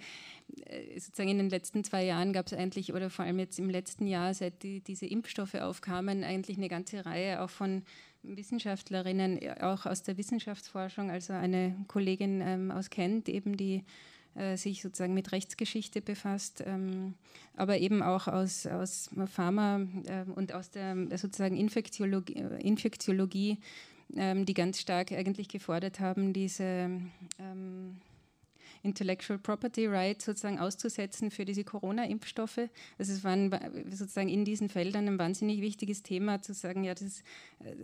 [0.66, 3.70] äh, sozusagen in den letzten zwei Jahren gab es eigentlich, oder vor allem jetzt im
[3.70, 7.84] letzten Jahr, seit die, diese Impfstoffe aufkamen, eigentlich eine ganze Reihe auch von
[8.24, 13.84] Wissenschaftlerinnen, auch aus der Wissenschaftsforschung, also eine Kollegin ähm, aus Kent, eben die
[14.36, 17.16] äh, sich sozusagen mit Rechtsgeschichte befasst, ähm,
[17.56, 23.58] aber eben auch aus, aus Pharma äh, und aus der sozusagen Infektiologie, Infektiologie
[24.16, 26.64] ähm, die ganz stark eigentlich gefordert haben, diese
[27.40, 27.98] ähm,
[28.84, 32.70] Intellectual Property Rights sozusagen auszusetzen für diese Corona-Impfstoffe.
[32.98, 33.38] Also es war
[33.92, 37.24] sozusagen in diesen Feldern ein wahnsinnig wichtiges Thema, zu sagen, ja, das,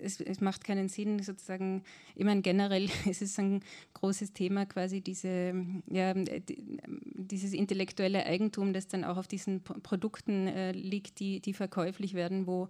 [0.01, 1.83] es, es macht keinen Sinn, sozusagen,
[2.15, 3.61] ich meine, generell ist es ein
[3.93, 5.53] großes Thema, quasi diese,
[5.89, 12.13] ja, dieses intellektuelle Eigentum, das dann auch auf diesen Produkten äh, liegt, die, die verkäuflich
[12.13, 12.69] werden, wo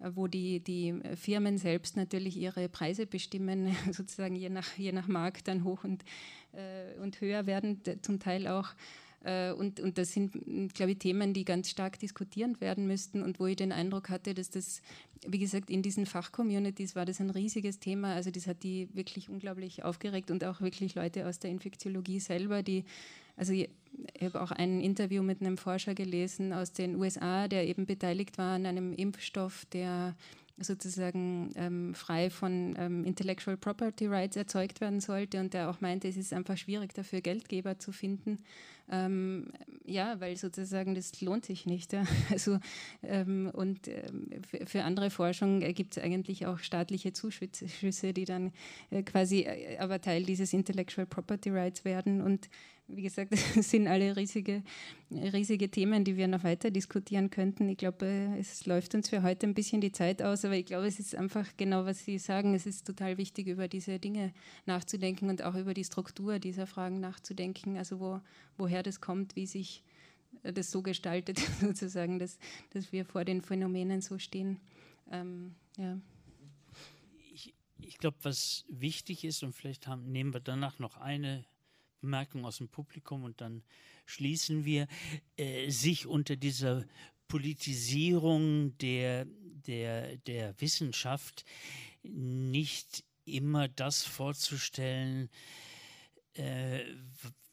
[0.00, 5.48] wo die, die Firmen selbst natürlich ihre Preise bestimmen, sozusagen je nach, je nach Markt
[5.48, 6.04] dann hoch und,
[6.56, 8.68] äh, und höher werden, zum Teil auch.
[9.24, 10.32] Äh, und, und das sind,
[10.74, 14.34] glaube ich, Themen, die ganz stark diskutiert werden müssten und wo ich den Eindruck hatte,
[14.34, 14.82] dass das,
[15.26, 18.14] wie gesagt, in diesen Fachcommunities war das ein riesiges Thema.
[18.14, 22.62] Also das hat die wirklich unglaublich aufgeregt und auch wirklich Leute aus der Infektiologie selber,
[22.62, 22.84] die
[23.36, 23.68] also ich,
[24.14, 28.38] ich habe auch ein Interview mit einem Forscher gelesen aus den USA, der eben beteiligt
[28.38, 30.14] war an einem Impfstoff, der
[30.58, 36.08] sozusagen ähm, frei von ähm, Intellectual Property Rights erzeugt werden sollte und der auch meinte,
[36.08, 38.38] es ist einfach schwierig dafür Geldgeber zu finden.
[38.90, 39.48] Ähm,
[39.86, 41.92] ja, weil sozusagen das lohnt sich nicht.
[41.92, 42.04] Ja.
[42.30, 42.58] Also,
[43.02, 44.28] ähm, und ähm,
[44.66, 48.52] für, andere Forschung gibt es eigentlich auch staatliche Zuschüsse, die dann
[48.90, 52.48] äh, quasi äh, aber Teil dieses Intellectual Property Rights werden und
[52.86, 54.62] wie gesagt, das sind alle riesige,
[55.10, 57.68] riesige Themen, die wir noch weiter diskutieren könnten.
[57.68, 60.86] Ich glaube, es läuft uns für heute ein bisschen die Zeit aus, aber ich glaube,
[60.86, 62.54] es ist einfach genau, was Sie sagen.
[62.54, 64.32] Es ist total wichtig, über diese Dinge
[64.66, 67.76] nachzudenken und auch über die Struktur dieser Fragen nachzudenken.
[67.78, 68.20] Also wo,
[68.56, 69.82] woher das kommt, wie sich
[70.42, 72.38] das so gestaltet, sozusagen, dass,
[72.70, 74.60] dass wir vor den Phänomenen so stehen.
[75.10, 75.98] Ähm, ja.
[77.32, 81.44] Ich, ich glaube, was wichtig ist, und vielleicht haben, nehmen wir danach noch eine
[82.00, 83.62] Bemerkung aus dem Publikum und dann
[84.06, 84.86] schließen wir,
[85.36, 86.84] äh, sich unter dieser
[87.28, 89.24] Politisierung der,
[89.66, 91.44] der, der Wissenschaft
[92.02, 95.30] nicht immer das vorzustellen,
[96.34, 96.84] äh,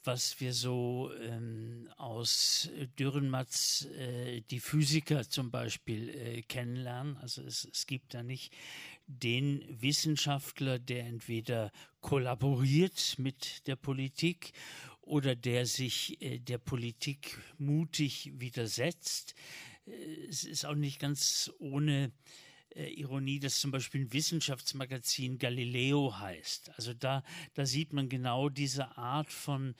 [0.04, 7.18] was wir so ähm, aus Dürrenmatz, äh, die Physiker zum Beispiel, äh, kennenlernen.
[7.18, 8.54] Also es, es gibt da nicht
[9.08, 14.54] den Wissenschaftler, der entweder kollaboriert mit der Politik
[15.02, 19.36] oder der sich äh, der Politik mutig widersetzt.
[19.86, 19.92] Äh,
[20.30, 22.12] es ist auch nicht ganz ohne
[22.76, 26.72] äh, Ironie, dass zum Beispiel ein Wissenschaftsmagazin Galileo heißt.
[26.76, 27.24] Also da,
[27.54, 29.76] da sieht man genau diese Art von,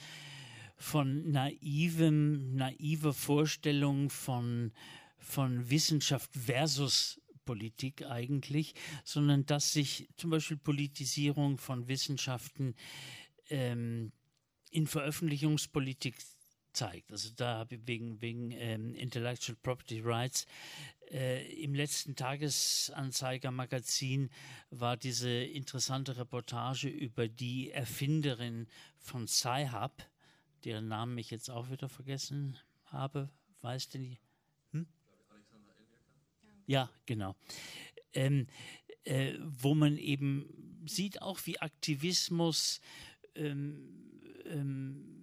[0.78, 4.72] von naivem, naiver Vorstellung von,
[5.18, 8.74] von Wissenschaft versus Politik eigentlich,
[9.04, 12.76] sondern dass sich zum Beispiel Politisierung von Wissenschaften
[13.50, 14.12] ähm,
[14.70, 16.16] in Veröffentlichungspolitik
[16.74, 17.12] zeigt.
[17.12, 20.48] Also da wegen, wegen ähm, Intellectual Property Rights
[21.10, 24.30] äh, im letzten Tagesanzeiger-Magazin
[24.70, 28.68] war diese interessante Reportage über die Erfinderin
[28.98, 29.92] von Sci-Hub,
[30.64, 33.30] deren Namen ich jetzt auch wieder vergessen habe.
[33.62, 34.18] Weiß denn
[34.72, 34.88] hm?
[36.68, 37.36] Ja, genau.
[38.14, 38.48] Ähm,
[39.04, 42.80] äh, wo man eben sieht auch, wie Aktivismus
[43.36, 44.02] ähm,
[44.46, 45.21] ähm,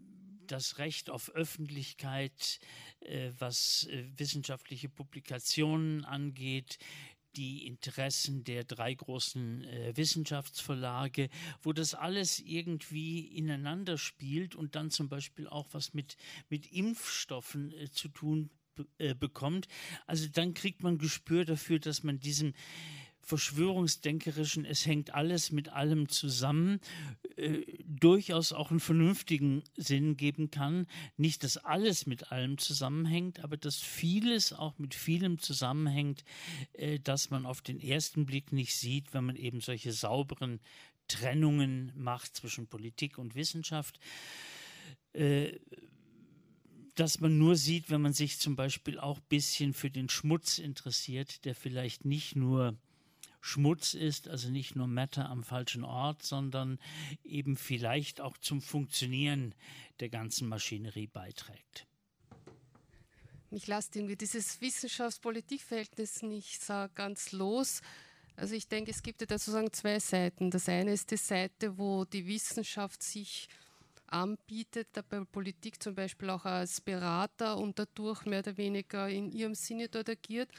[0.50, 2.60] das Recht auf Öffentlichkeit,
[3.00, 6.78] äh, was äh, wissenschaftliche Publikationen angeht,
[7.36, 11.28] die Interessen der drei großen äh, Wissenschaftsverlage,
[11.62, 16.16] wo das alles irgendwie ineinander spielt und dann zum Beispiel auch was mit,
[16.48, 18.50] mit Impfstoffen äh, zu tun
[18.98, 19.68] äh, bekommt.
[20.06, 22.54] Also dann kriegt man Gespür dafür, dass man diesem
[23.28, 26.80] verschwörungsdenkerischen, es hängt alles mit allem zusammen,
[27.36, 30.86] äh, durchaus auch einen vernünftigen Sinn geben kann.
[31.18, 36.24] Nicht, dass alles mit allem zusammenhängt, aber dass vieles auch mit vielem zusammenhängt,
[36.72, 40.58] äh, dass man auf den ersten Blick nicht sieht, wenn man eben solche sauberen
[41.06, 44.00] Trennungen macht zwischen Politik und Wissenschaft.
[45.12, 45.58] Äh,
[46.94, 50.58] dass man nur sieht, wenn man sich zum Beispiel auch ein bisschen für den Schmutz
[50.58, 52.76] interessiert, der vielleicht nicht nur
[53.40, 56.78] Schmutz ist, also nicht nur Matter am falschen Ort, sondern
[57.24, 59.54] eben vielleicht auch zum Funktionieren
[60.00, 61.86] der ganzen Maschinerie beiträgt.
[63.50, 67.80] Mich lasst irgendwie dieses Wissenschafts-Politik-Verhältnis nicht so ganz los.
[68.36, 70.50] Also ich denke, es gibt ja da sozusagen zwei Seiten.
[70.50, 73.48] Das eine ist die Seite, wo die Wissenschaft sich
[74.06, 79.54] anbietet, dabei Politik zum Beispiel auch als Berater und dadurch mehr oder weniger in ihrem
[79.54, 80.50] Sinne dort agiert.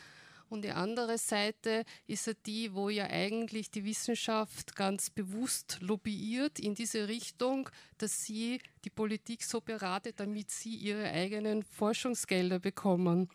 [0.50, 6.60] Und die andere Seite ist ja die, wo ja eigentlich die Wissenschaft ganz bewusst lobbyiert
[6.60, 7.70] in diese Richtung,
[8.00, 13.30] dass sie die Politik so beratet, damit sie ihre eigenen Forschungsgelder bekommen.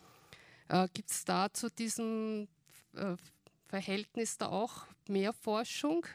[0.68, 2.48] Äh, Gibt es da zu diesem
[2.94, 3.16] äh,
[3.68, 6.06] Verhältnis da auch mehr Forschung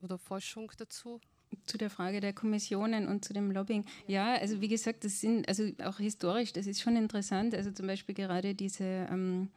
[0.00, 1.20] oder Forschung dazu?
[1.66, 3.84] Zu der Frage der Kommissionen und zu dem Lobbying.
[4.06, 7.56] Ja, also wie gesagt, das sind, also auch historisch, das ist schon interessant.
[7.56, 9.50] Also zum Beispiel gerade diese ähm,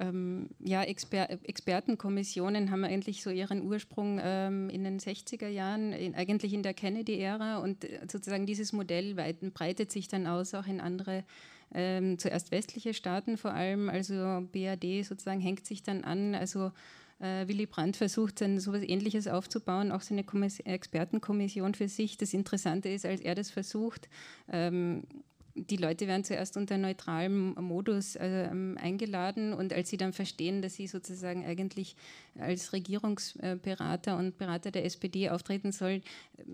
[0.00, 6.14] ähm, ja, Exper Expertenkommissionen haben eigentlich so ihren Ursprung ähm, in den 60er Jahren, in,
[6.14, 7.58] eigentlich in der Kennedy-Ära.
[7.58, 11.24] Und äh, sozusagen dieses Modell weit, breitet sich dann aus auch in andere
[11.72, 16.72] ähm, zuerst westliche Staaten vor allem, also BAD sozusagen hängt sich dann an, also
[17.20, 22.16] äh, Willy Brandt versucht dann sowas ähnliches aufzubauen, auch seine Kommiss Expertenkommission für sich.
[22.16, 24.08] Das Interessante ist, als er das versucht,
[24.50, 25.04] ähm,
[25.68, 30.74] die Leute werden zuerst unter neutralem Modus äh, eingeladen und als sie dann verstehen, dass
[30.74, 31.96] sie sozusagen eigentlich
[32.38, 36.02] als Regierungsberater und Berater der SPD auftreten sollen,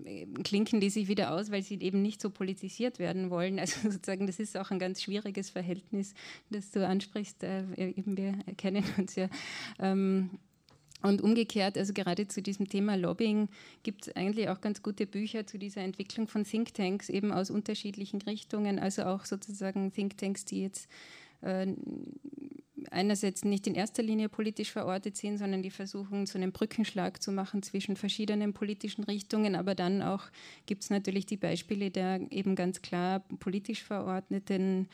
[0.05, 3.59] äh, klinken die sich wieder aus, weil sie eben nicht so politisiert werden wollen.
[3.67, 6.13] Also sozusagen, das ist auch ein ganz schwieriges Verhältnis,
[6.49, 7.43] das du ansprichst.
[7.43, 9.29] Äh, eben wir kennen uns ja.
[9.77, 10.29] Ähm,
[11.01, 13.49] und umgekehrt, also gerade zu diesem Thema Lobbying
[13.83, 18.21] gibt es eigentlich auch ganz gute Bücher zu dieser Entwicklung von Thinktanks, eben aus unterschiedlichen
[18.23, 20.89] Richtungen, also auch sozusagen Thinktanks, die jetzt
[21.41, 21.67] äh,
[22.91, 27.31] einerseits nicht in erster Linie politisch verortet sind, sondern die versuchen, so einen Brückenschlag zu
[27.31, 29.55] machen zwischen verschiedenen politischen Richtungen.
[29.55, 30.23] Aber dann auch
[30.65, 34.87] gibt es natürlich die Beispiele der eben ganz klar politisch verordneten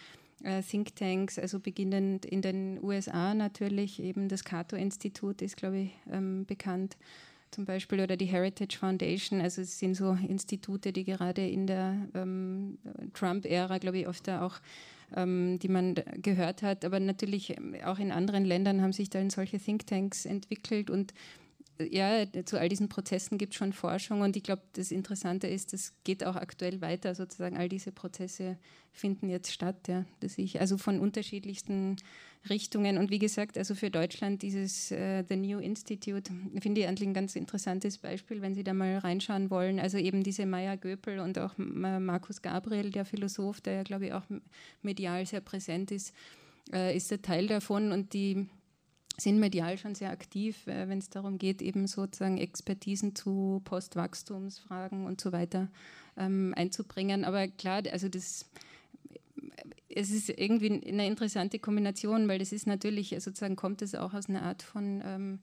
[0.44, 6.98] Thinktanks, also beginnend in den USA natürlich, eben das Cato-Institut ist, glaube ich, ähm, bekannt
[7.52, 9.40] zum Beispiel oder die Heritage Foundation.
[9.40, 12.78] Also es sind so Institute, die gerade in der ähm,
[13.14, 14.60] Trump-Ära, glaube ich, oft auch,
[15.16, 17.56] ähm, die man gehört hat, aber natürlich
[17.86, 21.14] auch in anderen Ländern haben sich dann solche Thinktanks entwickelt und
[21.80, 25.74] ja, zu all diesen Prozessen gibt es schon Forschung und ich glaube, das Interessante ist,
[25.74, 28.58] das geht auch aktuell weiter, sozusagen all diese Prozesse
[28.92, 31.98] finden jetzt statt, ja, dass ich also von unterschiedlichsten
[32.50, 36.32] Richtungen und wie gesagt, also für Deutschland dieses uh, The New Institute
[36.62, 39.80] finde ich eigentlich ein ganz interessantes Beispiel, wenn Sie da mal reinschauen wollen.
[39.80, 44.14] Also eben diese Maya Göpel und auch Markus Gabriel, der Philosoph, der ja glaube ich
[44.14, 44.24] auch
[44.82, 46.14] medial sehr präsent ist,
[46.74, 48.48] uh, ist der Teil davon und die
[49.18, 55.06] sind medial schon sehr aktiv, äh, wenn es darum geht, eben sozusagen Expertisen zu Postwachstumsfragen
[55.06, 55.70] und so weiter
[56.18, 57.24] ähm, einzubringen.
[57.26, 58.46] Aber klar, also das
[59.96, 64.28] es ist irgendwie eine interessante Kombination, weil das ist natürlich, sozusagen kommt es auch aus
[64.28, 65.40] einer Art von ähm,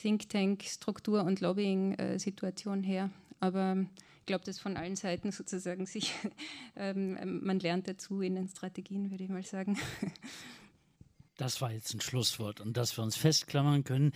[0.00, 3.10] Think Tank, Struktur und Lobbying-Situation her.
[3.40, 3.86] Aber
[4.20, 6.14] ich glaube, dass von allen Seiten sozusagen sich,
[6.76, 9.78] ähm, man lernt dazu in den Strategien, würde ich mal sagen.
[11.42, 14.12] Das war jetzt ein Schlusswort und dass wir uns festklammern können.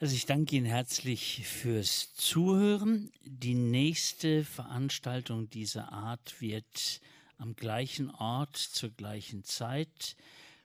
[0.00, 3.12] Also ich danke Ihnen herzlich fürs Zuhören.
[3.22, 7.00] Die nächste Veranstaltung dieser Art wird
[7.38, 10.16] am gleichen Ort zur gleichen Zeit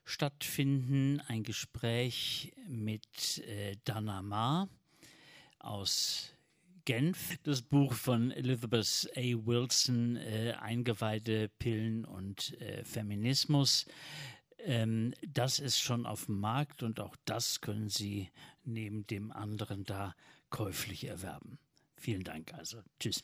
[0.06, 1.22] stattfinden.
[1.28, 4.68] Ein Gespräch mit äh, Dana Ma
[5.60, 6.32] aus
[6.86, 7.38] Genf.
[7.44, 9.22] Das Buch von Elizabeth A.
[9.22, 13.86] Wilson, äh, Eingeweide, Pillen und äh, Feminismus.
[14.66, 18.30] Ähm, das ist schon auf dem Markt und auch das können Sie
[18.64, 20.16] neben dem anderen da
[20.50, 21.60] käuflich erwerben.
[21.96, 22.82] Vielen Dank also.
[23.00, 23.24] Tschüss.